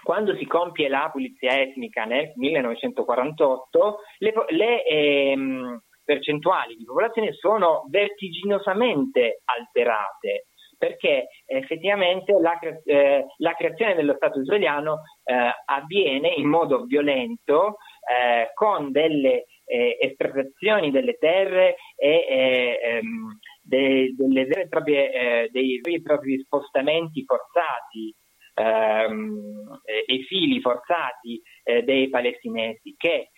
quando 0.02 0.36
si 0.36 0.46
compie 0.46 0.88
la 0.88 1.08
pulizia 1.12 1.60
etnica 1.60 2.04
nel 2.04 2.32
1948, 2.36 3.98
le, 4.18 4.32
le 4.48 4.84
ehm, 4.84 5.82
percentuali 6.04 6.76
di 6.76 6.84
popolazione 6.84 7.32
sono 7.34 7.84
vertiginosamente 7.90 9.42
alterate 9.44 10.46
perché 10.78 11.26
effettivamente 11.44 12.32
la, 12.40 12.56
eh, 12.58 13.26
la 13.38 13.52
creazione 13.54 13.96
dello 13.96 14.14
Stato 14.14 14.40
israeliano 14.40 15.00
eh, 15.24 15.34
avviene 15.66 16.28
in 16.28 16.48
modo 16.48 16.84
violento 16.84 17.78
eh, 18.08 18.52
con 18.54 18.92
delle 18.92 19.46
eh, 19.64 19.98
espropriazioni 20.00 20.92
delle 20.92 21.18
terre 21.18 21.74
e 21.96 22.26
eh, 22.28 22.78
ehm, 22.82 23.38
eh, 23.68 25.48
dei 25.50 25.80
veri 25.82 25.96
e 25.96 26.02
propri 26.02 26.38
spostamenti 26.38 27.24
forzati 27.24 28.14
ehm, 28.58 29.80
e 29.84 30.22
fili 30.26 30.60
forzati 30.60 31.40
dei 31.84 32.08
palestinesi 32.08 32.94
che 32.96 33.30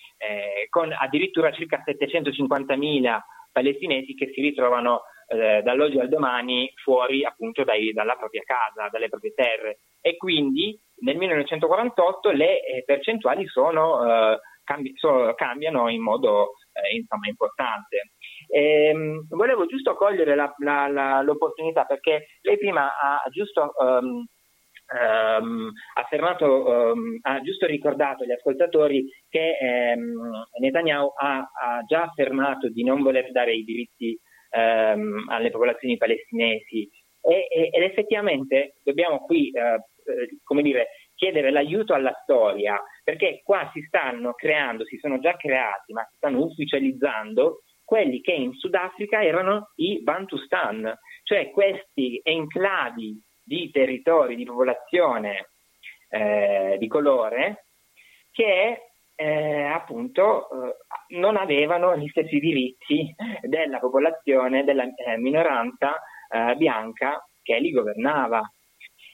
con 0.69 0.93
addirittura 0.93 1.53
circa 1.53 1.83
750.000 1.85 3.21
palestinesi 3.53 4.15
che 4.15 4.31
si 4.33 4.41
ritrovano 4.41 5.03
eh, 5.31 5.63
dall'oggi 5.63 5.99
al 5.99 6.09
domani 6.09 6.73
fuori 6.83 7.25
appunto 7.25 7.63
dai, 7.65 7.93
dalla 7.93 8.17
propria 8.17 8.43
casa, 8.45 8.89
dalle 8.91 9.09
proprie 9.09 9.33
terre 9.33 9.79
e 10.01 10.17
quindi 10.17 10.79
nel 11.03 11.17
1948 11.17 12.31
le 12.31 12.65
eh, 12.65 12.83
percentuali 12.85 13.47
sono, 13.47 14.05
eh, 14.05 14.41
cambi- 14.65 14.93
so, 14.97 15.33
cambiano 15.37 15.89
in 15.89 16.03
modo 16.03 16.55
eh, 16.73 16.97
insomma, 16.97 17.29
importante. 17.29 18.13
Ehm, 18.49 19.27
volevo 19.29 19.67
giusto 19.67 19.95
cogliere 19.95 20.35
la, 20.35 20.53
la, 20.59 20.89
la, 20.89 21.23
l'opportunità 21.23 21.85
perché 21.85 22.27
lei 22.43 22.59
prima 22.59 22.87
ha 22.99 23.23
giusto 23.31 23.73
um, 23.79 24.27
Um, 24.93 25.71
affermato, 25.95 26.67
um, 26.67 27.19
ha 27.23 27.41
giusto 27.43 27.67
ricordato 27.67 28.25
agli 28.25 28.33
ascoltatori 28.33 29.07
che 29.29 29.57
um, 29.97 30.43
Netanyahu 30.59 31.13
ha, 31.17 31.39
ha, 31.39 31.83
già 31.87 32.03
affermato 32.03 32.69
di 32.69 32.83
non 32.83 33.01
voler 33.01 33.31
dare 33.31 33.55
i 33.55 33.63
diritti 33.63 34.19
um, 34.51 35.27
alle 35.29 35.51
popolazioni 35.51 35.97
palestinesi. 35.97 36.91
E, 37.23 37.47
e, 37.49 37.69
ed 37.71 37.83
effettivamente 37.83 38.75
dobbiamo 38.83 39.21
qui, 39.21 39.53
uh, 39.53 39.81
come 40.43 40.63
dire, 40.63 40.89
chiedere 41.15 41.51
l'aiuto 41.51 41.93
alla 41.93 42.19
storia 42.23 42.83
perché 43.05 43.43
qua 43.45 43.71
si 43.75 43.83
stanno 43.83 44.33
creando, 44.33 44.85
si 44.87 44.97
sono 44.97 45.21
già 45.21 45.37
creati, 45.37 45.93
ma 45.93 46.03
si 46.09 46.17
stanno 46.17 46.43
ufficializzando 46.43 47.61
quelli 47.85 48.21
che 48.21 48.33
in 48.33 48.55
Sudafrica 48.55 49.23
erano 49.23 49.73
i 49.77 50.01
Bantustan, 50.03 50.97
cioè 51.25 51.51
questi 51.51 52.21
enclavi 52.23 53.21
di 53.51 53.69
territori 53.73 54.37
di 54.37 54.45
popolazione 54.45 55.49
eh, 56.09 56.77
di 56.79 56.87
colore 56.87 57.65
che 58.31 58.93
eh, 59.17 59.63
appunto 59.65 60.49
eh, 60.49 60.77
non 61.19 61.37
avevano 61.37 61.97
gli 61.97 62.07
stessi 62.11 62.39
diritti 62.39 63.13
della 63.43 63.81
popolazione, 63.81 64.63
della 64.63 64.85
eh, 64.85 65.17
minoranza 65.19 66.01
eh, 66.29 66.55
bianca 66.55 67.27
che 67.43 67.59
li 67.59 67.73
governava. 67.73 68.41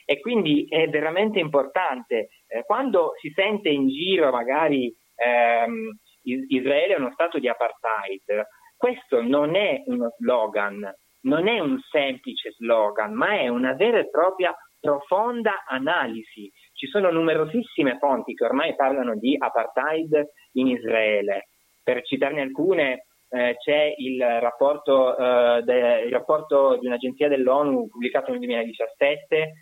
E 0.05 0.21
quindi 0.21 0.67
è 0.69 0.87
veramente 0.91 1.39
importante, 1.39 2.29
eh, 2.47 2.63
quando 2.65 3.15
si 3.19 3.33
sente 3.35 3.71
in 3.71 3.89
giro 3.89 4.31
magari 4.31 4.95
ehm, 5.15 5.99
Israele 6.23 6.95
è 6.95 6.99
uno 6.99 7.11
stato 7.15 7.39
di 7.39 7.49
apartheid, 7.49 8.47
questo 8.77 9.23
non 9.23 9.57
è 9.57 9.83
uno 9.87 10.15
slogan, 10.19 10.95
non 11.27 11.49
è 11.49 11.59
un 11.59 11.79
semplice 11.91 12.53
slogan, 12.53 13.13
ma 13.13 13.39
è 13.39 13.49
una 13.49 13.75
vera 13.75 13.99
e 13.99 14.09
propria 14.09 14.55
profonda 14.81 15.65
analisi. 15.67 16.51
Ci 16.73 16.87
sono 16.87 17.11
numerosissime 17.11 17.99
fonti 17.99 18.35
che 18.35 18.45
ormai 18.45 18.75
parlano 18.75 19.17
di 19.17 19.37
apartheid 19.39 20.25
in 20.53 20.69
Israele. 20.69 21.49
Per 21.83 22.03
citarne 22.05 22.41
alcune, 22.41 23.07
eh, 23.29 23.57
c'è 23.59 23.95
il 23.97 24.23
rapporto, 24.41 25.17
eh, 25.17 25.63
de, 25.63 26.03
il 26.07 26.13
rapporto, 26.13 26.79
di 26.79 26.87
un'agenzia 26.87 27.29
dell'ONU 27.29 27.89
pubblicato 27.89 28.31
nel 28.31 28.41
2017, 28.41 29.53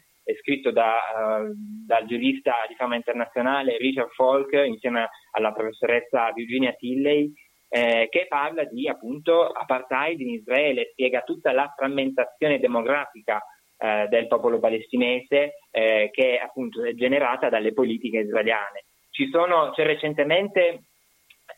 scritto 0.41 0.71
da, 0.71 0.95
uh, 0.95 1.53
dal 1.87 2.07
giurista 2.07 2.55
di 2.67 2.75
fama 2.77 2.97
internazionale 2.97 3.77
Richard 3.77 4.09
Falk 4.13 4.53
insieme 4.53 5.09
alla 5.33 5.53
professoressa 5.53 6.33
Virginia 6.33 6.73
Tilley, 6.73 7.31
eh, 7.69 8.09
che 8.11 8.27
parla 8.29 8.65
di 8.65 8.89
appunto 8.89 9.47
apartheid 9.47 10.21
in 10.21 10.31
Israele, 10.31 10.91
spiega 10.93 11.23
tutta 11.23 11.53
la 11.53 11.73
frammentazione 11.77 12.59
demografica 12.59 13.43
eh, 13.77 14.07
del 14.09 14.29
popolo 14.29 14.59
palestinese 14.61 15.61
eh, 15.71 16.11
che 16.13 16.39
appunto 16.39 16.85
è 16.85 16.95
generata 16.95 17.49
dalle 17.49 17.73
politiche 17.73 18.19
israeliane. 18.19 18.85
Sono, 19.31 19.71
c'è 19.71 19.85
recentemente, 19.85 20.85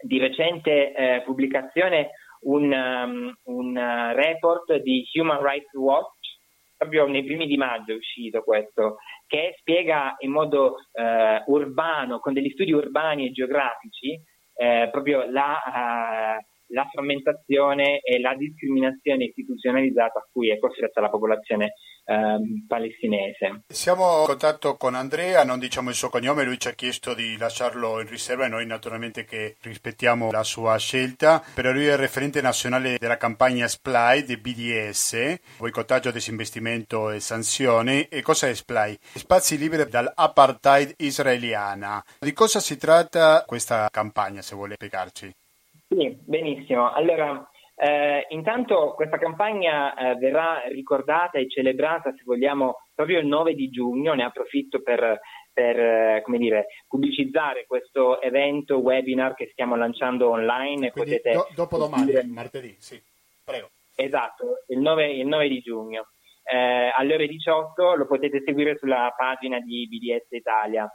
di 0.00 0.18
recente 0.18 0.92
eh, 0.92 1.22
pubblicazione, 1.22 2.10
un, 2.40 2.70
um, 2.70 3.36
un 3.44 3.76
uh, 3.76 4.14
report 4.14 4.76
di 4.76 5.06
Human 5.14 5.42
Rights 5.42 5.72
Watch, 5.74 6.36
proprio 6.76 7.06
nei 7.06 7.24
primi 7.24 7.46
di 7.46 7.56
maggio 7.56 7.92
è 7.92 7.96
uscito 7.96 8.42
questo, 8.42 8.96
che 9.26 9.54
spiega 9.58 10.16
in 10.18 10.30
modo 10.30 10.76
uh, 10.92 11.50
urbano, 11.52 12.18
con 12.20 12.34
degli 12.34 12.50
studi 12.50 12.72
urbani 12.72 13.26
e 13.26 13.32
geografici, 13.32 14.20
eh, 14.56 14.88
proprio 14.90 15.30
la, 15.30 15.56
uh, 15.64 16.72
la, 16.72 16.88
frammentazione 16.90 18.00
e 18.00 18.18
la 18.18 18.34
discriminazione 18.34 19.24
istituzionalizzata 19.24 20.18
a 20.18 20.28
cui 20.32 20.50
è 20.50 20.58
costretta 20.58 21.00
la 21.00 21.10
popolazione 21.10 21.74
ehm, 22.06 22.64
palestinese. 22.66 23.62
Siamo 23.68 24.20
in 24.20 24.26
contatto 24.26 24.76
con 24.76 24.94
Andrea, 24.94 25.44
non 25.44 25.58
diciamo 25.58 25.90
il 25.90 25.96
suo 25.96 26.08
cognome, 26.08 26.44
lui 26.44 26.58
ci 26.58 26.68
ha 26.68 26.72
chiesto 26.72 27.14
di 27.14 27.36
lasciarlo 27.36 28.00
in 28.00 28.08
riserva 28.08 28.46
e 28.46 28.48
noi 28.48 28.66
naturalmente 28.66 29.24
che 29.24 29.56
rispettiamo 29.60 30.30
la 30.30 30.44
sua 30.44 30.78
scelta, 30.78 31.42
però 31.54 31.72
lui 31.72 31.86
è 31.86 31.92
il 31.92 31.98
referente 31.98 32.40
nazionale 32.40 32.96
della 32.98 33.16
campagna 33.16 33.66
SPLY 33.66 34.24
di 34.24 34.36
BDS, 34.36 35.40
boicottaggio, 35.58 36.10
disinvestimento 36.10 37.10
e 37.10 37.20
sanzioni. 37.20 38.06
E 38.08 38.22
cosa 38.22 38.48
è 38.48 38.54
SPLY? 38.54 38.96
Spazi 39.14 39.58
liberi 39.58 39.88
dall'apartheid 39.88 40.94
israeliana. 40.98 42.02
Di 42.20 42.32
cosa 42.32 42.60
si 42.60 42.76
tratta 42.76 43.44
questa 43.46 43.88
campagna, 43.90 44.42
se 44.42 44.54
vuole 44.54 44.74
spiegarci? 44.74 45.32
Sì, 45.88 46.16
benissimo. 46.24 46.92
Allora, 46.92 47.48
eh, 47.78 48.26
intanto 48.30 48.94
questa 48.94 49.18
campagna 49.18 49.94
eh, 49.94 50.14
verrà 50.14 50.62
ricordata 50.68 51.38
e 51.38 51.48
celebrata, 51.48 52.10
se 52.12 52.22
vogliamo, 52.24 52.76
proprio 52.94 53.18
il 53.18 53.26
9 53.26 53.54
di 53.54 53.68
giugno, 53.68 54.14
ne 54.14 54.24
approfitto 54.24 54.80
per, 54.80 55.20
per 55.52 55.78
eh, 55.78 56.24
dire, 56.38 56.66
pubblicizzare 56.88 57.66
questo 57.66 58.20
evento 58.22 58.78
webinar 58.78 59.34
che 59.34 59.50
stiamo 59.52 59.76
lanciando 59.76 60.30
online. 60.30 60.90
Quindi 60.90 61.20
Potete 61.20 61.32
do, 61.32 61.48
dopo 61.54 61.76
domani, 61.76 62.12
martedì, 62.24 62.74
sì, 62.78 62.98
prego. 63.44 63.68
Esatto, 63.94 64.64
il 64.68 64.78
9, 64.78 65.10
il 65.10 65.26
9 65.26 65.48
di 65.48 65.60
giugno. 65.60 66.08
Eh, 66.44 66.92
alle 66.94 67.14
ore 67.14 67.26
18 67.26 67.94
lo 67.94 68.06
potete 68.06 68.40
seguire 68.42 68.76
sulla 68.78 69.12
pagina 69.14 69.60
di 69.60 69.86
BDS 69.86 70.30
Italia. 70.30 70.90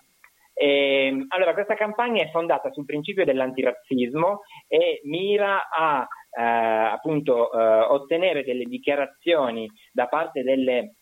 E, 0.54 1.08
ehm, 1.08 1.26
allora, 1.30 1.54
questa 1.54 1.76
campagna 1.76 2.24
è 2.24 2.30
fondata 2.32 2.72
sul 2.72 2.86
principio 2.86 3.26
dell'antirazzismo 3.26 4.42
e 4.68 5.02
mira 5.04 5.70
a 5.70 6.08
eh, 6.32 6.42
appunto 6.42 7.52
eh, 7.52 7.58
ottenere 7.58 8.44
delle 8.44 8.66
dichiarazioni 8.66 9.70
da 9.92 10.08
parte 10.08 10.44
delle, 10.44 10.96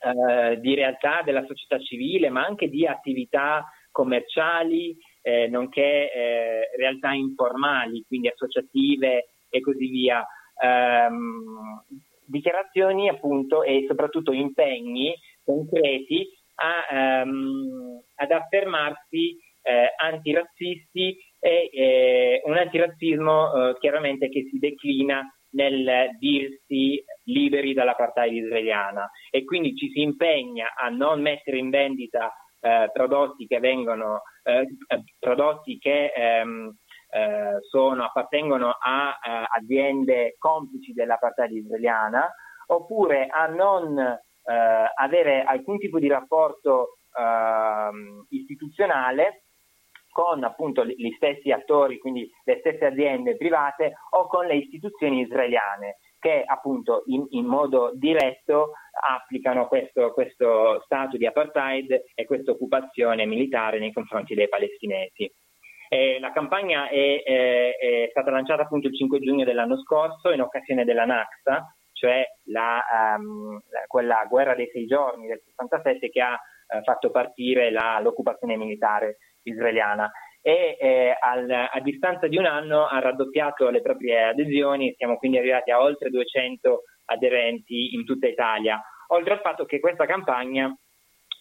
eh, 0.00 0.60
di 0.60 0.74
realtà 0.74 1.22
della 1.22 1.44
società 1.46 1.78
civile, 1.80 2.30
ma 2.30 2.44
anche 2.44 2.68
di 2.68 2.86
attività 2.86 3.64
commerciali, 3.90 4.96
eh, 5.20 5.48
nonché 5.48 6.12
eh, 6.12 6.70
realtà 6.76 7.12
informali, 7.12 8.04
quindi 8.06 8.28
associative 8.28 9.26
e 9.50 9.60
così 9.60 9.86
via. 9.88 10.26
Ehm, 10.62 11.84
dichiarazioni 12.24 13.08
appunto 13.08 13.62
e 13.62 13.84
soprattutto 13.86 14.32
impegni 14.32 15.14
concreti 15.44 16.26
a, 16.54 17.20
ehm, 17.20 18.00
ad 18.14 18.30
affermarsi 18.30 19.36
eh, 19.62 19.92
antirazzisti 19.96 21.16
e 21.44 21.70
eh, 21.72 22.42
un 22.44 22.56
antirazzismo 22.56 23.70
eh, 23.70 23.78
chiaramente 23.80 24.28
che 24.28 24.46
si 24.48 24.60
declina 24.60 25.28
nel 25.54 26.10
dirsi 26.20 27.02
liberi 27.24 27.74
dall'apartheid 27.74 28.32
israeliana. 28.32 29.10
E 29.28 29.44
quindi 29.44 29.74
ci 29.74 29.90
si 29.90 30.02
impegna 30.02 30.72
a 30.76 30.88
non 30.88 31.20
mettere 31.20 31.58
in 31.58 31.68
vendita 31.68 32.32
eh, 32.60 32.90
prodotti 32.92 33.48
che 33.48 33.58
vengono 33.58 34.22
eh, 34.44 34.68
prodotti 35.18 35.78
che 35.78 36.12
ehm, 36.14 36.72
eh, 37.10 37.56
sono, 37.68 38.04
appartengono 38.04 38.76
a 38.80 39.18
aziende 39.58 40.36
complici 40.38 40.92
dell'apartheid 40.92 41.50
israeliana 41.50 42.30
oppure 42.68 43.26
a 43.26 43.46
non 43.46 43.98
avere 44.44 45.44
alcun 45.44 45.78
tipo 45.78 46.00
di 46.00 46.08
rapporto 46.08 46.96
ehm, 47.16 48.26
istituzionale 48.30 49.42
con 50.12 50.44
appunto 50.44 50.84
gli 50.84 51.10
stessi 51.16 51.50
attori, 51.50 51.98
quindi 51.98 52.30
le 52.44 52.58
stesse 52.60 52.84
aziende 52.84 53.36
private 53.36 53.94
o 54.10 54.26
con 54.26 54.46
le 54.46 54.56
istituzioni 54.56 55.22
israeliane 55.22 55.96
che 56.22 56.44
appunto 56.46 57.02
in, 57.06 57.26
in 57.30 57.46
modo 57.46 57.90
diretto 57.94 58.74
applicano 58.92 59.66
questo, 59.66 60.12
questo, 60.12 60.80
stato 60.84 61.16
di 61.16 61.26
apartheid 61.26 62.04
e 62.14 62.24
questa 62.26 62.52
occupazione 62.52 63.26
militare 63.26 63.80
nei 63.80 63.92
confronti 63.92 64.34
dei 64.34 64.48
palestinesi. 64.48 65.28
Eh, 65.88 66.20
la 66.20 66.30
campagna 66.30 66.88
è, 66.88 67.22
è, 67.24 67.76
è, 67.76 68.06
stata 68.10 68.30
lanciata 68.30 68.62
appunto 68.62 68.86
il 68.86 68.94
5 68.94 69.18
giugno 69.18 69.44
dell'anno 69.44 69.76
scorso 69.82 70.30
in 70.30 70.40
occasione 70.40 70.84
della 70.84 71.04
Naksa, 71.04 71.74
cioè 71.92 72.24
la, 72.44 72.80
um, 73.18 73.60
quella 73.88 74.24
guerra 74.28 74.54
dei 74.54 74.70
sei 74.72 74.86
giorni 74.86 75.26
del 75.26 75.42
67 75.44 76.08
che 76.08 76.20
ha 76.20 76.34
uh, 76.34 76.82
fatto 76.82 77.10
partire 77.10 77.72
la, 77.72 77.98
l'occupazione 78.00 78.56
militare 78.56 79.18
israeliana. 79.42 80.10
E 80.40 80.76
eh, 80.80 81.16
al, 81.20 81.48
a 81.50 81.80
distanza 81.80 82.26
di 82.26 82.36
un 82.36 82.46
anno 82.46 82.86
ha 82.86 82.98
raddoppiato 82.98 83.70
le 83.70 83.80
proprie 83.80 84.24
adesioni, 84.24 84.92
siamo 84.96 85.16
quindi 85.16 85.38
arrivati 85.38 85.70
a 85.70 85.80
oltre 85.80 86.10
200 86.10 86.82
aderenti 87.06 87.94
in 87.94 88.04
tutta 88.04 88.26
Italia, 88.26 88.80
oltre 89.08 89.34
al 89.34 89.40
fatto 89.40 89.64
che 89.64 89.78
questa 89.78 90.04
campagna 90.04 90.74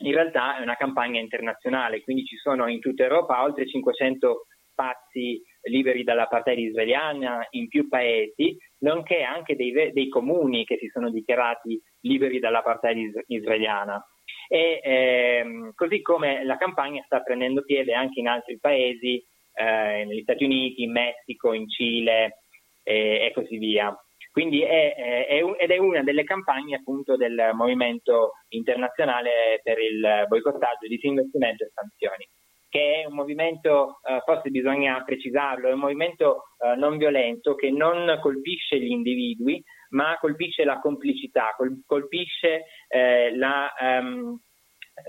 in 0.04 0.14
realtà 0.14 0.58
è 0.58 0.62
una 0.62 0.76
campagna 0.76 1.20
internazionale, 1.20 2.02
quindi 2.02 2.26
ci 2.26 2.36
sono 2.36 2.68
in 2.68 2.80
tutta 2.80 3.04
Europa 3.04 3.42
oltre 3.44 3.68
500 3.68 4.46
spazi 4.72 5.42
liberi 5.64 6.04
dall'apartheid 6.04 6.58
israeliana 6.58 7.46
in 7.52 7.68
più 7.68 7.88
paesi, 7.88 8.58
nonché 8.80 9.22
anche 9.22 9.56
dei, 9.56 9.92
dei 9.92 10.10
comuni 10.10 10.66
che 10.66 10.78
si 10.78 10.88
sono 10.88 11.10
dichiarati 11.12 11.80
liberi 12.02 12.40
dall'apartheid 12.40 13.24
israeliana 13.28 14.04
e 14.48 14.80
ehm, 14.84 15.72
così 15.76 16.02
come 16.02 16.44
la 16.44 16.58
campagna 16.58 17.02
sta 17.06 17.22
prendendo 17.22 17.64
piede 17.64 17.94
anche 17.94 18.20
in 18.20 18.28
altri 18.28 18.60
paesi, 18.60 19.24
eh, 19.54 20.06
negli 20.06 20.22
Stati 20.22 20.44
Uniti, 20.44 20.84
in 20.84 20.92
Messico, 20.92 21.54
in 21.54 21.68
Cile 21.70 22.40
e, 22.84 23.26
e 23.26 23.32
così 23.34 23.58
via. 23.58 23.96
Quindi 24.32 24.62
è, 24.62 24.96
è, 24.96 25.28
è, 25.28 25.42
ed 25.58 25.72
è 25.72 25.78
una 25.78 26.04
delle 26.04 26.24
campagne 26.24 26.76
appunto 26.76 27.18
del 27.18 27.52
movimento 27.54 28.32
internazionale 28.50 29.60
per 29.62 29.78
il 29.78 30.26
boicottaggio, 30.28 30.88
disinvestimento 30.88 31.66
e 31.66 31.72
sanzioni 31.74 32.28
che 32.72 33.02
è 33.02 33.06
un 33.06 33.16
movimento, 33.16 34.00
eh, 34.02 34.22
forse 34.24 34.50
bisogna 34.50 35.04
precisarlo, 35.04 35.68
è 35.68 35.74
un 35.74 35.80
movimento 35.80 36.44
eh, 36.58 36.78
non 36.78 36.98
violento 36.98 37.54
che 37.54 37.70
non 37.70 38.18
colpisce 38.22 38.80
gli 38.80 38.92
individui, 38.92 39.62
ma 39.90 40.18
colpisce 40.22 40.64
la 40.64 40.80
complicità, 40.80 41.54
colpisce 41.86 42.64
eh, 42.92 43.36
la, 43.36 43.72
um, 43.80 44.40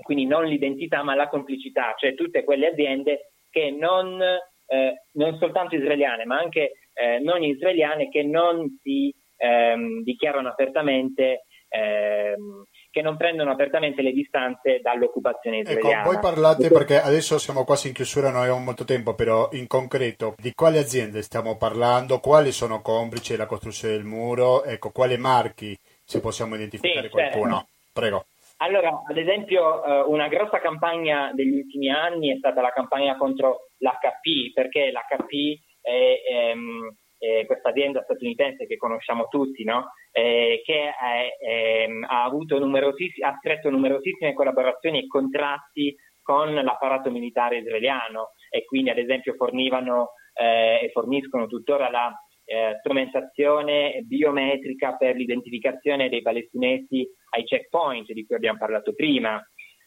quindi 0.01 0.25
non 0.25 0.45
l'identità, 0.45 1.03
ma 1.03 1.15
la 1.15 1.27
complicità, 1.27 1.93
cioè 1.97 2.15
tutte 2.15 2.43
quelle 2.43 2.67
aziende 2.67 3.31
che 3.49 3.71
non, 3.71 4.21
eh, 4.21 5.03
non 5.13 5.37
soltanto 5.37 5.75
israeliane, 5.75 6.25
ma 6.25 6.37
anche 6.37 6.71
eh, 6.93 7.19
non 7.19 7.43
israeliane 7.43 8.09
che 8.09 8.23
non 8.23 8.79
si 8.81 9.13
ehm, 9.37 10.03
dichiarano 10.03 10.49
apertamente 10.49 11.45
ehm, 11.69 12.65
che 12.89 13.01
non 13.01 13.17
prendono 13.17 13.51
apertamente 13.51 14.03
le 14.03 14.11
distanze 14.11 14.79
dall'occupazione 14.81 15.59
ecco, 15.59 15.69
israeliana. 15.69 16.01
Ecco, 16.03 16.11
poi 16.11 16.21
parlate, 16.21 16.69
perché 16.69 17.01
adesso 17.01 17.39
siamo 17.39 17.63
quasi 17.65 17.87
in 17.87 17.93
chiusura, 17.93 18.29
non 18.29 18.41
abbiamo 18.41 18.59
molto 18.59 18.85
tempo, 18.85 19.15
però 19.15 19.49
in 19.53 19.65
concreto 19.65 20.35
di 20.37 20.53
quali 20.53 20.77
aziende 20.77 21.23
stiamo 21.23 21.57
parlando, 21.57 22.19
quali 22.19 22.51
sono 22.51 22.81
complici 22.81 23.31
della 23.31 23.47
costruzione 23.47 23.95
del 23.95 24.05
muro, 24.05 24.63
ecco, 24.63 24.91
quali 24.91 25.17
marchi, 25.17 25.75
se 26.03 26.19
possiamo 26.19 26.53
identificare 26.55 27.07
sì, 27.07 27.09
qualcuno. 27.09 27.55
Certo. 27.55 27.71
Prego. 27.93 28.25
Allora, 28.57 29.03
ad 29.07 29.17
esempio, 29.17 29.83
eh, 29.83 30.01
una 30.07 30.27
grossa 30.27 30.59
campagna 30.59 31.31
degli 31.33 31.57
ultimi 31.57 31.89
anni 31.89 32.33
è 32.33 32.37
stata 32.37 32.61
la 32.61 32.71
campagna 32.71 33.15
contro 33.17 33.69
l'HP, 33.77 34.53
perché 34.53 34.91
l'HP 34.91 35.59
è, 35.81 36.21
ehm, 36.29 36.95
è 37.17 37.45
questa 37.45 37.69
azienda 37.69 38.03
statunitense 38.03 38.65
che 38.65 38.77
conosciamo 38.77 39.27
tutti, 39.27 39.63
no? 39.63 39.91
eh, 40.11 40.61
che 40.65 40.89
è, 40.89 41.37
ehm, 41.45 42.05
ha, 42.07 42.23
ha, 42.23 43.37
stretto 43.39 43.69
numerosissime 43.69 44.33
collaborazioni 44.33 44.99
e 44.99 45.07
contratti 45.07 45.95
con 46.21 46.53
l'apparato 46.53 47.11
militare 47.11 47.57
israeliano 47.57 48.31
e 48.49 48.63
quindi 48.65 48.89
ad 48.89 48.97
esempio 48.97 49.33
fornivano 49.35 50.11
eh, 50.33 50.79
e 50.83 50.89
forniscono 50.91 51.47
tuttora 51.47 51.89
la 51.89 52.13
eh, 52.53 52.77
strumentazione 52.79 54.01
biometrica 54.05 54.95
per 54.95 55.15
l'identificazione 55.15 56.09
dei 56.09 56.21
palestinesi 56.21 57.07
ai 57.31 57.43
checkpoint 57.43 58.11
di 58.11 58.25
cui 58.25 58.35
abbiamo 58.35 58.59
parlato 58.59 58.93
prima. 58.93 59.41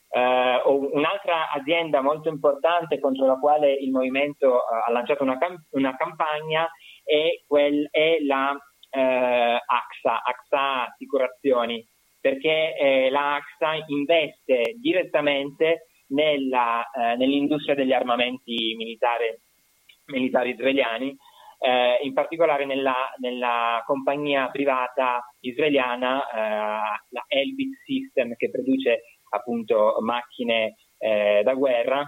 Uh, 0.09 0.89
un'altra 0.95 1.51
azienda 1.51 2.01
molto 2.01 2.29
importante 2.29 3.01
contro 3.01 3.27
la 3.27 3.37
quale 3.39 3.73
il 3.73 3.91
movimento 3.91 4.49
uh, 4.49 4.89
ha 4.89 4.91
lanciato 4.91 5.25
una, 5.25 5.37
cam- 5.37 5.67
una 5.71 5.97
campagna 5.97 6.71
è, 7.03 7.43
quel, 7.47 7.89
è 7.91 8.19
la 8.21 8.57
eh, 8.91 9.61
AXA, 9.67 10.23
AXA 10.23 10.89
Assicurazioni, 10.89 11.87
perché 12.21 12.77
eh, 12.77 13.11
la 13.11 13.35
AXA 13.35 13.85
investe 13.89 14.75
direttamente 14.81 15.89
nella, 16.09 16.89
eh, 16.91 17.17
nell'industria 17.17 17.75
degli 17.75 17.93
armamenti 17.93 18.75
militari, 18.77 19.37
militari 20.07 20.51
israeliani, 20.51 21.17
eh, 21.59 21.99
in 22.03 22.13
particolare 22.13 22.65
nella, 22.65 23.13
nella, 23.19 23.83
compagnia 23.87 24.49
privata 24.51 25.25
israeliana, 25.41 26.23
eh, 26.23 27.01
la 27.11 27.25
Elbit 27.27 27.75
System, 27.85 28.35
che 28.37 28.51
produce 28.51 29.03
appunto 29.31 29.97
macchine 30.01 30.77
eh, 30.99 31.43
da 31.45 31.55
guerra, 31.55 32.05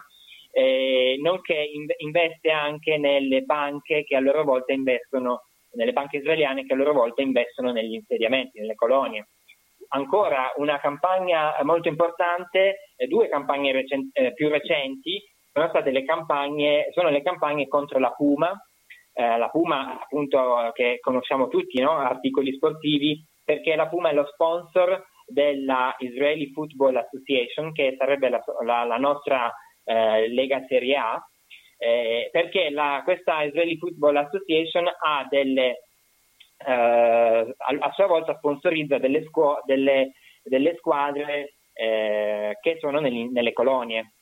nonché 1.21 1.71
investe 1.99 2.51
anche 2.51 2.97
nelle 2.97 3.43
banche 3.43 4.03
che 4.03 4.17
a 4.17 4.21
loro 4.21 4.43
volta 4.43 4.73
investono 4.73 5.43
nelle 5.73 5.93
banche 5.93 6.19
israeliane 6.19 6.65
che 6.65 6.73
a 6.73 6.77
loro 6.77 6.93
volta 6.93 7.23
investono 7.23 7.73
negli 7.73 7.95
insediamenti, 7.95 8.61
nelle 8.61 8.75
colonie. 8.75 9.29
Ancora 9.91 10.53
una 10.57 10.79
campagna 10.81 11.55
molto 11.63 11.89
importante, 11.89 12.93
eh, 12.97 13.07
due 13.07 13.29
campagne 13.29 13.73
recen- 13.73 14.11
eh, 14.13 14.33
più 14.35 14.49
recenti 14.49 15.23
sono 15.53 15.69
state 15.69 15.91
le 15.91 16.05
campagne, 16.05 16.89
sono 16.93 17.09
le 17.09 17.23
campagne 17.23 17.67
contro 17.69 17.99
la 17.99 18.13
Puma, 18.13 18.53
eh, 19.19 19.37
la 19.37 19.49
Puma 19.49 20.01
appunto 20.01 20.71
che 20.75 20.99
conosciamo 21.01 21.49
tutti, 21.49 21.81
no? 21.81 21.99
articoli 21.99 22.55
sportivi, 22.55 23.21
perché 23.45 23.75
la 23.75 23.89
Puma 23.89 24.11
è 24.11 24.15
lo 24.15 24.25
sponsor 24.33 25.05
della 25.27 25.93
Israeli 25.99 26.53
Football 26.53 26.95
Association, 26.95 27.73
che 27.73 27.97
sarebbe 27.99 28.29
la, 28.29 28.41
la, 28.65 28.85
la 28.85 28.97
nostra 28.97 29.53
eh, 29.83 30.29
Lega 30.29 30.65
Serie 30.69 30.97
A, 30.97 31.21
eh, 31.79 32.29
perché 32.31 32.71
la, 32.71 33.01
questa 33.03 33.43
Israeli 33.43 33.77
Football 33.77 34.17
Association 34.19 34.87
ha 34.87 35.27
delle, 35.29 35.81
eh, 36.65 36.73
a, 36.73 37.77
a, 37.81 37.93
sua 37.95 38.07
volta 38.07 38.37
sponsorizza 38.37 38.99
delle, 38.99 39.25
scu- 39.25 39.65
delle, 39.65 40.13
delle 40.45 40.77
squadre 40.77 41.55
eh, 41.73 42.57
che 42.61 42.77
sono 42.79 43.01
nelle, 43.01 43.29
nelle 43.29 43.53
colonie. 43.53 44.13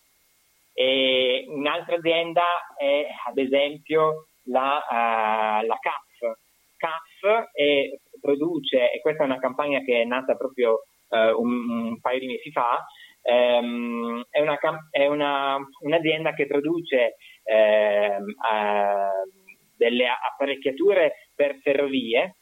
E 0.73 1.45
un'altra 1.49 1.97
azienda 1.97 2.43
è 2.79 3.07
ad 3.29 3.37
esempio 3.37 4.29
la, 4.47 4.83
uh, 4.89 5.67
la 5.67 5.79
CAF. 5.81 6.39
CAF 6.77 7.51
è, 7.53 7.91
produce, 8.21 8.91
e 8.91 9.01
questa 9.01 9.23
è 9.23 9.27
una 9.27 9.39
campagna 9.39 9.81
che 9.81 10.03
è 10.03 10.05
nata 10.05 10.35
proprio 10.37 10.83
uh, 11.09 11.41
un, 11.41 11.71
un, 11.71 12.01
paio 12.01 12.19
di 12.19 12.27
mesi 12.27 12.51
fa, 12.51 12.85
um, 13.23 14.25
è, 14.29 14.41
una, 14.41 14.59
è 14.91 15.07
una, 15.07 15.59
un'azienda 15.81 16.35
che 16.35 16.47
produce 16.47 17.17
eh, 17.45 18.19
delle 19.77 20.07
apparecchiature 20.09 21.31
per 21.35 21.57
ferrovie 21.63 22.35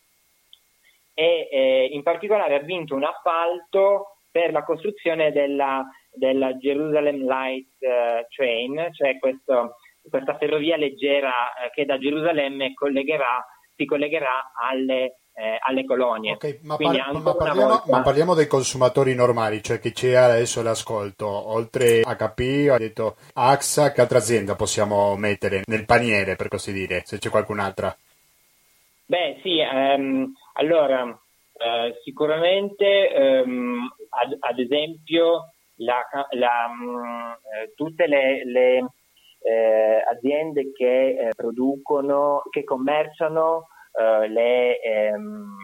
e 1.15 1.49
eh, 1.51 1.89
in 1.93 2.03
particolare 2.03 2.57
ha 2.57 2.61
vinto 2.61 2.95
un 2.95 3.05
appalto 3.05 4.17
per 4.31 4.51
la 4.51 4.65
costruzione 4.65 5.31
della, 5.31 5.85
della 6.13 6.55
Jerusalem 6.55 7.25
Light 7.25 7.71
uh, 7.79 8.27
Train, 8.35 8.89
cioè 8.93 9.17
questo, 9.19 9.77
questa 10.09 10.37
ferrovia 10.37 10.77
leggera 10.77 11.55
eh, 11.55 11.71
che 11.73 11.85
da 11.85 11.99
Gerusalemme 11.99 12.75
collegherà, 12.75 13.45
si 13.75 13.85
collegherà 13.85 14.53
alle, 14.55 15.19
eh, 15.35 15.59
alle 15.61 15.85
colonie. 15.85 16.35
Okay, 16.35 16.61
ma, 16.63 16.77
par- 16.77 17.13
ma, 17.13 17.35
parliamo, 17.35 17.69
volta... 17.69 17.91
ma, 17.91 18.03
parliamo, 18.03 18.35
dei 18.35 18.47
consumatori 18.47 19.15
normali, 19.15 19.63
cioè 19.63 19.81
chi 19.81 19.93
c'è 19.93 20.15
adesso 20.15 20.63
l'ascolto. 20.63 21.27
Oltre 21.27 22.01
a 22.03 22.15
HP, 22.15 22.71
ha 22.71 22.79
detto 22.79 23.17
AXA, 23.35 23.93
che 23.93 24.01
altra 24.01 24.19
azienda 24.19 24.55
possiamo 24.55 25.17
mettere 25.17 25.63
nel 25.67 25.85
paniere, 25.85 26.37
per 26.37 26.49
così 26.49 26.73
dire, 26.73 27.03
se 27.05 27.19
c'è 27.19 27.31
qualcun'altra? 27.31 27.97
Beh, 29.07 29.41
sì, 29.43 29.59
ehm, 29.59 30.33
allora, 30.55 31.07
eh, 31.57 32.01
sicuramente, 32.05 33.13
ehm, 33.13 33.93
ad, 34.09 34.37
ad, 34.39 34.59
esempio, 34.59 35.51
la, 35.77 36.01
la, 36.31 36.69
mm, 36.69 37.31
eh, 37.31 37.73
tutte 37.75 38.07
le, 38.07 38.45
le 38.47 38.87
eh, 39.45 40.03
aziende 40.11 40.73
che 40.73 41.09
eh, 41.09 41.29
producono, 41.37 42.43
che 42.51 42.65
commerciano 42.65 43.67
eh, 43.93 44.29
le, 44.29 44.81
ehm, 44.81 45.57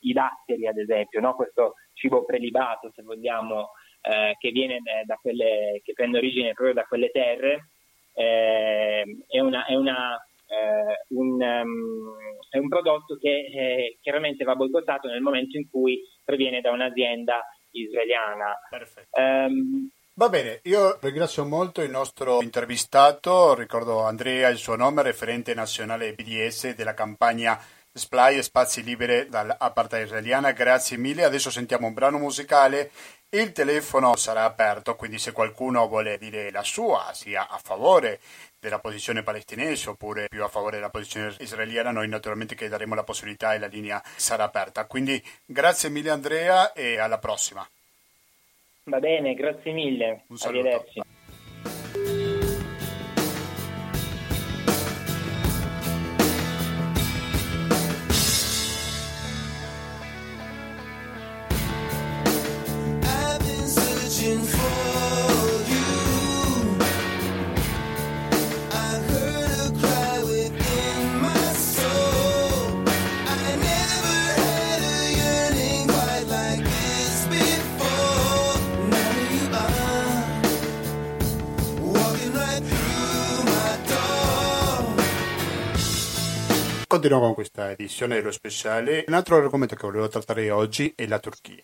i 0.00 0.12
datteri, 0.12 0.66
ad 0.66 0.78
esempio, 0.78 1.20
no? 1.20 1.34
questo 1.34 1.74
cibo 1.94 2.24
prelibato, 2.24 2.90
se 2.94 3.02
vogliamo, 3.02 3.70
che, 4.00 4.50
viene 4.50 4.80
da 5.04 5.16
quelle, 5.20 5.80
che 5.84 5.92
prende 5.92 6.16
origine 6.16 6.54
proprio 6.54 6.74
da 6.74 6.84
quelle 6.84 7.10
terre, 7.10 7.68
ehm, 8.14 9.24
è 9.28 9.40
una, 9.40 9.66
è 9.66 9.74
una 9.74 10.18
eh, 10.50 11.04
un, 11.14 11.40
um, 11.40 12.16
è 12.50 12.58
un 12.58 12.68
prodotto 12.68 13.16
che 13.16 13.46
eh, 13.52 13.98
chiaramente 14.00 14.44
va 14.44 14.56
boicottato 14.56 15.08
nel 15.08 15.20
momento 15.20 15.56
in 15.56 15.68
cui 15.70 16.00
proviene 16.24 16.60
da 16.60 16.72
un'azienda 16.72 17.40
israeliana. 17.70 18.58
Um, 19.12 19.88
Va 20.20 20.28
bene, 20.28 20.60
io 20.64 20.98
ringrazio 21.00 21.46
molto 21.46 21.80
il 21.80 21.88
nostro 21.88 22.42
intervistato, 22.42 23.54
ricordo 23.54 24.02
Andrea 24.02 24.50
il 24.50 24.58
suo 24.58 24.76
nome, 24.76 25.00
referente 25.00 25.54
nazionale 25.54 26.12
BDS 26.12 26.74
della 26.74 26.92
campagna 26.92 27.58
Splai 27.90 28.42
Spazi 28.42 28.82
Liberi 28.82 29.30
dall'apartheid 29.30 30.04
israeliana, 30.04 30.50
grazie 30.50 30.98
mille, 30.98 31.24
adesso 31.24 31.50
sentiamo 31.50 31.86
un 31.86 31.94
brano 31.94 32.18
musicale, 32.18 32.90
il 33.30 33.52
telefono 33.52 34.14
sarà 34.16 34.44
aperto, 34.44 34.94
quindi 34.94 35.18
se 35.18 35.32
qualcuno 35.32 35.88
vuole 35.88 36.18
dire 36.18 36.50
la 36.50 36.64
sua, 36.64 37.12
sia 37.14 37.48
a 37.48 37.56
favore 37.56 38.20
della 38.58 38.78
posizione 38.78 39.22
palestinese 39.22 39.88
oppure 39.88 40.28
più 40.28 40.44
a 40.44 40.48
favore 40.48 40.76
della 40.76 40.90
posizione 40.90 41.34
israeliana, 41.38 41.92
noi 41.92 42.08
naturalmente 42.08 42.54
che 42.54 42.68
daremo 42.68 42.94
la 42.94 43.04
possibilità 43.04 43.54
e 43.54 43.58
la 43.58 43.68
linea 43.68 44.02
sarà 44.16 44.44
aperta. 44.44 44.84
Quindi 44.84 45.26
grazie 45.46 45.88
mille 45.88 46.10
Andrea 46.10 46.74
e 46.74 46.98
alla 46.98 47.16
prossima. 47.16 47.66
Va 48.84 48.98
bene, 48.98 49.34
grazie 49.34 49.72
mille. 49.72 50.24
Un 50.28 50.36
saluto. 50.36 50.66
Arrivederci. 50.66 51.00
Continuiamo 87.00 87.32
con 87.32 87.42
questa 87.42 87.70
edizione 87.70 88.16
dello 88.16 88.30
speciale. 88.30 89.04
Un 89.08 89.14
altro 89.14 89.36
argomento 89.36 89.74
che 89.74 89.86
volevo 89.86 90.08
trattare 90.08 90.50
oggi 90.50 90.92
è 90.94 91.06
la 91.06 91.18
Turchia. 91.18 91.62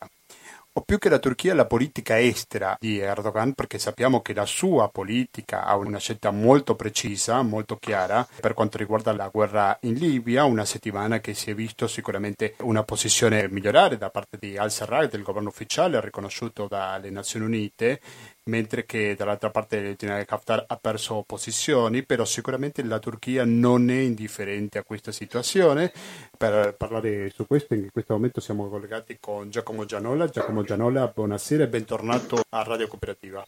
O 0.73 0.81
più 0.81 0.97
che 0.97 1.11
la 1.11 1.19
Turchia, 1.19 1.55
la 1.55 1.67
politica 1.67 2.19
estera 2.19 2.75
di 2.81 2.99
Erdogan, 3.01 3.53
perché 3.53 3.79
sappiamo 3.79 4.23
che 4.23 4.33
la 4.33 4.47
sua 4.47 4.89
politica 4.89 5.65
ha 5.65 5.77
una 5.77 5.99
scelta 5.99 6.31
molto 6.31 6.75
precisa, 6.75 7.43
molto 7.43 7.77
chiara, 7.77 8.27
per 8.41 8.55
quanto 8.55 8.79
riguarda 8.79 9.13
la 9.13 9.29
guerra 9.29 9.77
in 9.83 9.95
Libia, 9.95 10.45
una 10.45 10.65
settimana 10.65 11.21
che 11.21 11.35
si 11.35 11.51
è 11.51 11.55
visto 11.55 11.87
sicuramente 11.87 12.55
una 12.61 12.83
posizione 12.83 13.47
migliorare 13.51 13.99
da 13.99 14.09
parte 14.09 14.39
di 14.41 14.57
al-Sarraj, 14.57 15.11
del 15.11 15.23
governo 15.23 15.51
ufficiale, 15.51 16.01
riconosciuto 16.01 16.67
dalle 16.67 17.11
Nazioni 17.11 17.45
Unite, 17.45 18.01
mentre 18.47 18.85
che 18.87 19.15
dall'altra 19.17 19.51
parte 19.51 19.77
il 19.77 19.97
generale 19.97 20.27
Haftar 20.29 20.65
ha 20.67 20.77
perso 20.77 21.23
posizioni, 21.27 22.05
però 22.05 22.25
sicuramente 22.25 22.83
la 22.83 22.99
Turchia 22.99 23.45
non 23.45 23.91
è 23.91 23.99
indifferente 23.99 24.79
a 24.79 24.85
questa 24.85 25.13
situazione. 25.13 25.93
Per 26.37 26.75
parlare 26.77 27.31
su 27.31 27.47
questo, 27.47 27.75
in 27.75 27.91
questo 27.91 28.15
momento 28.15 28.41
siamo 28.41 28.69
collegati 28.69 29.19
con 29.21 29.51
Giacomo 29.51 29.85
Gianola. 29.85 30.29
Giacomo 30.29 30.63
Gianola, 30.63 31.11
buonasera 31.13 31.65
e 31.65 31.69
bentornato 31.69 32.43
a 32.51 32.63
Radio 32.63 32.89
Cooperativa. 32.89 33.45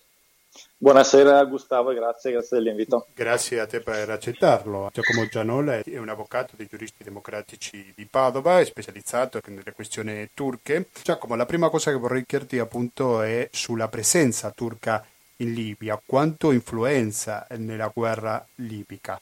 Buonasera 0.77 1.45
Gustavo, 1.45 1.93
grazie, 1.93 2.33
grazie 2.33 2.59
dell'invito. 2.59 3.07
Grazie 3.15 3.61
a 3.61 3.67
te 3.67 3.81
per 3.81 4.09
accettarlo. 4.11 4.91
Giacomo 4.93 5.27
Gianola 5.27 5.79
è 5.79 5.99
un 5.99 6.09
avvocato 6.09 6.55
dei 6.57 6.67
giuristi 6.67 7.05
democratici 7.05 7.93
di 7.97 8.07
Padova, 8.07 8.61
è 8.61 8.65
specializzato 8.65 9.41
nelle 9.47 9.73
questioni 9.73 10.31
turche. 10.35 10.89
Giacomo, 11.03 11.35
la 11.35 11.47
prima 11.47 11.69
cosa 11.69 11.91
che 11.91 11.97
vorrei 11.97 12.25
chiederti 12.25 12.59
appunto 12.59 13.23
è 13.23 13.49
sulla 13.53 13.89
presenza 13.89 14.51
turca 14.51 15.05
in 15.37 15.53
Libia, 15.53 16.01
quanto 16.05 16.51
influenza 16.51 17.47
nella 17.57 17.91
guerra 17.93 18.45
libica? 18.57 19.21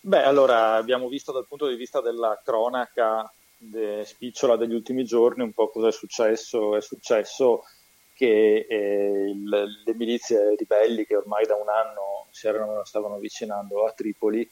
Beh, 0.00 0.22
allora 0.22 0.74
abbiamo 0.74 1.08
visto 1.08 1.32
dal 1.32 1.46
punto 1.46 1.66
di 1.66 1.76
vista 1.76 2.00
della 2.00 2.40
cronaca 2.42 3.30
de 3.58 4.04
spicciola 4.06 4.56
degli 4.56 4.72
ultimi 4.74 5.04
giorni 5.04 5.42
un 5.42 5.52
po' 5.52 5.68
cosa 5.68 5.88
è 5.88 5.92
successo. 5.92 6.76
È 6.76 6.80
successo 6.80 7.64
che 8.18 8.66
eh, 8.68 9.32
le 9.32 9.94
milizie 9.94 10.56
ribelli 10.56 11.06
che 11.06 11.14
ormai 11.14 11.46
da 11.46 11.54
un 11.54 11.68
anno 11.68 12.26
si 12.32 12.48
erano, 12.48 12.84
stavano 12.84 13.14
avvicinando 13.14 13.84
a 13.84 13.92
Tripoli 13.92 14.50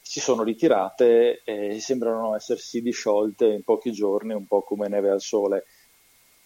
si 0.00 0.20
sono 0.20 0.44
ritirate 0.44 1.42
e 1.42 1.80
sembrano 1.80 2.36
essersi 2.36 2.80
disciolte 2.80 3.46
in 3.46 3.64
pochi 3.64 3.90
giorni, 3.90 4.34
un 4.34 4.46
po' 4.46 4.62
come 4.62 4.86
neve 4.86 5.10
al 5.10 5.20
sole. 5.20 5.64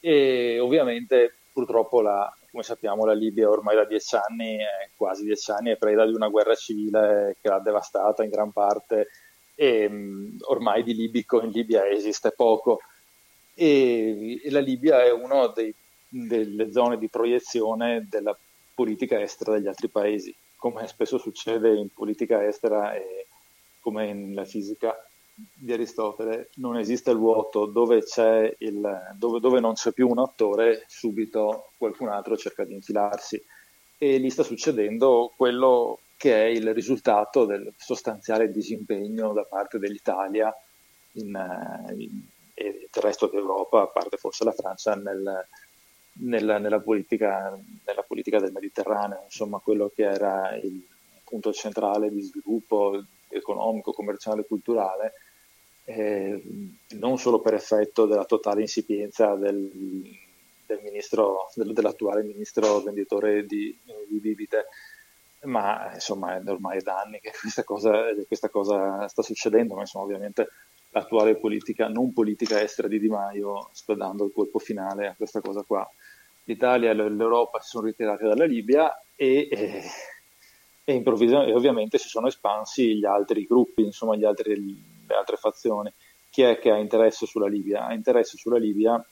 E 0.00 0.58
ovviamente 0.58 1.34
purtroppo 1.52 2.00
la, 2.00 2.34
come 2.50 2.62
sappiamo 2.62 3.04
la 3.04 3.12
Libia 3.12 3.50
ormai 3.50 3.76
da 3.76 3.84
dieci 3.84 4.16
anni, 4.16 4.58
quasi 4.96 5.24
dieci 5.24 5.50
anni, 5.50 5.72
è 5.72 5.76
preda 5.76 6.06
di 6.06 6.14
una 6.14 6.28
guerra 6.28 6.54
civile 6.54 7.36
che 7.40 7.48
l'ha 7.48 7.58
devastata 7.58 8.24
in 8.24 8.30
gran 8.30 8.52
parte 8.52 9.08
e 9.54 9.88
mh, 9.88 10.36
ormai 10.48 10.82
di 10.82 10.94
libico 10.94 11.42
in 11.42 11.50
Libia 11.50 11.86
esiste 11.86 12.30
poco. 12.30 12.80
E, 13.54 14.40
e 14.42 14.50
la 14.50 14.60
Libia 14.60 15.02
è 15.02 15.10
uno 15.10 15.48
dei 15.48 15.74
delle 16.08 16.72
zone 16.72 16.98
di 16.98 17.08
proiezione 17.08 18.06
della 18.08 18.36
politica 18.74 19.20
estera 19.20 19.54
degli 19.54 19.66
altri 19.66 19.88
paesi, 19.88 20.34
come 20.56 20.86
spesso 20.86 21.18
succede 21.18 21.74
in 21.74 21.88
politica 21.92 22.46
estera 22.46 22.94
e 22.94 23.26
come 23.80 24.12
nella 24.12 24.44
fisica 24.44 24.94
di 25.54 25.72
Aristotele, 25.72 26.48
non 26.56 26.78
esiste 26.78 27.10
il 27.10 27.18
vuoto 27.18 27.66
dove, 27.66 28.02
il, 28.58 29.14
dove, 29.16 29.40
dove 29.40 29.60
non 29.60 29.74
c'è 29.74 29.92
più 29.92 30.08
un 30.08 30.18
attore, 30.18 30.84
subito 30.88 31.70
qualcun 31.76 32.08
altro 32.08 32.36
cerca 32.36 32.64
di 32.64 32.74
infilarsi. 32.74 33.42
E 33.98 34.16
lì 34.18 34.30
sta 34.30 34.42
succedendo 34.42 35.32
quello 35.36 36.00
che 36.16 36.34
è 36.34 36.46
il 36.46 36.72
risultato 36.72 37.44
del 37.44 37.72
sostanziale 37.76 38.50
disimpegno 38.50 39.32
da 39.32 39.44
parte 39.44 39.78
dell'Italia 39.78 40.54
in, 41.12 41.38
in, 41.96 42.20
e 42.54 42.88
del 42.90 43.02
resto 43.02 43.26
d'Europa, 43.26 43.82
a 43.82 43.86
parte 43.86 44.16
forse 44.16 44.44
la 44.44 44.52
Francia, 44.52 44.94
nel, 44.94 45.46
nella, 46.20 46.58
nella, 46.58 46.80
politica, 46.80 47.58
nella, 47.84 48.02
politica, 48.02 48.38
del 48.38 48.52
Mediterraneo, 48.52 49.22
insomma 49.24 49.58
quello 49.58 49.90
che 49.94 50.04
era 50.04 50.56
il 50.56 50.84
punto 51.24 51.52
centrale 51.52 52.10
di 52.10 52.20
sviluppo 52.22 53.02
economico, 53.28 53.92
commerciale 53.92 54.42
e 54.42 54.46
culturale, 54.46 55.12
eh, 55.84 56.42
non 56.98 57.18
solo 57.18 57.40
per 57.40 57.54
effetto 57.54 58.06
della 58.06 58.24
totale 58.24 58.60
insipienza 58.60 59.34
del, 59.34 59.70
del 60.66 60.80
ministro, 60.82 61.50
del, 61.54 61.72
dell'attuale 61.72 62.22
ministro 62.22 62.80
venditore 62.80 63.44
di, 63.46 63.76
di 64.08 64.18
bibite, 64.18 64.66
ma 65.42 65.92
insomma 65.94 66.36
è 66.36 66.42
ormai 66.48 66.82
da 66.82 67.00
anni 67.00 67.20
che 67.20 67.32
questa 67.38 67.62
cosa, 67.64 67.92
questa 68.26 68.48
cosa 68.48 69.06
sta 69.08 69.22
succedendo, 69.22 69.74
ma 69.74 69.80
insomma 69.80 70.04
ovviamente 70.04 70.48
l'attuale 70.96 71.36
politica, 71.36 71.88
non 71.88 72.14
politica 72.14 72.62
estera 72.62 72.88
di 72.88 72.98
Di 72.98 73.08
Maio 73.08 73.68
sta 73.72 73.92
il 73.92 74.30
colpo 74.34 74.58
finale 74.58 75.08
a 75.08 75.14
questa 75.14 75.42
cosa 75.42 75.62
qua 75.62 75.88
l'Italia 76.44 76.90
e 76.90 76.94
l'Europa 76.94 77.60
si 77.60 77.68
sono 77.68 77.86
ritirate 77.86 78.26
dalla 78.26 78.44
Libia 78.44 79.02
e, 79.14 79.48
eh, 79.50 79.82
e 80.84 80.94
improvvisamente 80.94 81.52
ovviamente 81.52 81.98
si 81.98 82.08
sono 82.08 82.28
espansi 82.28 82.96
gli 82.96 83.04
altri 83.04 83.46
gruppi, 83.46 83.82
insomma 83.82 84.14
altri, 84.26 84.54
le 85.06 85.14
altre 85.14 85.36
fazioni. 85.36 85.92
Chi 86.30 86.42
è 86.42 86.58
che 86.58 86.70
ha 86.70 86.78
interesse 86.78 87.26
sulla 87.26 87.48
Libia? 87.48 87.86
Ha 87.86 87.92
interesse 87.92 88.36
sulla 88.36 88.58
Libia 88.58 89.04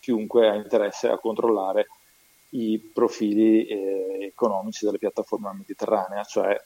chiunque 0.00 0.48
ha 0.48 0.54
interesse 0.54 1.08
a 1.08 1.18
controllare 1.18 1.86
i 2.50 2.78
profili 2.78 3.64
eh, 3.66 4.24
economici 4.26 4.84
delle 4.84 4.98
piattaforme 4.98 5.52
mediterranee, 5.54 6.24
cioè 6.24 6.60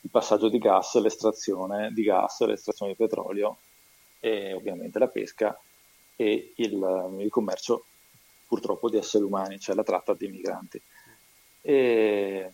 il 0.00 0.10
passaggio 0.10 0.48
di 0.48 0.58
gas, 0.58 1.00
l'estrazione 1.00 1.90
di 1.92 2.02
gas, 2.02 2.44
l'estrazione 2.44 2.92
di 2.92 2.98
petrolio 2.98 3.56
e 4.24 4.52
ovviamente 4.52 5.00
la 5.00 5.08
pesca 5.08 5.58
e 6.14 6.52
il, 6.54 7.16
il 7.18 7.30
commercio 7.30 7.84
purtroppo 8.46 8.88
di 8.88 8.96
esseri 8.96 9.24
umani, 9.24 9.58
cioè 9.58 9.74
la 9.74 9.82
tratta 9.82 10.14
di 10.14 10.28
migranti. 10.28 10.80
E 11.60 12.50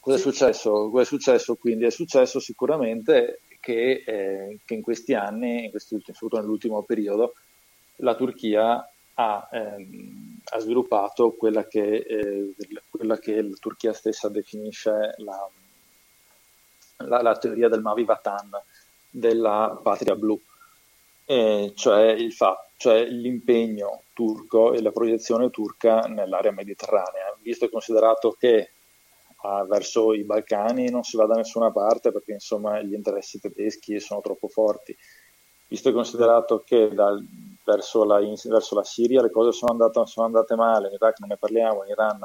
cosa, 0.00 0.16
è 0.16 0.18
successo? 0.18 0.88
cosa 0.88 1.02
è 1.02 1.04
successo? 1.04 1.56
Quindi 1.56 1.84
è 1.84 1.90
successo 1.90 2.40
sicuramente 2.40 3.40
che, 3.60 4.02
eh, 4.06 4.58
che 4.64 4.74
in 4.74 4.80
questi 4.80 5.12
anni, 5.12 5.64
in 5.64 5.70
questi 5.70 5.94
ultimi, 5.94 6.16
soprattutto 6.16 6.40
nell'ultimo 6.40 6.82
periodo, 6.82 7.34
la 7.96 8.14
Turchia 8.14 8.88
ha, 9.14 9.48
ehm, 9.52 10.40
ha 10.44 10.58
sviluppato 10.58 11.32
quella 11.32 11.66
che, 11.66 11.96
eh, 11.96 12.54
quella 12.88 13.18
che, 13.18 13.42
la 13.42 13.56
Turchia 13.60 13.92
stessa 13.92 14.28
definisce 14.28 15.14
la, 15.18 15.48
la, 16.98 17.22
la 17.22 17.36
teoria 17.36 17.68
del 17.68 17.82
Mavi 17.82 18.04
Vatan, 18.04 18.50
della 19.14 19.78
patria 19.80 20.16
blu, 20.16 20.40
eh, 21.24 21.72
cioè, 21.76 22.10
il 22.10 22.32
fa, 22.32 22.66
cioè 22.76 23.04
l'impegno 23.04 24.02
turco 24.12 24.72
e 24.72 24.82
la 24.82 24.90
proiezione 24.90 25.50
turca 25.50 26.00
nell'area 26.00 26.50
mediterranea, 26.50 27.34
visto 27.40 27.64
e 27.64 27.70
considerato 27.70 28.36
che 28.36 28.70
ah, 29.42 29.64
verso 29.64 30.12
i 30.12 30.24
Balcani 30.24 30.90
non 30.90 31.04
si 31.04 31.16
va 31.16 31.26
da 31.26 31.36
nessuna 31.36 31.70
parte 31.70 32.10
perché 32.10 32.32
insomma 32.32 32.82
gli 32.82 32.94
interessi 32.94 33.38
tedeschi 33.38 34.00
sono 34.00 34.20
troppo 34.20 34.48
forti, 34.48 34.96
visto 35.68 35.90
e 35.90 35.92
considerato 35.92 36.64
che 36.66 36.92
dal, 36.92 37.24
verso, 37.64 38.04
la, 38.04 38.20
in, 38.20 38.34
verso, 38.44 38.74
la, 38.74 38.84
Siria 38.84 39.22
le 39.22 39.30
cose 39.30 39.52
sono 39.52 39.70
andate, 39.70 40.04
sono 40.06 40.26
andate 40.26 40.56
male, 40.56 40.88
in 40.88 40.94
Iraq 40.94 41.20
non 41.20 41.28
ne 41.28 41.36
parliamo, 41.36 41.84
in 41.84 41.90
Iran, 41.90 42.18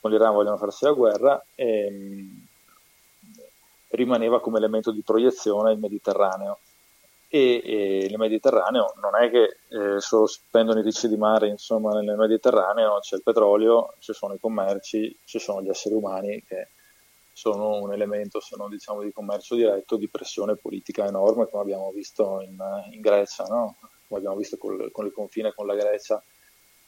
con 0.00 0.10
l'Iran 0.10 0.34
vogliono 0.34 0.58
farsi 0.58 0.84
la 0.84 0.92
guerra, 0.92 1.44
e, 1.54 1.86
ehm, 1.86 2.48
rimaneva 3.90 4.40
come 4.40 4.58
elemento 4.58 4.90
di 4.90 5.02
proiezione 5.02 5.72
il 5.72 5.78
Mediterraneo. 5.78 6.58
E, 7.32 7.62
e 7.64 7.96
il 8.06 8.18
Mediterraneo 8.18 8.94
non 9.00 9.14
è 9.14 9.30
che 9.30 9.58
eh, 9.68 10.00
solo 10.00 10.26
spendono 10.26 10.80
i 10.80 10.82
ricci 10.82 11.08
di 11.08 11.16
mare, 11.16 11.46
insomma, 11.46 11.92
nel 12.00 12.16
Mediterraneo 12.16 12.98
c'è 12.98 13.16
il 13.16 13.22
petrolio, 13.22 13.94
ci 14.00 14.12
sono 14.12 14.34
i 14.34 14.40
commerci, 14.40 15.16
ci 15.24 15.38
sono 15.38 15.62
gli 15.62 15.68
esseri 15.68 15.94
umani 15.94 16.42
che 16.44 16.68
sono 17.32 17.80
un 17.80 17.92
elemento, 17.92 18.40
se 18.40 18.56
non 18.56 18.68
diciamo 18.68 19.02
di 19.02 19.12
commercio 19.12 19.54
diretto, 19.54 19.96
di 19.96 20.08
pressione 20.08 20.56
politica 20.56 21.06
enorme, 21.06 21.48
come 21.48 21.62
abbiamo 21.62 21.92
visto 21.92 22.40
in, 22.40 22.58
in 22.90 23.00
Grecia, 23.00 23.44
no? 23.44 23.76
come 24.08 24.18
abbiamo 24.18 24.36
visto 24.36 24.56
col, 24.58 24.90
con 24.90 25.06
il 25.06 25.12
confine 25.12 25.54
con 25.54 25.66
la 25.66 25.76
Grecia, 25.76 26.20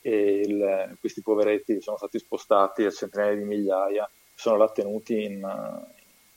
il, 0.01 0.97
questi 0.99 1.23
poveretti 1.23 1.81
sono 1.81 1.97
stati 1.97 2.19
spostati 2.19 2.85
a 2.85 2.91
centinaia 2.91 3.37
di 3.37 3.45
migliaia, 3.45 4.11
sono 4.35 4.57
là 4.57 4.69
tenuti 4.69 5.23
in, 5.23 5.41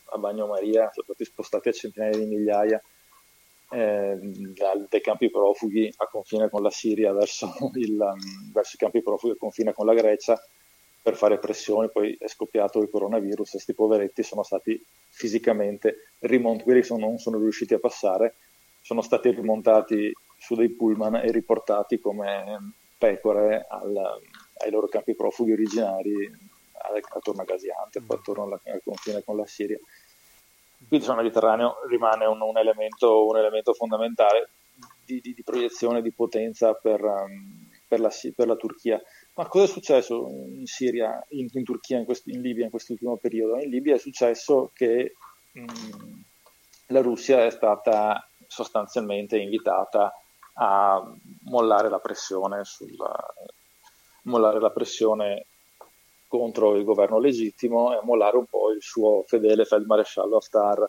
a 0.05 0.17
Bagnomaria, 0.17 0.89
sono 0.93 1.05
stati 1.05 1.25
spostati 1.25 1.69
a 1.69 1.71
centinaia 1.71 2.17
di 2.17 2.25
migliaia 2.25 2.81
eh, 3.69 4.17
dai 4.19 5.01
campi 5.01 5.29
profughi 5.29 5.91
a 5.97 6.07
confine 6.07 6.49
con 6.49 6.61
la 6.61 6.69
Siria 6.69 7.11
verso, 7.13 7.51
il, 7.75 7.97
verso 8.53 8.75
i 8.75 8.79
campi 8.79 9.01
profughi 9.01 9.33
a 9.33 9.37
confine 9.37 9.73
con 9.73 9.85
la 9.85 9.93
Grecia 9.93 10.41
per 11.01 11.15
fare 11.15 11.37
pressione, 11.37 11.89
poi 11.89 12.15
è 12.19 12.27
scoppiato 12.27 12.79
il 12.81 12.89
coronavirus 12.89 13.47
e 13.47 13.51
questi 13.51 13.73
poveretti 13.75 14.23
sono 14.23 14.41
stati 14.41 14.83
fisicamente 15.09 16.13
rimontati, 16.19 16.63
quelli 16.63 16.81
che 16.81 16.97
non 16.97 17.19
sono 17.19 17.37
riusciti 17.37 17.75
a 17.75 17.79
passare, 17.79 18.37
sono 18.81 19.01
stati 19.01 19.29
rimontati 19.29 20.11
su 20.37 20.55
dei 20.55 20.69
pullman 20.69 21.15
e 21.15 21.31
riportati 21.31 21.99
come 21.99 22.73
pecore 22.97 23.67
al, 23.69 24.19
ai 24.63 24.71
loro 24.71 24.87
campi 24.87 25.15
profughi 25.15 25.51
originari 25.51 26.53
attorno 27.13 27.41
a 27.41 27.45
Gaziantep, 27.45 28.03
mm. 28.03 28.09
attorno 28.09 28.43
alla, 28.43 28.59
al 28.65 28.81
confine 28.83 29.23
con 29.23 29.37
la 29.37 29.45
Siria. 29.45 29.79
Quindi 30.87 31.05
il 31.05 31.15
Mediterraneo 31.15 31.77
rimane 31.87 32.25
un, 32.25 32.41
un, 32.41 32.57
elemento, 32.57 33.25
un 33.25 33.37
elemento, 33.37 33.73
fondamentale 33.73 34.49
di, 35.03 35.19
di, 35.21 35.33
di, 35.33 35.43
proiezione 35.43 36.01
di 36.01 36.11
potenza 36.11 36.73
per, 36.73 37.01
um, 37.01 37.69
per, 37.87 37.99
la, 37.99 38.11
per, 38.35 38.47
la, 38.47 38.55
Turchia. 38.55 39.01
Ma 39.35 39.47
cosa 39.47 39.65
è 39.65 39.67
successo 39.67 40.27
in 40.29 40.65
Siria, 40.65 41.23
in, 41.29 41.47
in 41.51 41.63
Turchia, 41.63 41.97
in, 41.97 42.05
quest, 42.05 42.27
in, 42.27 42.41
Libia 42.41 42.65
in 42.65 42.69
quest'ultimo 42.71 43.17
periodo? 43.17 43.57
In 43.57 43.69
Libia 43.69 43.95
è 43.95 43.99
successo 43.99 44.71
che 44.73 45.15
um, 45.53 46.23
la 46.87 47.01
Russia 47.01 47.45
è 47.45 47.49
stata 47.49 48.27
sostanzialmente 48.47 49.37
invitata 49.37 50.13
a 50.57 51.03
mollare 51.45 51.89
la 51.89 51.99
pressione, 51.99 52.63
sulla, 52.63 53.33
mollare 54.23 54.59
la 54.59 54.71
pressione 54.71 55.47
contro 56.27 56.75
il 56.75 56.83
governo 56.83 57.19
legittimo 57.19 57.93
e 57.93 58.03
mollare 58.03 58.37
un 58.37 58.45
po' 58.45 58.71
il 58.71 58.81
suo 58.81 59.23
fedele 59.25 59.65
feldmaresciallo 59.65 60.37
Haftar. 60.37 60.87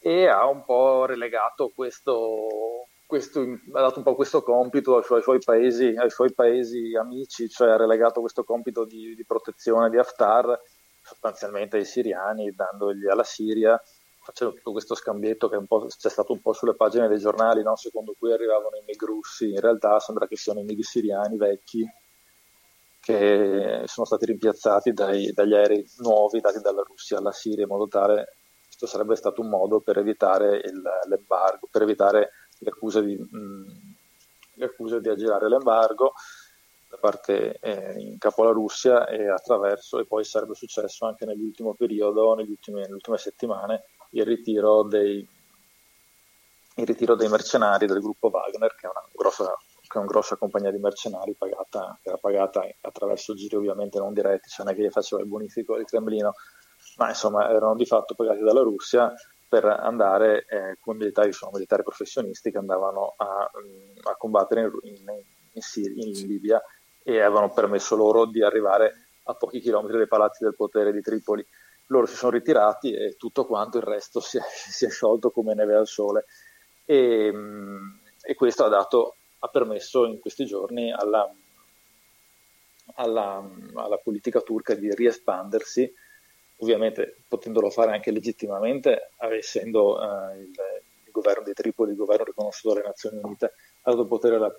E 0.00 0.26
ha 0.26 0.46
un 0.46 0.64
po' 0.64 1.04
relegato 1.06 1.72
questo, 1.74 2.86
questo, 3.06 3.40
ha 3.40 3.80
dato 3.80 3.98
un 3.98 4.04
po' 4.04 4.14
questo 4.14 4.42
compito 4.42 4.96
ai 4.96 5.02
suoi, 5.02 5.18
ai 5.18 5.24
suoi, 5.24 5.38
paesi, 5.44 5.94
ai 5.96 6.10
suoi 6.10 6.32
paesi, 6.32 6.94
amici, 6.94 7.48
cioè 7.48 7.70
ha 7.70 7.76
relegato 7.76 8.20
questo 8.20 8.44
compito 8.44 8.84
di, 8.84 9.14
di, 9.14 9.24
protezione 9.24 9.90
di 9.90 9.98
Haftar 9.98 10.60
sostanzialmente 11.02 11.78
ai 11.78 11.84
siriani, 11.84 12.54
dandogli 12.54 13.08
alla 13.08 13.24
Siria, 13.24 13.80
facendo 14.22 14.54
tutto 14.54 14.72
questo 14.72 14.94
scambietto 14.94 15.48
che 15.48 15.58
c'è 15.96 16.10
stato 16.10 16.32
un 16.32 16.42
po' 16.42 16.52
sulle 16.52 16.74
pagine 16.74 17.08
dei 17.08 17.18
giornali, 17.18 17.62
no? 17.62 17.76
secondo 17.76 18.14
cui 18.18 18.30
arrivavano 18.30 18.76
i 18.76 18.84
MIG 18.86 19.02
russi, 19.04 19.50
in 19.50 19.60
realtà 19.60 19.98
sembra 20.00 20.26
che 20.26 20.36
siano 20.36 20.60
i 20.60 20.64
MIG 20.64 20.82
siriani 20.82 21.38
vecchi 21.38 21.88
che 23.08 23.84
sono 23.86 24.04
stati 24.04 24.26
rimpiazzati 24.26 24.92
dai, 24.92 25.32
dagli 25.32 25.54
aerei 25.54 25.82
nuovi 25.98 26.40
dati 26.40 26.60
dalla 26.60 26.82
Russia 26.82 27.16
alla 27.16 27.32
Siria 27.32 27.62
in 27.62 27.68
modo 27.68 27.88
tale 27.88 28.36
questo 28.66 28.86
sarebbe 28.86 29.16
stato 29.16 29.40
un 29.40 29.48
modo 29.48 29.80
per 29.80 29.96
evitare 29.96 30.58
il, 30.58 30.82
l'embargo, 31.08 31.68
per 31.70 31.82
evitare 31.82 32.30
le 32.58 32.68
accuse 32.68 33.02
di, 33.02 33.16
di 34.54 35.08
aggirare 35.08 35.48
l'embargo 35.48 36.12
da 36.90 36.98
parte 36.98 37.58
eh, 37.60 37.98
in 37.98 38.18
capo 38.18 38.42
alla 38.42 38.52
Russia 38.52 39.06
e 39.08 39.26
attraverso, 39.26 39.98
e 39.98 40.06
poi 40.06 40.22
sarebbe 40.24 40.54
successo 40.54 41.06
anche 41.06 41.24
nell'ultimo 41.24 41.74
periodo, 41.74 42.30
ultimi, 42.32 42.80
nelle 42.80 42.92
ultime 42.92 43.16
settimane, 43.16 43.84
il 44.10 44.24
ritiro 44.24 44.82
dei, 44.84 45.26
il 46.76 46.86
ritiro 46.86 47.14
dei 47.14 47.28
mercenari 47.28 47.86
del 47.86 48.00
gruppo 48.00 48.28
Wagner, 48.28 48.74
che 48.74 48.86
è 48.86 48.90
una 48.90 49.06
grossa 49.12 49.56
che 49.88 49.94
è 49.94 49.98
una 49.98 50.06
grossa 50.06 50.36
compagnia 50.36 50.70
di 50.70 50.78
mercenari 50.78 51.34
pagata, 51.34 51.98
che 52.02 52.10
era 52.10 52.18
pagata 52.18 52.62
attraverso 52.82 53.34
giri 53.34 53.56
ovviamente 53.56 53.98
non 53.98 54.12
diretti, 54.12 54.48
cioè 54.50 54.64
non 54.64 54.74
è 54.74 54.76
che 54.76 54.84
gli 54.84 54.90
faceva 54.90 55.22
il 55.22 55.28
bonifico 55.28 55.76
del 55.76 55.86
Cremlino, 55.86 56.34
ma 56.98 57.08
insomma 57.08 57.48
erano 57.48 57.74
di 57.74 57.86
fatto 57.86 58.14
pagati 58.14 58.42
dalla 58.42 58.60
Russia 58.60 59.12
per 59.48 59.64
andare 59.64 60.44
eh, 60.46 60.76
come 60.80 60.98
militari, 60.98 61.32
sono 61.32 61.52
militari 61.54 61.82
professionisti 61.82 62.50
che 62.50 62.58
andavano 62.58 63.14
a, 63.16 63.50
a 63.50 64.16
combattere 64.16 64.60
in, 64.60 64.70
in, 64.82 65.04
in, 65.52 65.62
Siria, 65.62 66.04
in 66.04 66.26
Libia 66.26 66.62
e 67.02 67.20
avevano 67.20 67.50
permesso 67.50 67.96
loro 67.96 68.26
di 68.26 68.42
arrivare 68.42 69.06
a 69.24 69.34
pochi 69.34 69.60
chilometri 69.60 69.96
dai 69.96 70.06
palazzi 70.06 70.44
del 70.44 70.54
potere 70.54 70.92
di 70.92 71.00
Tripoli. 71.00 71.44
Loro 71.86 72.04
si 72.04 72.14
sono 72.14 72.32
ritirati 72.32 72.92
e 72.92 73.16
tutto 73.16 73.46
quanto 73.46 73.78
il 73.78 73.84
resto 73.84 74.20
si 74.20 74.36
è, 74.36 74.42
si 74.42 74.84
è 74.84 74.90
sciolto 74.90 75.30
come 75.30 75.54
neve 75.54 75.76
al 75.76 75.86
sole. 75.86 76.26
E, 76.84 77.32
e 78.20 78.34
questo 78.34 78.64
ha 78.64 78.68
dato 78.68 79.16
ha 79.40 79.48
permesso 79.48 80.06
in 80.06 80.18
questi 80.18 80.44
giorni 80.44 80.92
alla, 80.92 81.32
alla, 82.94 83.50
alla 83.74 83.98
politica 83.98 84.40
turca 84.40 84.74
di 84.74 84.92
riespandersi, 84.94 85.92
ovviamente 86.56 87.18
potendolo 87.28 87.70
fare 87.70 87.92
anche 87.92 88.10
legittimamente, 88.10 89.10
essendo 89.18 90.00
eh, 90.00 90.38
il, 90.38 90.50
il, 91.04 91.10
governo 91.12 91.44
di 91.44 91.52
Tripoli, 91.52 91.92
il 91.92 91.96
governo 91.96 92.24
riconosciuto 92.24 92.74
dalle 92.74 92.86
Nazioni 92.86 93.20
Unite, 93.22 93.54
ha 93.82 93.90
dato 93.90 94.06
potere 94.06 94.36
alla, 94.36 94.52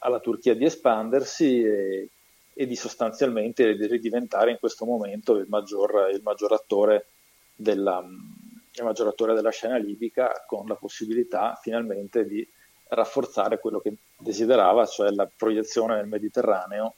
alla 0.00 0.20
Turchia 0.20 0.54
di 0.54 0.64
espandersi 0.64 1.62
e, 1.62 2.10
e, 2.52 2.66
di 2.66 2.76
sostanzialmente 2.76 3.74
di 3.74 3.86
ridiventare 3.86 4.50
in 4.50 4.58
questo 4.58 4.84
momento 4.84 5.34
il 5.34 5.46
maggior, 5.48 6.10
il 6.12 6.22
maggior, 6.22 6.52
attore 6.52 7.06
della, 7.54 8.04
il 8.04 8.84
maggior 8.84 9.08
attore 9.08 9.34
della 9.34 9.50
scena 9.50 9.78
libica 9.78 10.44
con 10.46 10.66
la 10.66 10.76
possibilità 10.76 11.58
finalmente 11.60 12.26
di 12.26 12.46
rafforzare 12.88 13.58
quello 13.58 13.80
che 13.80 13.96
desiderava, 14.16 14.86
cioè 14.86 15.10
la 15.10 15.28
proiezione 15.34 15.96
nel 15.96 16.06
Mediterraneo 16.06 16.94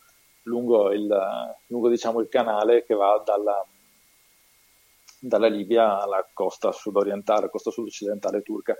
lungo 0.49 0.91
il, 0.93 1.07
lungo, 1.67 1.89
diciamo, 1.89 2.21
il 2.21 2.29
canale 2.29 2.85
che 2.85 2.95
va 2.95 3.23
dalla, 3.25 3.65
dalla 5.21 5.47
Libia 5.47 6.01
alla 6.01 6.27
costa 6.33 6.73
sud-orientale, 6.73 7.51
costa 7.51 7.71
sud-occidentale 7.71 8.43
turca. 8.43 8.75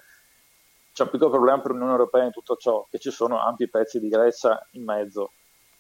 C'è 0.93 1.05
un 1.05 1.11
piccolo 1.11 1.31
problema 1.31 1.61
per 1.61 1.71
l'Unione 1.71 1.93
Europea 1.93 2.25
in 2.25 2.33
tutto 2.33 2.57
ciò, 2.57 2.87
che 2.91 2.99
ci 2.99 3.11
sono 3.11 3.39
ampi 3.39 3.69
pezzi 3.69 4.01
di 4.01 4.09
Grecia 4.09 4.67
in 4.73 4.85
mezzo, 4.85 5.33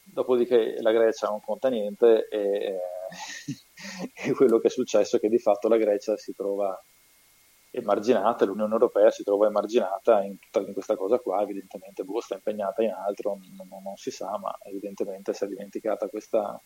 dopodiché 0.04 0.76
la 0.80 0.92
Grecia 0.92 1.28
non 1.28 1.40
conta 1.40 1.68
niente 1.68 2.28
e, 2.28 2.78
e 4.14 4.32
quello 4.34 4.58
che 4.58 4.68
è 4.68 4.70
successo 4.70 5.16
è 5.16 5.20
che 5.20 5.28
di 5.28 5.38
fatto 5.38 5.68
la 5.68 5.76
Grecia 5.76 6.16
si 6.16 6.34
trova 6.34 6.80
emarginata, 7.78 8.44
l'Unione 8.44 8.72
Europea 8.72 9.10
si 9.10 9.22
trova 9.22 9.46
emarginata 9.46 10.22
in, 10.22 10.38
tutta, 10.38 10.60
in 10.60 10.72
questa 10.72 10.96
cosa 10.96 11.18
qua, 11.18 11.42
evidentemente 11.42 12.04
boh, 12.04 12.20
sta 12.20 12.34
impegnata 12.34 12.82
in 12.82 12.92
altro, 12.92 13.38
non, 13.56 13.68
non, 13.68 13.96
si 13.96 14.10
sa, 14.10 14.38
ma 14.38 14.56
evidentemente 14.62 15.32
si 15.32 15.44
è 15.44 15.46
dimenticata 15.46 16.08
questa, 16.08 16.60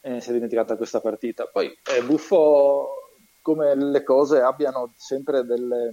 eh, 0.00 0.20
si 0.20 0.30
è 0.30 0.32
dimenticata 0.32 0.76
questa 0.76 1.00
partita. 1.00 1.46
Poi 1.46 1.70
è 1.82 2.02
buffo 2.02 2.88
come 3.42 3.74
le 3.74 4.02
cose 4.02 4.40
abbiano 4.40 4.92
sempre 4.96 5.44
delle, 5.44 5.92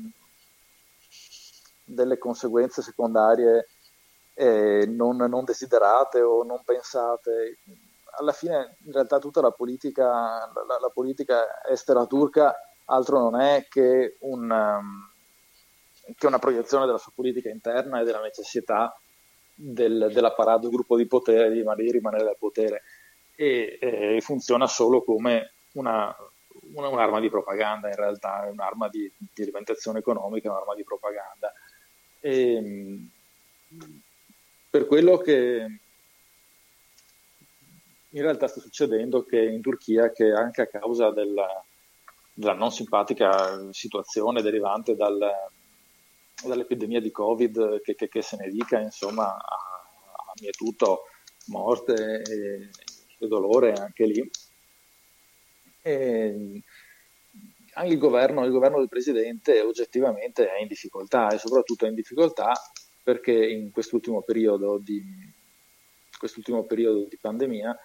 delle 1.84 2.18
conseguenze 2.18 2.82
secondarie 2.82 3.68
eh, 4.34 4.86
non, 4.88 5.18
non, 5.18 5.44
desiderate 5.44 6.22
o 6.22 6.44
non 6.44 6.62
pensate. 6.64 7.60
Alla 8.20 8.32
fine, 8.32 8.78
in 8.86 8.92
realtà, 8.92 9.20
tutta 9.20 9.42
la 9.42 9.52
politica, 9.52 10.04
la, 10.04 10.78
la 10.80 10.92
politica 10.94 11.64
estera 11.68 12.06
turca 12.06 12.56
altro 12.88 13.20
non 13.20 13.40
è 13.40 13.66
che, 13.70 14.18
un, 14.20 14.50
um, 14.50 15.10
che, 16.16 16.28
una 16.28 16.40
proiezione 16.40 16.86
della 16.86 16.98
sua 16.98 17.12
politica 17.14 17.50
interna 17.50 18.02
e 18.02 18.04
della 18.04 18.22
necessità 18.22 19.00
del, 19.54 20.10
dell'apparato 20.12 20.70
gruppo 20.70 20.98
di 20.98 21.08
potere 21.08 21.52
di, 21.52 21.64
di 21.64 21.92
rimanere 21.92 22.30
al 22.30 22.38
potere 22.38 22.84
e, 23.36 23.78
e 23.80 24.22
funziona 24.22 24.68
solo 24.68 25.04
come 25.04 25.54
una, 25.74 26.16
una, 26.74 26.88
un'arma 26.88 27.20
di 27.20 27.30
propaganda 27.30 27.88
in 27.88 27.96
realtà, 27.96 28.46
è 28.46 28.50
un'arma 28.50 28.90
di, 28.90 29.12
di 29.18 29.42
alimentazione 29.42 30.00
economica, 30.00 30.50
un'arma 30.50 30.76
di 30.76 30.84
propaganda. 30.84 31.52
E, 32.20 33.10
per 34.70 34.86
quello 34.86 35.18
che 35.18 35.80
in 38.10 38.22
realtà 38.22 38.48
sta 38.48 38.60
succedendo 38.60 39.24
che 39.26 39.40
in 39.40 39.62
Turchia, 39.62 40.12
che 40.12 40.32
anche 40.32 40.62
a 40.62 40.68
causa 40.68 41.12
della, 41.12 41.48
della 42.38 42.54
non 42.54 42.72
simpatica 42.72 43.72
situazione 43.72 44.44
derivante 44.44 44.96
dal, 44.96 45.18
dall'epidemia 46.46 47.02
di 47.02 47.10
Covid, 47.10 47.82
che, 47.82 47.96
che, 47.96 48.08
che, 48.08 48.22
se 48.22 48.38
ne 48.38 48.50
dica, 48.50 48.80
insomma, 48.80 49.36
ha, 49.36 50.34
mietuto 50.40 51.06
morte 51.48 52.22
e, 52.22 52.70
e, 53.18 53.28
dolore 53.28 53.74
anche 53.74 54.06
lì. 54.06 54.30
E 55.82 56.62
anche 57.74 57.94
il 57.94 57.98
governo, 57.98 58.46
il 58.46 58.52
governo 58.52 58.78
del 58.78 58.88
presidente 58.88 59.62
oggettivamente 59.62 60.48
è 60.48 60.62
in 60.62 60.68
difficoltà 60.68 61.30
e 61.30 61.40
soprattutto 61.40 61.86
è 61.86 61.90
in 61.90 61.96
difficoltà 61.96 62.52
perché 63.02 63.34
in 63.34 63.72
quest'ultimo 63.72 64.22
periodo 64.22 64.78
di, 64.78 65.02
quest'ultimo 66.20 66.66
periodo 66.66 67.08
di 67.08 67.18
pandemia 67.18 67.76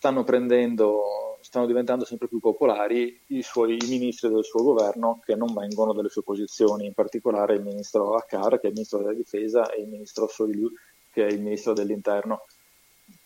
stanno 0.00 0.24
prendendo, 0.24 1.36
stanno 1.42 1.66
diventando 1.66 2.06
sempre 2.06 2.26
più 2.26 2.40
popolari 2.40 3.20
i 3.26 3.42
suoi 3.42 3.74
i 3.74 3.86
ministri 3.86 4.30
del 4.30 4.44
suo 4.44 4.62
governo 4.62 5.20
che 5.22 5.34
non 5.36 5.52
vengono 5.52 5.92
dalle 5.92 6.08
sue 6.08 6.22
posizioni, 6.22 6.86
in 6.86 6.94
particolare 6.94 7.56
il 7.56 7.62
ministro 7.62 8.14
Akkar, 8.14 8.58
che 8.58 8.62
è 8.62 8.66
il 8.68 8.72
ministro 8.72 9.00
della 9.00 9.12
difesa, 9.12 9.70
e 9.70 9.82
il 9.82 9.88
ministro 9.88 10.26
Soilu, 10.26 10.72
che 11.12 11.26
è 11.26 11.30
il 11.30 11.42
ministro 11.42 11.74
dell'interno, 11.74 12.46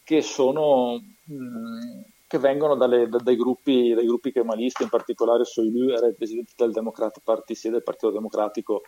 che 0.03 0.21
sono 0.21 1.01
mh, 1.23 2.01
che 2.27 2.39
vengono 2.39 2.75
dalle, 2.75 3.09
dai, 3.09 3.37
gruppi, 3.37 3.95
dai 3.95 4.07
gruppi 4.07 4.33
kemalisti, 4.33 4.83
in 4.83 4.89
particolare 4.89 5.45
Soilu 5.45 5.91
era 5.91 6.09
il 6.09 6.17
presidente 6.17 6.55
del 6.57 6.73
Democratic 6.73 7.23
Party, 7.23 7.55
sia 7.55 7.71
del 7.71 7.85
Partito 7.85 8.11
Democratico 8.11 8.83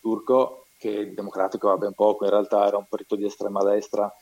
turco, 0.00 0.66
che 0.78 1.12
democratico 1.12 1.66
va 1.66 1.76
ben 1.76 1.94
poco, 1.94 2.22
in 2.22 2.30
realtà 2.30 2.68
era 2.68 2.76
un 2.76 2.86
partito 2.88 3.16
di 3.16 3.24
estrema 3.24 3.64
destra, 3.64 4.14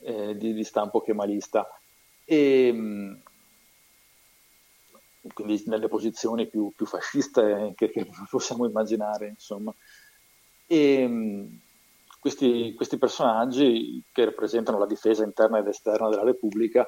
eh, 0.00 0.36
di, 0.36 0.52
di 0.52 0.64
stampo 0.64 1.00
kemalista 1.00 1.66
e 2.30 2.70
mm, 2.72 3.12
quindi 5.34 5.64
nelle 5.66 5.88
posizioni 5.88 6.48
più, 6.48 6.72
più 6.76 6.86
fasciste 6.86 7.72
che, 7.74 7.90
che, 7.90 8.08
possiamo 8.30 8.66
immaginare, 8.66 9.26
insomma. 9.26 9.74
E 10.64 11.08
mm, 11.08 11.46
questi, 12.20 12.72
questi, 12.74 12.98
personaggi 12.98 14.04
che 14.12 14.26
rappresentano 14.26 14.78
la 14.78 14.86
difesa 14.86 15.24
interna 15.24 15.58
ed 15.58 15.66
esterna 15.66 16.08
della 16.08 16.22
Repubblica 16.22 16.86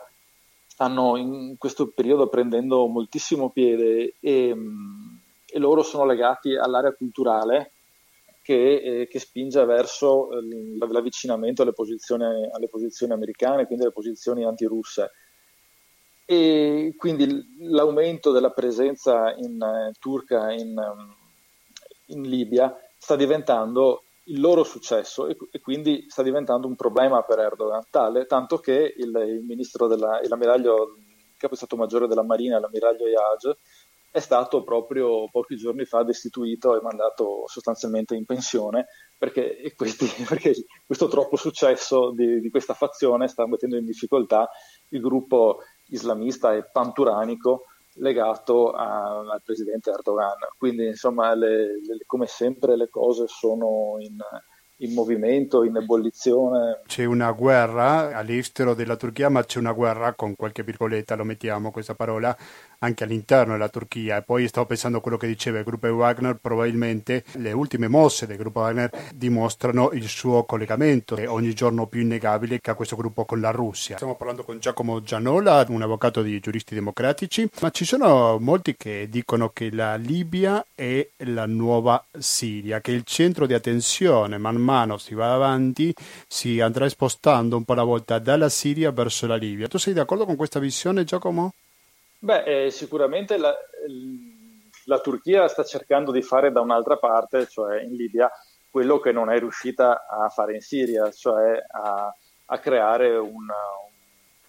stanno 0.64 1.16
in 1.16 1.56
questo 1.58 1.88
periodo 1.88 2.28
prendendo 2.28 2.86
moltissimo 2.86 3.50
piede 3.50 4.14
e, 4.20 4.54
mm, 4.54 5.16
e 5.46 5.58
loro 5.58 5.82
sono 5.82 6.04
legati 6.04 6.54
all'area 6.54 6.94
culturale 6.94 7.72
che, 8.42 8.74
eh, 8.76 9.08
che 9.08 9.18
spinge 9.18 9.64
verso 9.64 10.28
l'avvicinamento 10.78 11.62
alle 11.62 11.72
posizioni, 11.72 12.24
alle 12.24 12.68
posizioni 12.68 13.12
americane, 13.12 13.66
quindi 13.66 13.82
alle 13.84 13.92
posizioni 13.92 14.44
antirusse 14.44 15.10
e 16.24 16.94
quindi 16.96 17.26
l'aumento 17.60 18.30
della 18.30 18.50
presenza 18.50 19.34
in, 19.36 19.60
uh, 19.60 19.90
turca 19.98 20.52
in, 20.52 20.76
um, 20.76 21.14
in, 22.06 22.22
Libia 22.22 22.74
sta 22.96 23.16
diventando 23.16 24.04
il 24.24 24.40
loro 24.40 24.62
successo 24.62 25.26
e, 25.26 25.36
e, 25.50 25.60
quindi 25.60 26.06
sta 26.08 26.22
diventando 26.22 26.66
un 26.66 26.76
problema 26.76 27.22
per 27.22 27.40
Erdogan, 27.40 27.82
tale 27.90 28.26
tanto 28.26 28.58
che 28.58 28.94
il, 28.96 29.14
il 29.26 29.44
ministro 29.44 29.86
della, 29.88 30.20
l'ammiraglio, 30.28 30.96
il 30.96 31.36
capo 31.36 31.56
stato 31.56 31.76
maggiore 31.76 32.06
della 32.06 32.24
Marina, 32.24 32.60
l'ammiraglio 32.60 33.06
Yaj, 33.08 33.56
è 34.12 34.20
stato 34.20 34.62
proprio 34.62 35.28
pochi 35.30 35.56
giorni 35.56 35.86
fa 35.86 36.02
destituito 36.02 36.76
e 36.76 36.82
mandato 36.82 37.44
sostanzialmente 37.46 38.14
in 38.14 38.26
pensione 38.26 38.88
perché, 39.16 39.72
questi, 39.74 40.06
perché 40.28 40.52
questo 40.84 41.08
troppo 41.08 41.36
successo 41.36 42.12
di, 42.12 42.40
di, 42.40 42.50
questa 42.50 42.74
fazione 42.74 43.26
sta 43.26 43.46
mettendo 43.46 43.76
in 43.76 43.86
difficoltà 43.86 44.50
il 44.90 45.00
gruppo 45.00 45.60
islamista 45.92 46.54
e 46.54 46.64
panturanico 46.64 47.66
legato 47.96 48.70
a, 48.70 49.18
al 49.18 49.42
presidente 49.42 49.90
Erdogan. 49.90 50.38
Quindi, 50.56 50.86
insomma, 50.86 51.34
le, 51.34 51.80
le, 51.80 52.02
come 52.06 52.26
sempre 52.26 52.76
le 52.76 52.88
cose 52.88 53.26
sono 53.28 53.96
in, 53.98 54.18
in 54.82 54.94
movimento, 54.94 55.64
in 55.64 55.76
ebollizione. 55.76 56.80
C'è 56.86 57.04
una 57.04 57.30
guerra 57.32 58.16
all'estero 58.16 58.74
della 58.74 58.96
Turchia, 58.96 59.28
ma 59.28 59.44
c'è 59.44 59.58
una 59.58 59.72
guerra 59.72 60.14
con 60.14 60.34
qualche 60.36 60.62
virgoletta, 60.62 61.14
lo 61.14 61.24
mettiamo 61.24 61.70
questa 61.70 61.94
parola, 61.94 62.36
anche 62.78 63.04
all'interno 63.04 63.52
della 63.52 63.68
Turchia. 63.68 64.18
E 64.18 64.22
poi 64.22 64.46
stavo 64.48 64.66
pensando 64.66 64.98
a 64.98 65.00
quello 65.00 65.16
che 65.16 65.26
diceva 65.26 65.58
il 65.58 65.64
gruppo 65.64 65.86
Wagner, 65.86 66.38
probabilmente 66.40 67.24
le 67.34 67.52
ultime 67.52 67.88
mosse 67.88 68.26
del 68.26 68.36
gruppo 68.36 68.60
Wagner 68.60 68.90
dimostrano 69.14 69.90
il 69.92 70.06
suo 70.08 70.44
collegamento 70.44 71.16
ogni 71.26 71.54
giorno 71.54 71.86
più 71.86 72.00
innegabile 72.00 72.60
che 72.60 72.70
ha 72.70 72.74
questo 72.74 72.96
gruppo 72.96 73.24
con 73.24 73.40
la 73.40 73.50
Russia. 73.50 73.96
Stiamo 73.96 74.16
parlando 74.16 74.42
con 74.42 74.58
Giacomo 74.58 75.00
Gianola, 75.02 75.64
un 75.68 75.82
avvocato 75.82 76.22
di 76.22 76.38
giuristi 76.40 76.74
democratici, 76.74 77.48
ma 77.60 77.70
ci 77.70 77.84
sono 77.84 78.38
molti 78.40 78.74
che 78.76 79.06
dicono 79.08 79.50
che 79.50 79.70
la 79.72 79.94
Libia 79.94 80.64
è 80.74 81.06
la 81.18 81.46
nuova 81.46 82.04
Siria, 82.18 82.80
che 82.80 82.90
il 82.90 83.04
centro 83.04 83.46
di 83.46 83.54
attenzione 83.54 84.38
man 84.38 84.56
mano 84.56 84.70
si 84.98 85.14
va 85.14 85.34
avanti, 85.34 85.94
si 86.26 86.60
andrà 86.60 86.88
spostando 86.88 87.56
un 87.56 87.64
po' 87.64 87.72
alla 87.72 87.84
volta 87.84 88.18
dalla 88.18 88.48
Siria 88.48 88.90
verso 88.90 89.26
la 89.26 89.36
Libia. 89.36 89.68
Tu 89.68 89.78
sei 89.78 89.92
d'accordo 89.92 90.24
con 90.24 90.36
questa 90.36 90.58
visione, 90.58 91.04
Giacomo? 91.04 91.52
Beh, 92.18 92.44
eh, 92.44 92.70
sicuramente 92.70 93.36
la, 93.36 93.52
la, 94.84 94.98
Turchia 95.00 95.48
sta 95.48 95.64
cercando 95.64 96.12
di 96.12 96.22
fare 96.22 96.52
da 96.52 96.60
un'altra 96.60 96.96
parte, 96.96 97.48
cioè 97.48 97.82
in 97.82 97.96
Libia, 97.96 98.30
quello 98.70 99.00
che 99.00 99.10
non 99.10 99.28
è 99.28 99.38
riuscita 99.38 100.06
a 100.06 100.28
fare 100.28 100.54
in 100.54 100.60
Siria, 100.60 101.10
cioè 101.10 101.60
a, 101.68 102.14
a 102.46 102.58
creare 102.58 103.16
una, 103.16 103.56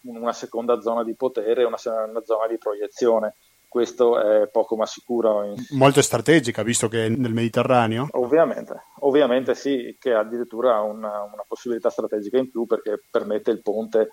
una, 0.02 0.34
seconda 0.34 0.82
zona 0.82 1.04
di 1.04 1.16
potere, 1.16 1.64
una, 1.64 1.78
una, 2.08 2.24
zona 2.24 2.48
di 2.48 2.58
proiezione. 2.60 3.34
Questo 3.74 4.20
è 4.20 4.48
poco 4.50 4.76
ma 4.76 4.86
sicuro. 4.86 5.56
Molto 5.72 6.04
strategica, 6.04 6.62
visto 6.62 6.88
che 6.88 7.08
è 7.08 7.10
nel 7.10 7.34
Mediterraneo? 7.34 8.08
Ovviamente, 8.12 8.84
ovviamente 9.00 9.56
sì, 9.56 9.98
che 10.00 10.14
ha 10.14 10.20
addirittura 10.20 10.82
una, 10.82 11.24
una 11.24 11.44
possibilità 11.48 11.90
strategica 11.90 12.38
in 12.38 12.52
più 12.52 12.68
perché 12.68 13.02
permette 13.10 13.50
il 13.50 13.64
ponte 13.64 14.10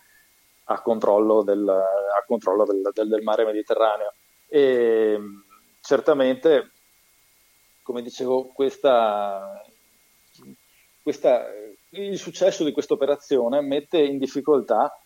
a 0.65 0.81
controllo 0.81 1.43
del, 1.43 1.69
a 1.69 2.25
controllo 2.27 2.65
del, 2.65 2.89
del, 2.91 3.09
del 3.09 3.23
mare 3.23 3.45
Mediterraneo. 3.45 4.15
E 4.49 5.19
certamente, 5.83 6.71
come 7.83 8.01
dicevo, 8.01 8.47
questa, 8.55 9.63
questa, 11.03 11.45
il 11.91 12.17
successo 12.17 12.65
di 12.65 12.73
questa 12.73 12.95
operazione 12.95 13.61
mette 13.61 13.99
in 13.99 14.17
difficoltà, 14.17 14.99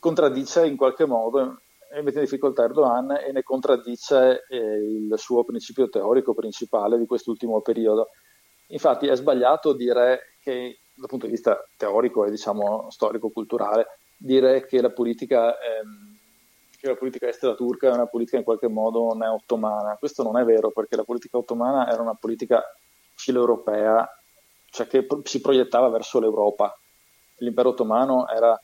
contraddice 0.00 0.66
in 0.66 0.76
qualche 0.76 1.06
modo, 1.06 1.60
mette 2.02 2.18
in 2.18 2.24
difficoltà 2.24 2.64
Erdogan 2.64 3.10
e 3.12 3.32
ne 3.32 3.42
contraddice 3.42 4.46
eh, 4.48 4.56
il 4.56 5.12
suo 5.16 5.44
principio 5.44 5.88
teorico 5.88 6.34
principale 6.34 6.98
di 6.98 7.06
quest'ultimo 7.06 7.60
periodo. 7.60 8.10
Infatti 8.68 9.06
è 9.06 9.14
sbagliato 9.16 9.72
dire 9.74 10.36
che 10.40 10.78
dal 10.94 11.08
punto 11.08 11.26
di 11.26 11.32
vista 11.32 11.62
teorico 11.76 12.24
e 12.24 12.30
diciamo 12.30 12.88
storico-culturale 12.90 13.86
dire 14.16 14.64
che 14.64 14.80
la 14.80 14.90
politica, 14.90 15.58
ehm, 15.58 16.16
che 16.78 16.88
la 16.88 16.96
politica 16.96 17.28
estera 17.28 17.54
turca 17.54 17.88
è 17.88 17.94
una 17.94 18.06
politica 18.06 18.38
in 18.38 18.44
qualche 18.44 18.68
modo 18.68 19.12
neo-ottomana. 19.14 19.96
Questo 19.98 20.22
non 20.22 20.38
è 20.38 20.44
vero, 20.44 20.70
perché 20.70 20.96
la 20.96 21.04
politica 21.04 21.38
ottomana 21.38 21.90
era 21.90 22.00
una 22.00 22.14
politica 22.14 22.62
filo-europea, 23.14 24.08
cioè 24.70 24.86
che 24.86 25.06
si 25.24 25.40
proiettava 25.40 25.88
verso 25.88 26.20
l'Europa. 26.20 26.76
L'impero 27.38 27.70
ottomano 27.70 28.28
era 28.28 28.58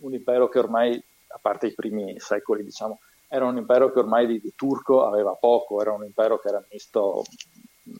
un 0.00 0.12
impero 0.12 0.48
che 0.48 0.58
ormai, 0.58 1.02
a 1.28 1.38
parte 1.40 1.68
i 1.68 1.74
primi 1.74 2.18
secoli, 2.18 2.64
diciamo, 2.64 3.00
era 3.28 3.44
un 3.44 3.56
impero 3.56 3.92
che 3.92 3.98
ormai 3.98 4.26
di, 4.26 4.40
di 4.40 4.52
turco 4.54 5.04
aveva 5.04 5.32
poco, 5.32 5.80
era 5.80 5.92
un 5.92 6.04
impero 6.04 6.38
che 6.38 6.48
era 6.48 6.64
misto 6.70 7.24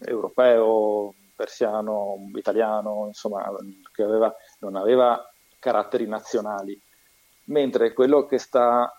europeo, 0.04 1.14
persiano, 1.34 2.30
italiano, 2.34 3.04
insomma, 3.06 3.44
che 3.92 4.02
aveva, 4.02 4.34
non 4.60 4.76
aveva 4.76 5.30
caratteri 5.58 6.06
nazionali, 6.06 6.80
mentre 7.44 7.92
quello 7.92 8.26
che 8.26 8.38
sta 8.38 8.90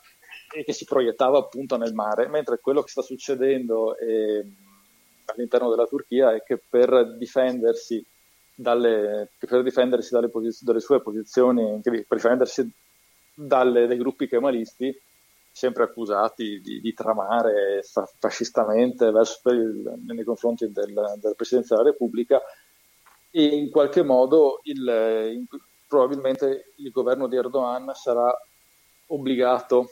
e 0.53 0.63
che 0.63 0.73
si 0.73 0.85
proiettava 0.85 1.39
appunto 1.39 1.77
nel 1.77 1.93
mare, 1.93 2.27
mentre 2.27 2.59
quello 2.59 2.81
che 2.81 2.89
sta 2.89 3.01
succedendo 3.01 3.97
eh, 3.97 4.45
all'interno 5.25 5.69
della 5.69 5.85
Turchia 5.85 6.33
è 6.33 6.43
che 6.43 6.57
per 6.57 7.17
difendersi 7.17 8.05
dalle, 8.55 9.29
per 9.37 9.61
difendersi 9.61 10.13
dalle, 10.13 10.29
posiz- 10.29 10.63
dalle 10.63 10.79
sue 10.79 11.01
posizioni, 11.01 11.79
per 11.81 12.05
difendersi 12.09 12.69
dalle, 13.37 13.85
dai 13.85 13.97
gruppi 13.97 14.27
kemalisti, 14.27 14.99
sempre 15.51 15.83
accusati 15.83 16.59
di, 16.59 16.81
di 16.81 16.93
tramare 16.93 17.83
fascistamente 18.17 19.11
verso, 19.11 19.49
il, 19.49 19.93
nei 20.05 20.23
confronti 20.23 20.71
del, 20.71 20.93
della 20.93 21.33
Presidenza 21.35 21.75
della 21.75 21.89
Repubblica 21.89 22.41
e 23.29 23.43
in 23.43 23.69
qualche 23.69 24.03
modo 24.03 24.59
il, 24.63 25.31
in, 25.33 25.45
probabilmente 25.87 26.73
il 26.75 26.91
governo 26.91 27.27
di 27.27 27.35
Erdogan 27.35 27.91
sarà 27.93 28.35
obbligato 29.07 29.91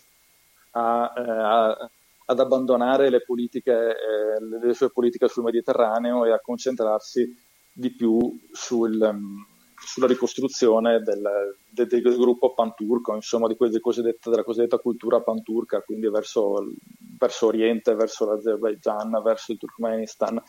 a, 0.72 1.14
eh, 1.16 1.22
a, 1.22 1.90
ad 2.26 2.40
abbandonare 2.40 3.10
le, 3.10 3.22
politiche, 3.22 3.72
eh, 3.72 4.66
le 4.66 4.74
sue 4.74 4.90
politiche 4.90 5.28
sul 5.28 5.44
Mediterraneo 5.44 6.26
e 6.26 6.32
a 6.32 6.40
concentrarsi 6.40 7.36
di 7.72 7.92
più 7.92 8.40
sul, 8.52 9.00
um, 9.02 9.46
sulla 9.86 10.08
ricostruzione 10.08 11.02
del, 11.02 11.56
del, 11.70 11.88
del, 11.88 12.18
gruppo 12.18 12.54
panturco, 12.54 13.14
insomma 13.14 13.48
di 13.48 13.56
della 13.56 14.44
cosiddetta 14.44 14.80
cultura 14.80 15.22
panturca, 15.22 15.82
quindi 15.82 16.10
verso, 16.10 16.74
verso 17.18 17.46
Oriente, 17.46 17.94
verso 17.94 18.26
l'Azerbaijan, 18.26 19.22
verso 19.24 19.52
il 19.52 19.60
Turkmenistan. 19.60 20.42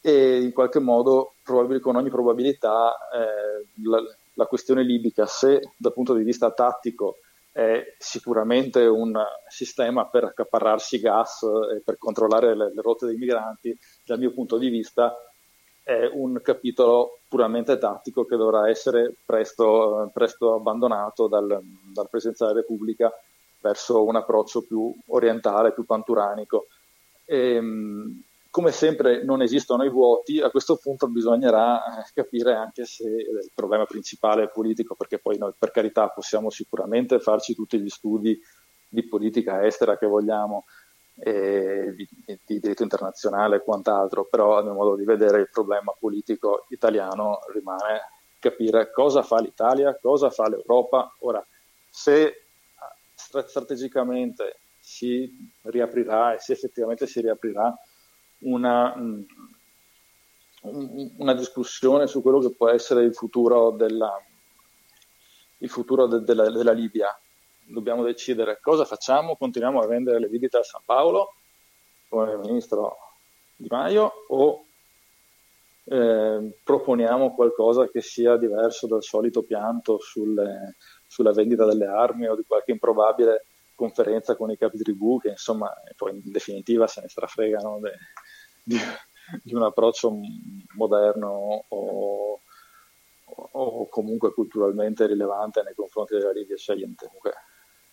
E 0.00 0.40
in 0.40 0.52
qualche 0.52 0.78
modo, 0.78 1.34
probabil- 1.42 1.80
con 1.80 1.96
ogni 1.96 2.08
probabilità, 2.08 2.96
eh, 3.12 3.66
la, 3.82 4.00
la, 4.34 4.46
questione 4.46 4.84
libica, 4.84 5.26
se 5.26 5.72
dal 5.76 5.92
punto 5.92 6.14
di 6.14 6.22
vista 6.22 6.52
tattico 6.52 7.16
è 7.50 7.94
sicuramente 7.98 8.84
un 8.86 9.18
sistema 9.48 10.06
per 10.06 10.24
accaparrarsi 10.24 11.00
gas 11.00 11.42
e 11.74 11.80
per 11.84 11.98
controllare 11.98 12.54
le, 12.54 12.72
le 12.72 12.82
rotte 12.82 13.06
dei 13.06 13.16
migranti, 13.16 13.76
dal 14.04 14.18
mio 14.18 14.30
punto 14.32 14.58
di 14.58 14.68
vista 14.68 15.12
è 15.86 16.10
un 16.12 16.40
capitolo 16.42 17.20
puramente 17.28 17.78
tattico 17.78 18.24
che 18.24 18.34
dovrà 18.36 18.68
essere 18.68 19.14
presto, 19.24 20.10
presto 20.12 20.54
abbandonato 20.54 21.28
dal, 21.28 21.60
dal 21.92 22.08
Presidente 22.10 22.44
della 22.44 22.58
Repubblica 22.58 23.12
verso 23.60 24.04
un 24.04 24.16
approccio 24.16 24.62
più 24.62 24.92
orientale, 25.06 25.72
più 25.72 25.86
panturanico. 25.86 26.66
E, 27.24 27.54
ehm, 27.54 28.22
come 28.50 28.72
sempre 28.72 29.22
non 29.22 29.42
esistono 29.42 29.84
i 29.84 29.88
vuoti, 29.88 30.40
a 30.40 30.50
questo 30.50 30.74
punto 30.74 31.06
bisognerà 31.06 32.00
eh, 32.00 32.10
capire 32.12 32.54
anche 32.54 32.84
se 32.84 33.08
il 33.08 33.50
problema 33.54 33.84
principale 33.84 34.42
è 34.42 34.48
politico, 34.48 34.96
perché 34.96 35.20
poi 35.20 35.38
noi 35.38 35.52
per 35.56 35.70
carità 35.70 36.08
possiamo 36.08 36.50
sicuramente 36.50 37.20
farci 37.20 37.54
tutti 37.54 37.78
gli 37.78 37.88
studi 37.88 38.36
di 38.88 39.06
politica 39.06 39.64
estera 39.64 39.96
che 39.96 40.06
vogliamo, 40.06 40.64
di, 41.18 42.08
di, 42.44 42.60
diritto 42.60 42.82
internazionale 42.82 43.56
e 43.56 43.62
quant'altro, 43.62 44.26
però 44.26 44.58
a 44.58 44.62
mio 44.62 44.74
modo 44.74 44.96
di 44.96 45.04
vedere 45.04 45.40
il 45.40 45.48
problema 45.50 45.94
politico 45.98 46.66
italiano 46.68 47.38
rimane 47.54 48.10
capire 48.38 48.90
cosa 48.92 49.22
fa 49.22 49.40
l'Italia, 49.40 49.98
cosa 49.98 50.28
fa 50.30 50.48
l'Europa. 50.48 51.14
Ora, 51.20 51.44
se 51.88 52.42
strategicamente 53.14 54.60
si 54.78 55.50
riaprirà 55.62 56.34
e 56.34 56.38
se 56.38 56.52
effettivamente 56.52 57.06
si 57.06 57.20
riaprirà 57.20 57.74
una, 58.40 58.94
mm, 58.94 59.22
una 61.16 61.34
discussione 61.34 62.06
su 62.06 62.22
quello 62.22 62.40
che 62.40 62.54
può 62.54 62.68
essere 62.68 63.02
il 63.02 63.14
futuro 63.14 63.70
della, 63.70 64.12
il 65.58 65.70
futuro 65.70 66.06
de, 66.06 66.20
della, 66.20 66.50
della 66.50 66.72
Libia, 66.72 67.08
dobbiamo 67.66 68.02
decidere 68.02 68.58
cosa 68.60 68.84
facciamo, 68.84 69.36
continuiamo 69.36 69.80
a 69.80 69.86
vendere 69.86 70.20
le 70.20 70.28
bibite 70.28 70.58
a 70.58 70.62
San 70.62 70.82
Paolo 70.84 71.34
come 72.08 72.36
ministro 72.36 72.96
Di 73.56 73.66
Maio 73.68 74.12
o 74.28 74.64
eh, 75.88 76.58
proponiamo 76.62 77.34
qualcosa 77.34 77.88
che 77.88 78.00
sia 78.00 78.36
diverso 78.36 78.86
dal 78.86 79.02
solito 79.02 79.42
pianto 79.42 79.98
sulle, 79.98 80.76
sulla 81.06 81.32
vendita 81.32 81.64
delle 81.64 81.86
armi 81.86 82.26
o 82.26 82.36
di 82.36 82.44
qualche 82.46 82.72
improbabile 82.72 83.46
conferenza 83.74 84.36
con 84.36 84.50
i 84.50 84.56
capi 84.56 84.78
tribù 84.78 85.20
che 85.20 85.30
insomma 85.30 85.70
poi 85.96 86.12
in 86.12 86.32
definitiva 86.32 86.86
se 86.86 87.02
ne 87.02 87.08
strafregano 87.08 87.78
de, 87.80 87.92
di, 88.62 88.76
di, 89.42 89.54
un 89.54 89.62
approccio 89.62 90.18
moderno 90.76 91.64
o, 91.68 92.40
o, 93.26 93.88
comunque 93.88 94.32
culturalmente 94.32 95.06
rilevante 95.06 95.62
nei 95.62 95.74
confronti 95.74 96.14
della 96.14 96.32
Libia 96.32 96.56
scegliente. 96.56 97.06
Comunque 97.06 97.32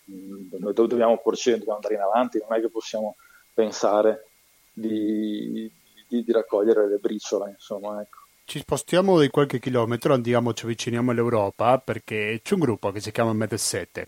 noi 0.06 0.74
dobbiamo 0.74 1.18
porci, 1.18 1.52
dobbiamo 1.52 1.76
andare 1.76 1.96
in 1.96 2.02
avanti, 2.02 2.40
non 2.40 2.58
è 2.58 2.62
che 2.62 2.70
possiamo 2.70 3.16
pensare 3.54 4.28
di, 4.72 5.72
di, 6.08 6.24
di 6.24 6.32
raccogliere 6.32 6.88
le 6.88 6.98
briciole, 6.98 7.52
insomma, 7.52 8.02
ecco. 8.02 8.20
Ci 8.46 8.60
spostiamo 8.60 9.20
di 9.20 9.30
qualche 9.30 9.60
chilometro, 9.60 10.14
andiamo, 10.14 10.54
ci 10.54 10.66
avviciniamo 10.66 11.12
all'Europa 11.12 11.78
perché 11.80 12.42
c'è 12.44 12.54
un 12.56 12.60
gruppo 12.60 12.92
che 12.92 13.00
si 13.00 13.12
chiama 13.12 13.32
Med7. 13.32 14.06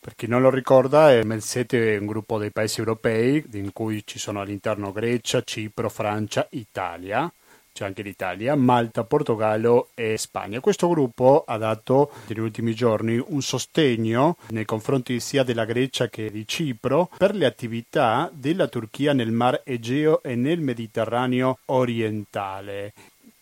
Per 0.00 0.14
chi 0.16 0.26
non 0.26 0.42
lo 0.42 0.50
ricorda, 0.50 1.10
Med7 1.10 1.68
è 1.68 1.96
un 1.98 2.06
gruppo 2.06 2.38
dei 2.38 2.50
paesi 2.50 2.80
europei 2.80 3.44
in 3.52 3.72
cui 3.72 4.02
ci 4.04 4.18
sono 4.18 4.40
all'interno 4.40 4.90
Grecia, 4.92 5.42
Cipro, 5.42 5.88
Francia, 5.88 6.46
Italia 6.50 7.32
c'è 7.72 7.84
anche 7.84 8.02
l'Italia, 8.02 8.54
Malta, 8.54 9.04
Portogallo 9.04 9.88
e 9.94 10.18
Spagna. 10.18 10.60
Questo 10.60 10.88
gruppo 10.88 11.44
ha 11.46 11.56
dato 11.56 12.10
negli 12.26 12.40
ultimi 12.40 12.74
giorni 12.74 13.22
un 13.24 13.40
sostegno 13.40 14.36
nei 14.48 14.64
confronti 14.64 15.20
sia 15.20 15.42
della 15.42 15.64
Grecia 15.64 16.08
che 16.08 16.30
di 16.30 16.46
Cipro 16.46 17.10
per 17.16 17.34
le 17.34 17.46
attività 17.46 18.28
della 18.32 18.68
Turchia 18.68 19.12
nel 19.12 19.30
Mar 19.30 19.62
Egeo 19.64 20.22
e 20.22 20.34
nel 20.34 20.60
Mediterraneo 20.60 21.58
orientale. 21.66 22.92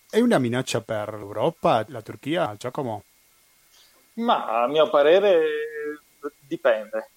È 0.09 0.19
una 0.19 0.39
minaccia 0.39 0.81
per 0.81 1.13
l'Europa, 1.13 1.85
la 1.89 2.01
Turchia, 2.01 2.55
Giacomo? 2.57 3.03
Ma 4.13 4.63
a 4.63 4.67
mio 4.67 4.89
parere 4.89 5.41
dipende. 6.39 7.09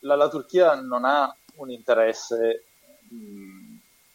La, 0.00 0.14
la 0.14 0.28
Turchia 0.28 0.74
non 0.74 1.04
ha 1.04 1.34
un 1.56 1.70
interesse 1.70 2.64
mh, 3.08 3.57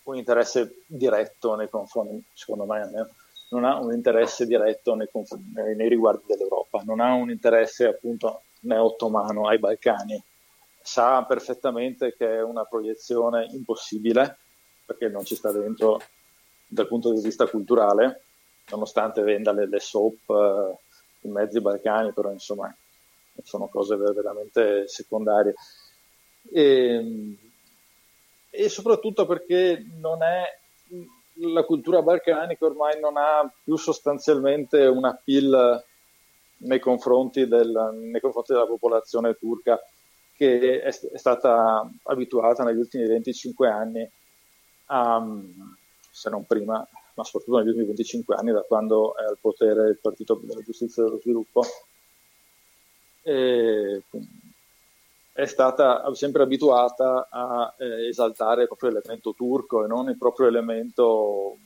un 0.03 0.15
interesse 0.17 0.83
diretto 0.85 1.55
nei 1.55 1.69
confronti, 1.69 2.23
secondo 2.33 2.65
me 2.65 2.81
almeno, 2.81 3.09
non 3.49 3.65
ha 3.65 3.79
un 3.79 3.93
interesse 3.93 4.45
diretto 4.45 4.95
nei, 4.95 5.07
nei, 5.53 5.75
nei 5.75 5.89
riguardi 5.89 6.23
dell'Europa, 6.27 6.81
non 6.85 6.99
ha 6.99 7.13
un 7.13 7.29
interesse 7.29 7.85
appunto 7.85 8.43
né 8.61 8.77
ottomano 8.77 9.47
ai 9.47 9.59
Balcani. 9.59 10.21
Sa 10.81 11.23
perfettamente 11.23 12.13
che 12.15 12.37
è 12.37 12.43
una 12.43 12.65
proiezione 12.65 13.47
impossibile 13.51 14.37
perché 14.85 15.07
non 15.07 15.23
ci 15.23 15.35
sta 15.35 15.51
dentro 15.51 16.01
dal 16.67 16.87
punto 16.87 17.13
di 17.13 17.21
vista 17.21 17.47
culturale, 17.47 18.23
nonostante 18.69 19.21
venda 19.21 19.53
le, 19.53 19.67
le 19.67 19.79
soap 19.79 20.29
eh, 20.29 20.77
in 21.21 21.31
mezzo 21.31 21.57
ai 21.57 21.63
Balcani, 21.63 22.11
però 22.11 22.31
insomma 22.31 22.75
sono 23.43 23.67
cose 23.67 23.95
veramente 23.95 24.87
secondarie. 24.87 25.53
E, 26.51 27.37
e 28.55 28.69
soprattutto 28.69 29.25
perché 29.25 29.83
non 29.99 30.21
è 30.21 30.43
la 31.37 31.63
cultura 31.63 32.03
balcanica 32.03 32.65
ormai 32.65 32.99
non 32.99 33.17
ha 33.17 33.51
più 33.63 33.75
sostanzialmente 33.77 34.85
un 34.85 35.05
appeal 35.05 35.83
nei 36.57 36.79
confronti, 36.79 37.47
del, 37.47 37.97
nei 38.11 38.21
confronti 38.21 38.53
della 38.53 38.67
popolazione 38.67 39.33
turca 39.33 39.79
che 40.35 40.81
è, 40.81 40.93
è, 40.93 41.17
stata 41.17 41.89
abituata 42.03 42.63
negli 42.63 42.77
ultimi 42.77 43.07
25 43.07 43.67
anni 43.67 44.07
a, 44.85 45.25
se 46.11 46.29
non 46.29 46.45
prima, 46.45 46.87
ma 47.15 47.23
soprattutto 47.23 47.57
negli 47.57 47.69
ultimi 47.69 47.87
25 47.87 48.35
anni 48.35 48.51
da 48.51 48.61
quando 48.61 49.17
è 49.17 49.23
al 49.23 49.37
potere 49.41 49.89
il 49.89 49.97
Partito 49.99 50.39
della 50.43 50.61
Giustizia 50.61 51.01
e 51.01 51.05
dello 51.05 51.19
Sviluppo, 51.19 51.63
e, 53.23 54.03
è 55.33 55.45
stata 55.45 56.03
sempre 56.13 56.43
abituata 56.43 57.27
a 57.29 57.73
eh, 57.79 58.07
esaltare 58.07 58.67
proprio 58.67 58.91
elemento 58.91 59.33
turco 59.33 59.83
e 59.83 59.87
non 59.87 60.07
il 60.09 60.17
proprio 60.17 60.47
elemento 60.47 61.57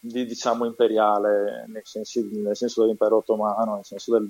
di, 0.00 0.24
diciamo 0.24 0.64
imperiale 0.64 1.66
nel, 1.68 1.82
sensi, 1.84 2.26
nel, 2.32 2.56
senso 2.56 2.80
dell'impero 2.80 3.18
ottomano, 3.18 3.74
nel 3.74 3.84
senso 3.84 4.18
del, 4.18 4.28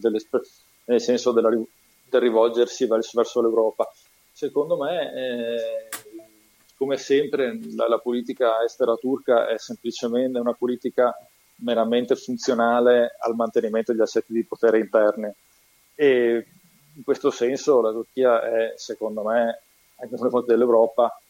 nel 0.87 1.01
senso 1.01 1.31
della, 1.31 1.51
del 1.51 2.21
rivolgersi 2.21 2.87
verso, 2.87 3.13
verso, 3.15 3.41
l'Europa. 3.41 3.89
Secondo 4.33 4.77
me, 4.77 5.13
eh, 5.15 5.89
come 6.77 6.97
sempre, 6.97 7.61
la, 7.77 7.87
la, 7.87 7.99
politica 7.99 8.63
estera 8.65 8.97
turca 8.97 9.47
è 9.47 9.59
semplicemente 9.59 10.39
una 10.41 10.55
politica 10.55 11.15
meramente 11.61 12.17
funzionale 12.17 13.15
al 13.21 13.37
mantenimento 13.37 13.93
degli 13.93 14.01
assetti 14.01 14.33
di 14.33 14.45
potere 14.45 14.81
interni 14.81 15.31
e 15.95 16.47
in 16.99 17.05
questo 17.05 17.31
senso 17.31 17.81
la 17.81 17.93
Turchia 17.93 18.43
è, 18.43 18.73
secondo 18.77 19.23
me, 19.23 19.61
anche 19.97 20.11
nei 20.11 20.19
confronti 20.19 20.51
dell'Europa, 20.51 21.21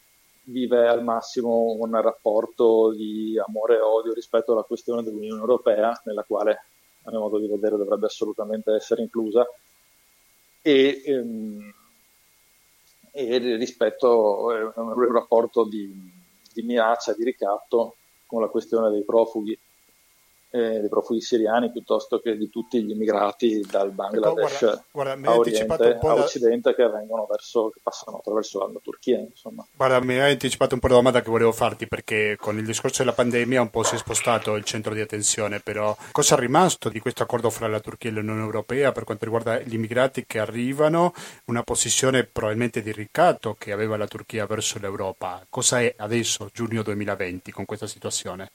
vive 0.45 0.89
al 0.89 1.05
massimo 1.05 1.77
un 1.79 2.01
rapporto 2.01 2.91
di 2.93 3.39
amore 3.39 3.77
e 3.77 3.81
odio 3.81 4.15
rispetto 4.15 4.53
alla 4.53 4.63
questione 4.63 5.03
dell'Unione 5.03 5.41
Europea, 5.41 6.01
nella 6.05 6.23
quale, 6.23 6.65
a 7.03 7.11
mio 7.11 7.21
modo 7.21 7.39
di 7.39 7.47
vedere, 7.47 7.77
dovrebbe 7.77 8.07
assolutamente 8.07 8.73
essere 8.73 9.03
inclusa, 9.03 9.47
e, 10.63 11.03
ehm, 11.05 11.73
e 13.13 13.39
rispetto 13.57 14.51
a 14.51 14.81
un 14.81 15.13
rapporto 15.13 15.65
di, 15.65 15.93
di 16.51 16.63
minaccia, 16.63 17.13
di 17.13 17.25
ricatto 17.25 17.97
con 18.25 18.41
la 18.41 18.49
questione 18.49 18.91
dei 18.91 19.05
profughi 19.05 19.59
eh, 20.51 20.81
dei 20.81 20.89
profughi 20.89 21.21
siriani 21.21 21.71
piuttosto 21.71 22.21
che 22.21 22.37
di 22.37 22.49
tutti 22.49 22.83
gli 22.83 22.91
immigrati 22.91 23.61
dal 23.71 23.91
Bangladesh 23.91 24.63
ecco, 24.63 24.83
guarda, 24.93 25.15
guarda, 25.17 25.31
a, 25.31 25.37
Oriente, 25.37 25.99
a 26.01 26.15
Occidente 26.15 26.75
che 26.75 26.89
vengono 26.89 27.27
verso, 27.29 27.71
che 27.71 27.81
passano 27.83 28.19
attraverso 28.19 28.59
la 28.59 28.81
Turchia. 28.83 29.19
Insomma. 29.19 29.67
Guarda, 29.77 30.01
mi 30.01 30.19
hai 30.19 30.33
anticipato 30.33 30.75
un 30.75 30.81
po' 30.81 30.89
la 30.89 30.95
domanda 30.95 31.21
che 31.21 31.31
volevo 31.31 31.53
farti 31.53 31.87
perché 31.87 32.37
con 32.39 32.57
il 32.59 32.65
discorso 32.65 33.03
della 33.03 33.15
pandemia 33.15 33.61
un 33.61 33.71
po' 33.71 33.83
si 33.83 33.97
è 33.97 33.99
spostato 33.99 34.55
il 34.55 34.65
centro 34.65 34.95
di 34.95 35.01
attenzione, 35.01 35.61
però 35.61 35.95
cosa 36.13 36.37
è 36.37 36.39
rimasto 36.39 36.89
di 36.89 37.01
questo 37.01 37.23
accordo 37.23 37.51
fra 37.51 37.69
la 37.69 37.81
Turchia 37.81 38.11
e 38.11 38.15
l'Unione 38.15 38.41
Europea 38.41 38.93
per 38.93 39.05
quanto 39.05 39.25
riguarda 39.25 39.61
gli 39.61 39.75
immigrati 39.75 40.25
che 40.27 40.39
arrivano, 40.39 41.13
una 41.47 41.63
posizione 41.63 42.25
probabilmente 42.25 42.83
di 42.83 42.93
ricatto 42.93 43.55
che 43.59 43.73
aveva 43.73 43.97
la 43.97 44.07
Turchia 44.07 44.47
verso 44.47 44.79
l'Europa? 44.79 45.45
Cosa 45.51 45.81
è 45.81 45.95
adesso, 45.99 46.49
giugno 46.53 46.83
2020, 46.83 47.53
con 47.53 47.65
questa 47.65 47.87
situazione? 47.87 48.51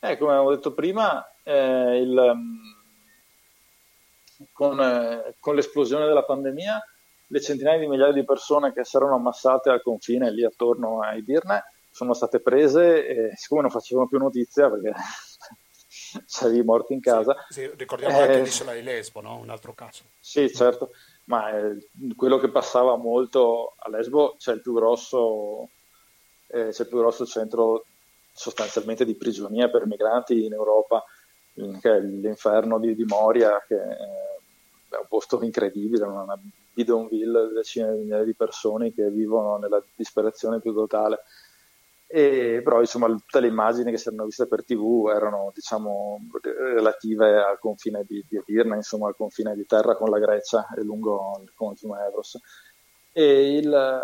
Eh, 0.00 0.16
come 0.16 0.32
avevo 0.32 0.54
detto 0.54 0.74
prima, 0.74 1.26
eh, 1.42 1.98
il, 1.98 2.32
mm, 2.34 2.58
con, 4.52 4.80
eh, 4.80 5.34
con, 5.40 5.54
l'esplosione 5.56 6.06
della 6.06 6.24
pandemia, 6.24 6.80
le 7.26 7.40
centinaia 7.40 7.78
di 7.78 7.88
migliaia 7.88 8.12
di 8.12 8.24
persone 8.24 8.72
che 8.72 8.84
si 8.84 8.96
erano 8.96 9.16
ammassate 9.16 9.70
al 9.70 9.82
confine 9.82 10.30
lì 10.30 10.44
attorno 10.44 11.02
a 11.02 11.14
Edirne 11.14 11.64
sono 11.90 12.14
state 12.14 12.40
prese 12.40 13.06
e 13.06 13.32
siccome 13.34 13.62
non 13.62 13.70
facevano 13.70 14.06
più 14.06 14.18
notizia 14.18 14.70
perché 14.70 14.92
c'avevi 16.26 16.62
morti 16.62 16.92
in 16.92 17.00
casa. 17.00 17.34
Sì, 17.48 17.62
sì, 17.62 17.70
ricordiamo 17.76 18.18
eh, 18.18 18.22
anche 18.22 18.42
l'isola 18.42 18.72
di 18.72 18.82
Lesbo, 18.82 19.20
no? 19.20 19.36
un 19.36 19.50
altro 19.50 19.74
caso. 19.74 20.04
Sì, 20.20 20.48
certo, 20.52 20.90
ma 21.24 21.50
eh, 21.50 21.88
quello 22.14 22.38
che 22.38 22.50
passava 22.50 22.96
molto 22.96 23.74
a 23.76 23.90
Lesbo 23.90 24.36
c'è 24.38 24.52
il 24.52 24.62
più 24.62 24.74
grosso, 24.74 25.70
eh, 26.46 26.68
c'è 26.68 26.82
il 26.82 26.88
più 26.88 26.98
grosso 26.98 27.26
centro 27.26 27.84
sostanzialmente 28.38 29.04
di 29.04 29.16
prigionia 29.16 29.68
per 29.68 29.86
migranti 29.86 30.44
in 30.44 30.52
Europa, 30.52 31.04
che 31.80 31.96
è 31.96 32.00
l'inferno 32.00 32.78
di, 32.78 32.94
di 32.94 33.04
Moria, 33.04 33.62
che 33.66 33.74
è 33.74 34.96
un 34.96 35.06
posto 35.08 35.42
incredibile, 35.42 36.04
una 36.04 36.38
bidonville, 36.72 37.48
decine 37.52 37.92
di 37.92 37.98
migliaia 37.98 38.22
di 38.22 38.34
persone 38.34 38.94
che 38.94 39.10
vivono 39.10 39.56
nella 39.56 39.82
disperazione 39.96 40.60
più 40.60 40.72
totale. 40.72 41.18
E, 42.06 42.62
però 42.62 42.80
insomma 42.80 43.08
tutte 43.08 43.40
le 43.40 43.48
immagini 43.48 43.90
che 43.90 43.98
si 43.98 44.08
erano 44.08 44.24
viste 44.24 44.46
per 44.46 44.64
tv 44.64 45.10
erano 45.14 45.52
diciamo 45.54 46.18
relative 46.40 47.44
al 47.44 47.58
confine 47.58 48.02
di, 48.06 48.24
di 48.26 48.38
Edirne, 48.38 48.76
insomma 48.76 49.08
al 49.08 49.16
confine 49.16 49.54
di 49.54 49.66
terra 49.66 49.94
con 49.94 50.08
la 50.08 50.18
Grecia 50.18 50.68
e 50.74 50.82
lungo 50.82 51.38
il 51.42 51.52
confine 51.54 52.06
Evros. 52.06 52.38
E 53.12 53.56
il, 53.56 54.00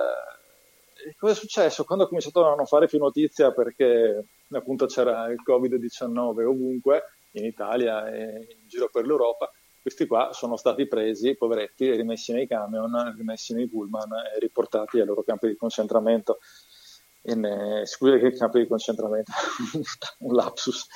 cosa 1.17 1.33
è 1.33 1.37
successo? 1.37 1.85
Quando 1.85 2.05
ho 2.05 2.09
cominciato 2.09 2.45
a 2.45 2.55
non 2.55 2.67
fare 2.67 2.87
più 2.87 2.99
notizia 2.99 3.53
perché 3.53 4.25
appunto 4.51 4.87
c'era 4.87 5.27
il 5.29 5.41
Covid-19 5.47 6.45
ovunque, 6.45 7.05
in 7.33 7.45
Italia 7.45 8.09
e 8.11 8.57
in 8.61 8.69
giro 8.69 8.89
per 8.91 9.07
l'Europa, 9.07 9.51
questi 9.81 10.07
qua 10.07 10.31
sono 10.33 10.57
stati 10.57 10.89
presi, 10.89 11.37
poveretti, 11.37 11.91
rimessi 11.91 12.33
nei 12.33 12.47
camion, 12.47 13.15
rimessi 13.17 13.53
nei 13.53 13.69
pullman 13.69 14.11
e 14.35 14.39
riportati 14.39 14.99
ai 14.99 15.05
loro 15.05 15.23
campi 15.23 15.49
di 15.49 15.57
concentramento 15.57 16.39
in, 17.27 17.45
eh, 17.45 17.87
scusa 17.87 18.19
che 18.19 18.33
campi 18.33 18.61
di 18.61 18.67
concentramento, 18.67 19.33
un 20.21 20.35
lapsus 20.35 20.87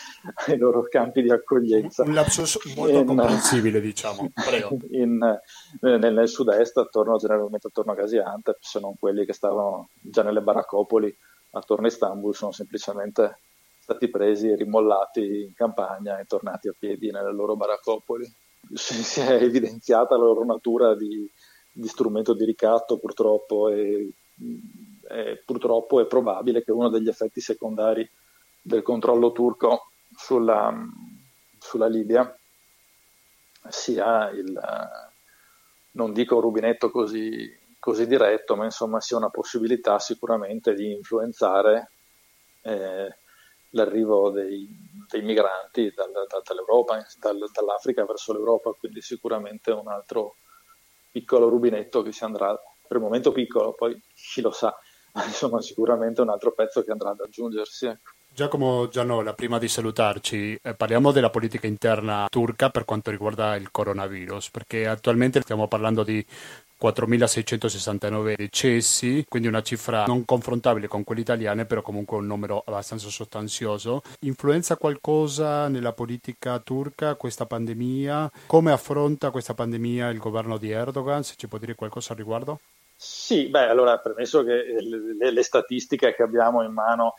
ai 0.46 0.58
loro 0.58 0.82
campi 0.82 1.22
di 1.22 1.30
accoglienza. 1.30 2.02
Un 2.02 2.12
lapsus 2.12 2.58
molto 2.74 2.98
in, 2.98 3.06
comprensibile, 3.06 3.80
diciamo. 3.80 4.30
In, 4.90 5.22
eh, 5.22 5.98
nel, 5.98 6.12
nel, 6.12 6.28
sud-est, 6.28 6.76
attorno, 6.76 7.16
generalmente 7.16 7.68
attorno 7.68 7.92
a 7.92 7.94
Gaziantep, 7.94 8.58
se 8.60 8.80
non 8.80 8.96
quelli 8.98 9.24
che 9.24 9.32
stavano 9.32 9.88
già 10.00 10.22
nelle 10.22 10.42
baraccopoli 10.42 11.16
attorno 11.52 11.86
a 11.86 11.88
Istanbul, 11.88 12.34
sono 12.34 12.52
semplicemente 12.52 13.40
stati 13.78 14.08
presi 14.08 14.48
e 14.48 14.56
rimollati 14.56 15.44
in 15.44 15.54
campagna 15.54 16.18
e 16.18 16.26
tornati 16.26 16.68
a 16.68 16.74
piedi 16.78 17.10
nelle 17.10 17.32
loro 17.32 17.56
baraccopoli. 17.56 18.30
Si 18.74 19.20
è 19.20 19.32
evidenziata 19.42 20.16
la 20.16 20.24
loro 20.24 20.44
natura 20.44 20.94
di, 20.94 21.30
di 21.72 21.88
strumento 21.88 22.34
di 22.34 22.44
ricatto, 22.44 22.98
purtroppo, 22.98 23.68
e 23.68 24.12
eh, 25.10 25.42
purtroppo 25.44 26.00
è 26.00 26.06
probabile 26.06 26.62
che 26.62 26.72
uno 26.72 26.88
degli 26.88 27.08
effetti 27.08 27.40
secondari 27.40 28.08
del 28.60 28.82
controllo 28.82 29.32
turco 29.32 29.90
sulla, 30.16 30.74
sulla 31.58 31.86
Libia 31.86 32.36
sia 33.68 34.30
il, 34.30 34.60
non 35.92 36.12
dico 36.12 36.36
un 36.36 36.40
rubinetto 36.40 36.90
così, 36.90 37.50
così, 37.78 38.06
diretto, 38.06 38.56
ma 38.56 38.64
insomma 38.64 39.00
sia 39.00 39.16
una 39.16 39.30
possibilità 39.30 39.98
sicuramente 39.98 40.74
di 40.74 40.92
influenzare 40.92 41.90
eh, 42.62 43.18
l'arrivo 43.70 44.30
dei, 44.30 44.68
dei 45.08 45.22
migranti 45.22 45.92
dal, 45.94 46.12
da, 46.12 46.42
dall'Europa, 46.44 47.04
dal, 47.18 47.50
dall'Africa 47.52 48.04
verso 48.04 48.32
l'Europa, 48.32 48.70
quindi 48.72 49.00
sicuramente 49.02 49.70
un 49.70 49.88
altro 49.88 50.36
piccolo 51.10 51.48
rubinetto 51.48 52.02
che 52.02 52.12
si 52.12 52.24
andrà, 52.24 52.54
per 52.86 52.96
il 52.96 53.02
momento 53.02 53.32
piccolo, 53.32 53.72
poi 53.72 54.00
chi 54.14 54.40
lo 54.40 54.50
sa, 54.50 54.76
insomma 55.26 55.60
sicuramente 55.60 56.20
un 56.20 56.30
altro 56.30 56.52
pezzo 56.52 56.82
che 56.82 56.90
andrà 56.90 57.10
ad 57.10 57.20
aggiungersi. 57.20 57.96
Giacomo 58.38 58.86
Gianola, 58.88 59.32
prima 59.32 59.58
di 59.58 59.66
salutarci, 59.66 60.60
eh, 60.62 60.74
parliamo 60.74 61.10
della 61.10 61.28
politica 61.28 61.66
interna 61.66 62.28
turca 62.30 62.70
per 62.70 62.84
quanto 62.84 63.10
riguarda 63.10 63.56
il 63.56 63.72
coronavirus, 63.72 64.50
perché 64.50 64.86
attualmente 64.86 65.40
stiamo 65.40 65.66
parlando 65.66 66.04
di 66.04 66.24
4.669 66.80 68.36
decessi, 68.36 69.24
quindi 69.28 69.48
una 69.48 69.62
cifra 69.62 70.04
non 70.04 70.24
confrontabile 70.24 70.86
con 70.86 71.02
quelle 71.02 71.22
italiane, 71.22 71.64
però 71.64 71.82
comunque 71.82 72.16
un 72.16 72.26
numero 72.26 72.62
abbastanza 72.64 73.08
sostanzioso. 73.08 74.02
Influenza 74.20 74.76
qualcosa 74.76 75.66
nella 75.66 75.92
politica 75.92 76.60
turca 76.60 77.16
questa 77.16 77.46
pandemia? 77.46 78.30
Come 78.46 78.70
affronta 78.70 79.32
questa 79.32 79.54
pandemia 79.54 80.10
il 80.10 80.18
governo 80.18 80.58
di 80.58 80.70
Erdogan? 80.70 81.24
Se 81.24 81.34
ci 81.36 81.48
può 81.48 81.58
dire 81.58 81.74
qualcosa 81.74 82.12
al 82.12 82.18
riguardo? 82.18 82.60
Sì, 83.00 83.46
beh, 83.46 83.68
allora, 83.68 83.96
premesso 84.00 84.42
che 84.42 84.74
le, 84.80 85.30
le 85.30 85.42
statistiche 85.44 86.16
che 86.16 86.22
abbiamo 86.24 86.64
in 86.64 86.72
mano 86.72 87.14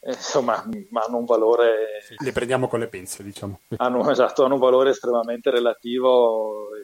eh, 0.00 0.12
insomma, 0.12 0.62
hanno 0.62 1.18
un 1.18 1.26
valore. 1.26 2.00
Sì, 2.00 2.16
le 2.18 2.32
prendiamo 2.32 2.66
con 2.66 2.80
le 2.80 2.88
pinze, 2.88 3.22
diciamo. 3.22 3.60
Hanno, 3.76 4.10
esatto, 4.10 4.42
hanno 4.42 4.54
un 4.54 4.60
valore 4.60 4.88
estremamente 4.88 5.50
relativo. 5.50 6.74
E, 6.74 6.80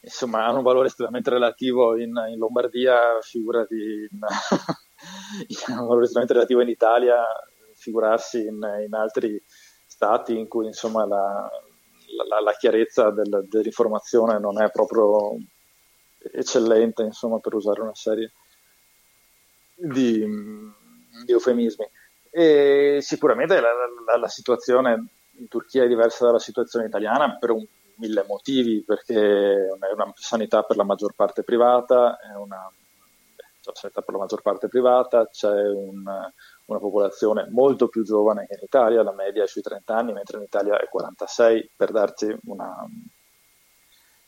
insomma, 0.00 0.44
hanno 0.44 0.56
un 0.58 0.64
valore 0.64 0.88
estremamente 0.88 1.30
relativo 1.30 1.96
in, 1.96 2.12
in 2.28 2.36
Lombardia, 2.36 3.20
figurati, 3.20 3.76
in, 4.10 4.18
hanno 5.68 5.82
un 5.82 5.86
valore 5.86 6.06
estremamente 6.06 6.32
relativo 6.32 6.62
in 6.62 6.68
Italia, 6.68 7.22
figurarsi 7.76 8.40
in, 8.40 8.58
in 8.84 8.92
altri 8.94 9.40
stati 9.86 10.36
in 10.36 10.48
cui 10.48 10.66
insomma 10.66 11.06
la, 11.06 11.48
la, 12.28 12.40
la 12.40 12.52
chiarezza 12.54 13.12
del, 13.12 13.46
dell'informazione 13.48 14.40
non 14.40 14.60
è 14.60 14.68
proprio 14.72 15.36
eccellente, 16.32 17.02
insomma, 17.02 17.38
per 17.38 17.54
usare 17.54 17.80
una 17.80 17.94
serie 17.94 18.32
di, 19.74 20.24
di 21.24 21.32
eufemismi. 21.32 21.88
E 22.30 22.98
sicuramente 23.00 23.60
la, 23.60 23.70
la, 24.06 24.18
la, 24.18 24.28
situazione 24.28 25.06
in 25.38 25.48
Turchia 25.48 25.84
è 25.84 25.88
diversa 25.88 26.24
dalla 26.24 26.40
situazione 26.40 26.86
italiana 26.86 27.36
per 27.38 27.50
un, 27.50 27.64
mille 27.96 28.24
motivi, 28.26 28.82
perché 28.82 29.14
è 29.14 29.92
una 29.92 30.12
sanità 30.14 30.62
per 30.62 30.76
la 30.76 30.84
maggior 30.84 31.14
parte 31.14 31.42
privata, 31.42 32.18
è 32.18 32.34
una, 32.34 32.66
una 32.66 33.74
sanità 33.74 34.00
per 34.02 34.14
la 34.14 34.20
maggior 34.20 34.42
parte 34.42 34.68
privata, 34.68 35.26
c'è 35.28 35.68
un, 35.68 36.02
una 36.66 36.78
popolazione 36.78 37.46
molto 37.50 37.88
più 37.88 38.04
giovane 38.04 38.46
che 38.46 38.54
in 38.54 38.64
Italia, 38.64 39.02
la 39.02 39.12
media 39.12 39.44
è 39.44 39.46
sui 39.46 39.62
30 39.62 39.94
anni, 39.94 40.12
mentre 40.12 40.38
in 40.38 40.44
Italia 40.44 40.78
è 40.78 40.88
46, 40.88 41.70
per 41.76 41.90
darci 41.90 42.36
una, 42.44 42.86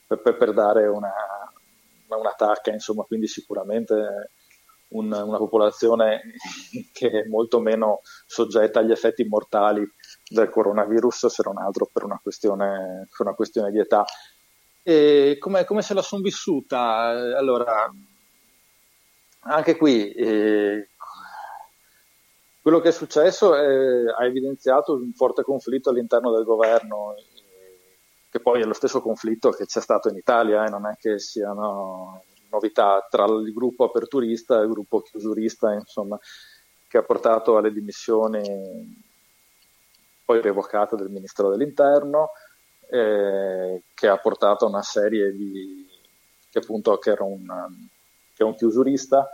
per, 0.07 0.37
per 0.37 0.53
dare 0.53 0.87
una, 0.87 1.13
una 2.15 2.35
tacca, 2.37 2.71
insomma, 2.71 3.03
quindi 3.03 3.27
sicuramente 3.27 4.31
un, 4.89 5.13
una 5.13 5.39
popolazione 5.39 6.23
che 6.93 7.11
è 7.11 7.25
molto 7.29 7.61
meno 7.61 8.01
soggetta 8.27 8.81
agli 8.81 8.93
effetti 8.93 9.25
mortali 9.25 9.85
del 10.29 10.49
coronavirus, 10.51 11.27
se 11.27 11.43
non 11.45 11.59
altro 11.59 11.89
per 11.93 12.05
una 12.05 12.21
questione, 12.23 13.09
per 13.11 13.27
una 13.27 13.35
questione 13.35 13.71
di 13.71 13.79
età. 13.79 14.05
E 14.83 15.37
come, 15.41 15.65
come 15.65 15.83
se 15.83 15.95
la 15.95 16.03
sono 16.03 16.23
vissuta? 16.23 17.09
Allora, 17.37 17.91
anche 19.41 19.77
qui 19.77 20.13
eh, 20.13 20.89
quello 22.63 22.81
che 22.81 22.89
è 22.89 22.93
successo 22.93 23.55
è, 23.55 23.65
ha 24.17 24.25
evidenziato 24.25 24.95
un 24.95 25.13
forte 25.13 25.43
conflitto 25.43 25.91
all'interno 25.91 26.33
del 26.33 26.45
governo 26.45 27.15
che 28.37 28.41
poi 28.41 28.61
è 28.61 28.65
lo 28.65 28.75
stesso 28.75 29.01
conflitto 29.01 29.51
che 29.51 29.65
c'è 29.65 29.81
stato 29.81 30.09
in 30.09 30.17
Italia, 30.17 30.65
eh, 30.65 30.69
non 30.69 30.87
è 30.87 30.97
che 30.99 31.19
siano 31.19 32.23
novità 32.51 33.07
tra 33.11 33.25
il 33.25 33.53
gruppo 33.53 33.85
aperturista 33.85 34.59
e 34.59 34.65
il 34.65 34.69
gruppo 34.69 35.01
chiusurista, 35.01 35.73
insomma, 35.73 36.19
che 36.87 36.99
ha 36.99 37.03
portato 37.03 37.57
alle 37.57 37.73
dimissioni 37.73 39.05
poi 40.25 40.41
revocate 40.41 40.97
del 40.97 41.09
Ministro 41.09 41.49
dell'Interno, 41.49 42.31
eh, 42.91 43.83
che 43.95 44.09
ha 44.09 44.19
portato 44.19 44.67
a 44.67 44.69
una 44.69 44.83
serie 44.83 45.33
di... 45.33 45.89
che 46.51 46.59
appunto 46.59 46.99
che 46.99 47.11
era 47.11 47.25
un, 47.25 47.47
che 48.35 48.45
un 48.45 48.55
chiusurista, 48.55 49.29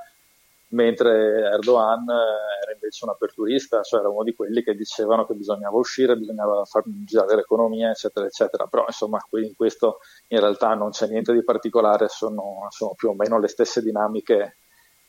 mentre 0.72 1.50
Erdogan 1.52 2.08
era 2.08 2.72
invece 2.72 3.04
un 3.04 3.10
aperturista, 3.10 3.82
cioè 3.82 4.00
era 4.00 4.08
uno 4.08 4.22
di 4.22 4.34
quelli 4.34 4.62
che 4.62 4.74
dicevano 4.74 5.26
che 5.26 5.34
bisognava 5.34 5.76
uscire, 5.76 6.16
bisognava 6.16 6.64
far 6.64 6.82
girare 6.86 7.36
l'economia, 7.36 7.90
eccetera, 7.90 8.26
eccetera. 8.26 8.66
Però 8.66 8.84
insomma, 8.86 9.18
in 9.32 9.54
questo 9.54 9.98
in 10.28 10.40
realtà 10.40 10.74
non 10.74 10.90
c'è 10.90 11.08
niente 11.08 11.32
di 11.32 11.44
particolare, 11.44 12.08
sono, 12.08 12.66
sono 12.70 12.94
più 12.94 13.10
o 13.10 13.14
meno 13.14 13.38
le 13.38 13.48
stesse 13.48 13.82
dinamiche 13.82 14.56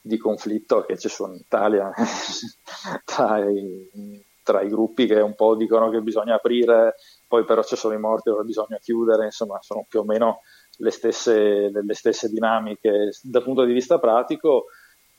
di 0.02 0.18
conflitto 0.18 0.84
che 0.84 0.98
ci 0.98 1.08
sono 1.08 1.34
in 1.34 1.40
Italia 1.40 1.90
tra, 3.06 3.40
i, 3.40 4.22
tra, 4.44 4.62
i, 4.62 4.68
gruppi 4.68 5.06
che 5.06 5.22
un 5.22 5.34
po' 5.34 5.56
dicono 5.56 5.90
che 5.90 6.02
bisogna 6.02 6.36
aprire, 6.36 6.96
poi 7.26 7.46
però 7.46 7.64
ci 7.64 7.78
sono 7.78 7.94
i 7.94 8.00
morti 8.00 8.30
dove 8.30 8.44
bisogna 8.44 8.78
chiudere, 8.82 9.26
insomma 9.26 9.60
sono 9.62 9.86
più 9.88 10.02
o 10.02 10.04
meno 10.04 10.42
le 10.78 10.92
stesse, 10.92 11.70
le 11.72 11.94
stesse 11.94 12.28
dinamiche. 12.28 13.12
Dal 13.22 13.44
punto 13.44 13.64
di 13.64 13.72
vista 13.72 13.98
pratico 13.98 14.66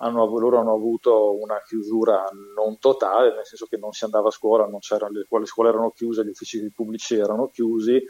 hanno, 0.05 0.27
loro 0.39 0.59
hanno 0.59 0.75
avuto 0.75 1.35
una 1.41 1.61
chiusura 1.67 2.25
non 2.55 2.79
totale, 2.79 3.35
nel 3.35 3.47
senso 3.47 3.67
che 3.67 3.79
non 3.79 3.93
si 3.93 4.05
andava 4.05 4.29
a 4.29 4.33
scuola, 4.33 4.67
le, 4.67 5.27
le, 5.29 5.47
scuole 5.47 5.71
erano 5.71 5.91
chiuse, 5.91 6.25
gli 6.25 6.29
uffici 6.29 6.71
pubblici 6.71 7.17
erano 7.17 7.49
chiusi, 7.49 8.03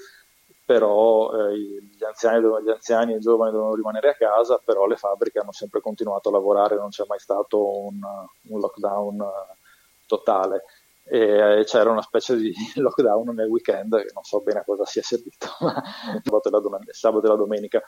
però 0.65 1.33
eh, 1.33 1.57
gli, 1.57 2.05
anziani, 2.05 2.41
gli, 2.65 2.71
anziani, 2.71 3.13
e 3.13 3.17
i 3.17 3.21
giovani 3.21 3.53
dovevano 3.53 3.77
rimanere 3.77 4.11
a 4.11 4.15
casa, 4.15 4.61
però 4.65 4.87
le 4.87 4.97
fabbriche 4.97 5.39
hanno 5.39 5.53
sempre 5.53 5.81
continuato 5.81 6.29
a 6.29 6.33
lavorare, 6.33 6.77
non 6.77 6.89
c'è 6.89 7.05
mai 7.07 7.21
stato 7.21 7.87
un, 7.87 8.01
un 8.49 8.61
lockdown 8.61 9.21
eh, 9.21 9.57
totale. 10.07 10.65
E 11.07 11.61
eh, 11.61 11.65
c'era 11.65 11.91
una 11.91 12.03
specie 12.03 12.35
di 12.35 12.53
lockdown 12.77 13.35
nel 13.35 13.49
weekend 13.49 13.95
che 13.99 14.11
non 14.15 14.25
so 14.25 14.41
bene 14.41 14.61
a 14.61 14.65
cosa 14.65 14.85
sia 14.85 15.03
servito, 15.03 15.49
ma 15.61 15.81
sabato 16.23 16.49
e 16.49 17.29
la 17.29 17.37
domenica 17.37 17.83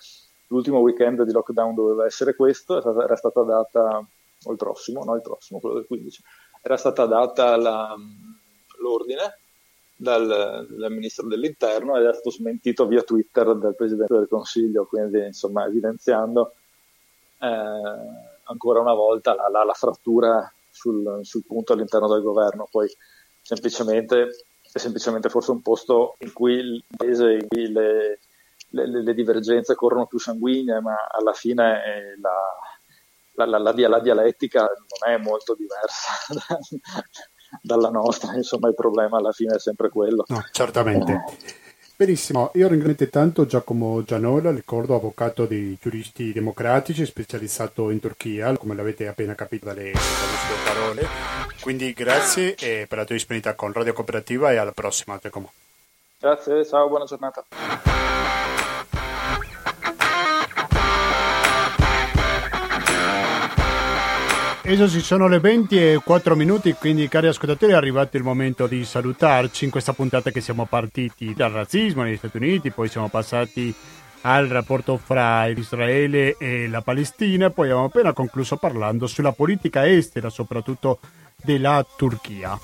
l'ultimo 0.48 0.78
weekend 0.78 1.22
di 1.22 1.32
lockdown 1.32 1.74
doveva 1.74 2.06
essere 2.06 2.34
questo, 2.34 2.76
era 2.78 3.16
stata 3.16 3.42
data, 3.42 4.06
o 4.44 4.50
il 4.50 4.56
prossimo, 4.56 5.04
no 5.04 5.14
il 5.14 5.22
prossimo, 5.22 5.60
quello 5.60 5.76
del 5.76 5.86
15, 5.86 6.22
era 6.62 6.76
stata 6.76 7.06
data 7.06 7.56
la, 7.56 7.94
l'ordine 8.80 9.38
dal, 9.96 10.66
dal, 10.68 10.92
ministro 10.92 11.26
dell'interno 11.26 11.96
ed 11.96 12.02
era 12.02 12.12
stato 12.12 12.30
smentito 12.30 12.86
via 12.86 13.02
Twitter 13.02 13.54
dal 13.56 13.74
presidente 13.74 14.14
del 14.14 14.28
consiglio, 14.28 14.84
quindi 14.84 15.24
insomma 15.26 15.66
evidenziando 15.66 16.52
eh, 17.40 17.46
ancora 18.44 18.80
una 18.80 18.94
volta 18.94 19.34
la, 19.34 19.48
la, 19.48 19.64
la 19.64 19.72
frattura 19.72 20.52
sul, 20.70 21.20
sul, 21.22 21.44
punto 21.44 21.72
all'interno 21.72 22.08
del 22.08 22.22
governo, 22.22 22.68
poi 22.70 22.88
semplicemente 23.40 24.44
è 24.70 24.78
semplicemente 24.78 25.30
forse 25.30 25.52
un 25.52 25.62
posto 25.62 26.16
in 26.18 26.32
cui 26.32 26.52
il 26.52 26.84
paese, 26.94 27.32
in 27.32 27.46
cui 27.48 27.72
le, 27.72 28.18
le, 28.70 29.02
le, 29.02 29.14
divergenze 29.14 29.74
corrono 29.74 30.06
più 30.06 30.18
sanguigne, 30.18 30.80
ma 30.80 31.06
alla 31.10 31.32
fine 31.32 32.16
la, 32.20 33.44
la, 33.44 33.58
la, 33.58 33.72
la, 33.72 34.00
dialettica 34.00 34.60
non 34.60 35.12
è 35.12 35.16
molto 35.18 35.54
diversa 35.54 36.12
dalla 37.62 37.90
nostra, 37.90 38.34
insomma 38.34 38.68
il 38.68 38.74
problema 38.74 39.18
alla 39.18 39.32
fine 39.32 39.56
è 39.56 39.60
sempre 39.60 39.88
quello. 39.88 40.24
No, 40.28 40.42
certamente. 40.50 41.24
Benissimo, 41.98 42.50
io 42.54 42.68
ringrazio 42.68 43.08
tanto 43.08 43.46
Giacomo 43.46 44.02
Gianola, 44.04 44.50
ricordo 44.50 44.96
avvocato 44.96 45.46
di 45.46 45.78
giuristi 45.80 46.30
democratici 46.30 47.06
specializzato 47.06 47.88
in 47.88 48.00
Turchia, 48.00 48.54
come 48.58 48.74
l'avete 48.74 49.08
appena 49.08 49.34
capito 49.34 49.64
dalle, 49.64 49.92
dalle 49.92 49.94
sue 49.94 50.56
parole. 50.62 51.06
Quindi 51.62 51.94
grazie 51.94 52.54
per 52.54 52.98
la 52.98 53.04
tua 53.06 53.14
disponibilità 53.14 53.54
con 53.54 53.72
Radio 53.72 53.94
Cooperativa 53.94 54.52
e 54.52 54.56
alla 54.56 54.72
prossima 54.72 55.18
Giacomo. 55.18 55.50
Grazie, 56.18 56.64
ciao, 56.64 56.88
buona 56.88 57.04
giornata. 57.04 57.44
Adesso 64.62 65.00
sono 65.00 65.28
le 65.28 65.38
20 65.38 65.92
e 65.92 66.00
4 66.02 66.34
minuti, 66.34 66.72
quindi 66.72 67.06
cari 67.06 67.28
ascoltatori 67.28 67.72
è 67.72 67.76
arrivato 67.76 68.16
il 68.16 68.24
momento 68.24 68.66
di 68.66 68.84
salutarci 68.84 69.64
in 69.64 69.70
questa 69.70 69.92
puntata 69.92 70.30
che 70.30 70.40
siamo 70.40 70.64
partiti 70.64 71.34
dal 71.34 71.52
razzismo 71.52 72.02
negli 72.02 72.16
Stati 72.16 72.38
Uniti, 72.38 72.72
poi 72.72 72.88
siamo 72.88 73.08
passati 73.08 73.72
al 74.22 74.48
rapporto 74.48 74.96
fra 74.96 75.46
Israele 75.46 76.36
e 76.36 76.66
la 76.66 76.80
Palestina, 76.80 77.50
poi 77.50 77.66
abbiamo 77.66 77.84
appena 77.84 78.12
concluso 78.12 78.56
parlando 78.56 79.06
sulla 79.06 79.30
politica 79.32 79.86
estera, 79.86 80.30
soprattutto 80.30 80.98
della 81.36 81.86
Turchia. 81.96 82.58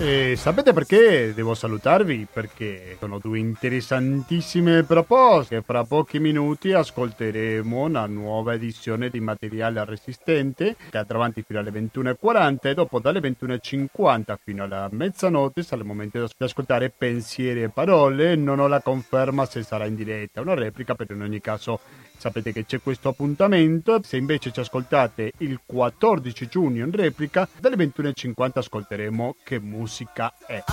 E 0.00 0.36
sapete 0.36 0.72
perché 0.72 1.32
devo 1.34 1.54
salutarvi? 1.54 2.28
Perché 2.32 2.96
sono 3.00 3.18
due 3.18 3.40
interessantissime 3.40 4.84
proposte. 4.84 5.60
Fra 5.62 5.82
pochi 5.82 6.20
minuti 6.20 6.72
ascolteremo 6.72 7.80
una 7.80 8.06
nuova 8.06 8.54
edizione 8.54 9.10
di 9.10 9.18
Materiale 9.18 9.84
Resistente 9.84 10.76
che 10.88 10.98
andrà 10.98 11.16
avanti 11.16 11.42
fino 11.42 11.58
alle 11.58 11.72
21.40 11.72 12.58
e 12.68 12.74
dopo 12.74 13.00
dalle 13.00 13.18
21.50 13.18 14.36
fino 14.44 14.62
alla 14.62 14.88
mezzanotte 14.92 15.64
sarà 15.64 15.80
il 15.80 15.88
momento 15.88 16.24
di 16.24 16.44
ascoltare 16.44 16.90
pensieri 16.96 17.64
e 17.64 17.68
parole. 17.68 18.36
Non 18.36 18.60
ho 18.60 18.68
la 18.68 18.80
conferma 18.80 19.46
se 19.46 19.64
sarà 19.64 19.86
in 19.86 19.96
diretta, 19.96 20.40
una 20.40 20.54
replica, 20.54 20.94
però 20.94 21.12
in 21.12 21.22
ogni 21.22 21.40
caso 21.40 21.80
Sapete 22.18 22.52
che 22.52 22.66
c'è 22.66 22.82
questo 22.82 23.10
appuntamento, 23.10 24.00
se 24.02 24.16
invece 24.16 24.50
ci 24.50 24.58
ascoltate 24.58 25.32
il 25.38 25.60
14 25.64 26.48
giugno 26.48 26.84
in 26.84 26.90
replica, 26.90 27.48
dalle 27.60 27.76
21.50 27.76 28.50
ascolteremo 28.54 29.36
Che 29.44 29.60
musica 29.60 30.34
è. 30.44 30.64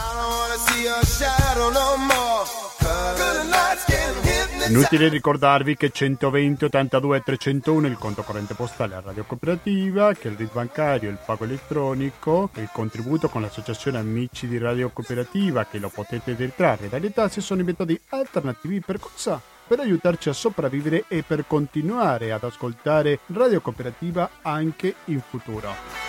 Inutile 4.67 5.09
ricordarvi 5.09 5.77
che 5.77 5.91
120 5.91 6.65
82 6.65 7.22
301 7.22 7.85
è 7.85 7.89
il 7.91 7.97
conto 7.99 8.23
corrente 8.23 8.55
postale 8.55 8.95
a 8.95 9.01
Radio 9.01 9.23
Cooperativa, 9.23 10.13
che 10.13 10.30
il 10.30 10.35
RID 10.35 10.51
bancario, 10.51 11.11
il 11.11 11.19
pago 11.23 11.43
elettronico, 11.43 12.49
il 12.55 12.69
contributo 12.73 13.30
con 13.30 13.43
l'associazione 13.43 13.99
Amici 13.99 14.47
di 14.47 14.57
Radio 14.57 14.89
Cooperativa, 14.89 15.65
che 15.65 15.77
lo 15.77 15.89
potete 15.89 16.35
detrarre 16.35 16.89
dalle 16.89 17.13
tasse, 17.13 17.41
sono 17.41 17.61
i 17.61 17.65
metodi 17.65 17.99
alternativi 18.09 18.80
per 18.80 18.99
cosa? 18.99 19.53
Per 19.67 19.79
aiutarci 19.79 20.29
a 20.29 20.33
sopravvivere 20.33 21.05
e 21.07 21.23
per 21.23 21.47
continuare 21.47 22.31
ad 22.31 22.43
ascoltare 22.43 23.19
Radio 23.27 23.61
Cooperativa 23.61 24.29
anche 24.41 24.95
in 25.05 25.21
futuro. 25.21 26.03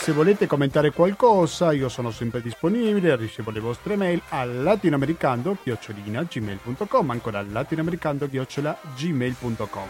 Se 0.00 0.12
volete 0.12 0.46
commentare 0.46 0.92
qualcosa, 0.92 1.72
io 1.72 1.90
sono 1.90 2.10
sempre 2.10 2.40
disponibile, 2.40 3.16
ricevo 3.16 3.50
le 3.50 3.60
vostre 3.60 3.96
mail 3.96 4.22
a 4.30 4.44
latinoamericando-gmail.com, 4.44 7.10
ancora 7.10 7.42
latinoamericando-gmail.com. 7.42 9.88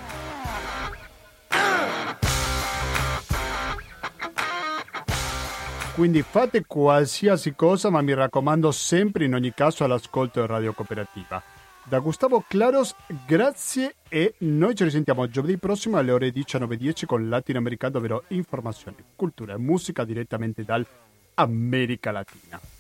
Quindi 6.01 6.23
fate 6.23 6.65
qualsiasi 6.65 7.55
cosa, 7.55 7.91
ma 7.91 8.01
mi 8.01 8.15
raccomando 8.15 8.71
sempre 8.71 9.27
in 9.27 9.35
ogni 9.35 9.53
caso 9.53 9.85
all'ascolto 9.85 10.41
di 10.41 10.47
Radio 10.47 10.73
Cooperativa. 10.73 11.43
Da 11.85 11.99
Gustavo 11.99 12.43
Claros, 12.49 12.95
grazie 13.27 13.97
e 14.09 14.33
noi 14.39 14.75
ci 14.75 14.85
risentiamo 14.85 15.29
giovedì 15.29 15.59
prossimo 15.59 15.99
alle 15.99 16.13
ore 16.13 16.31
19.10 16.31 17.05
con 17.05 17.29
Latinoamericano, 17.29 17.99
ovvero 17.99 18.25
informazione, 18.29 18.97
cultura 19.15 19.53
e 19.53 19.59
musica 19.59 20.05
direttamente 20.05 20.65
dall'America 20.65 22.11
Latina. 22.13 22.80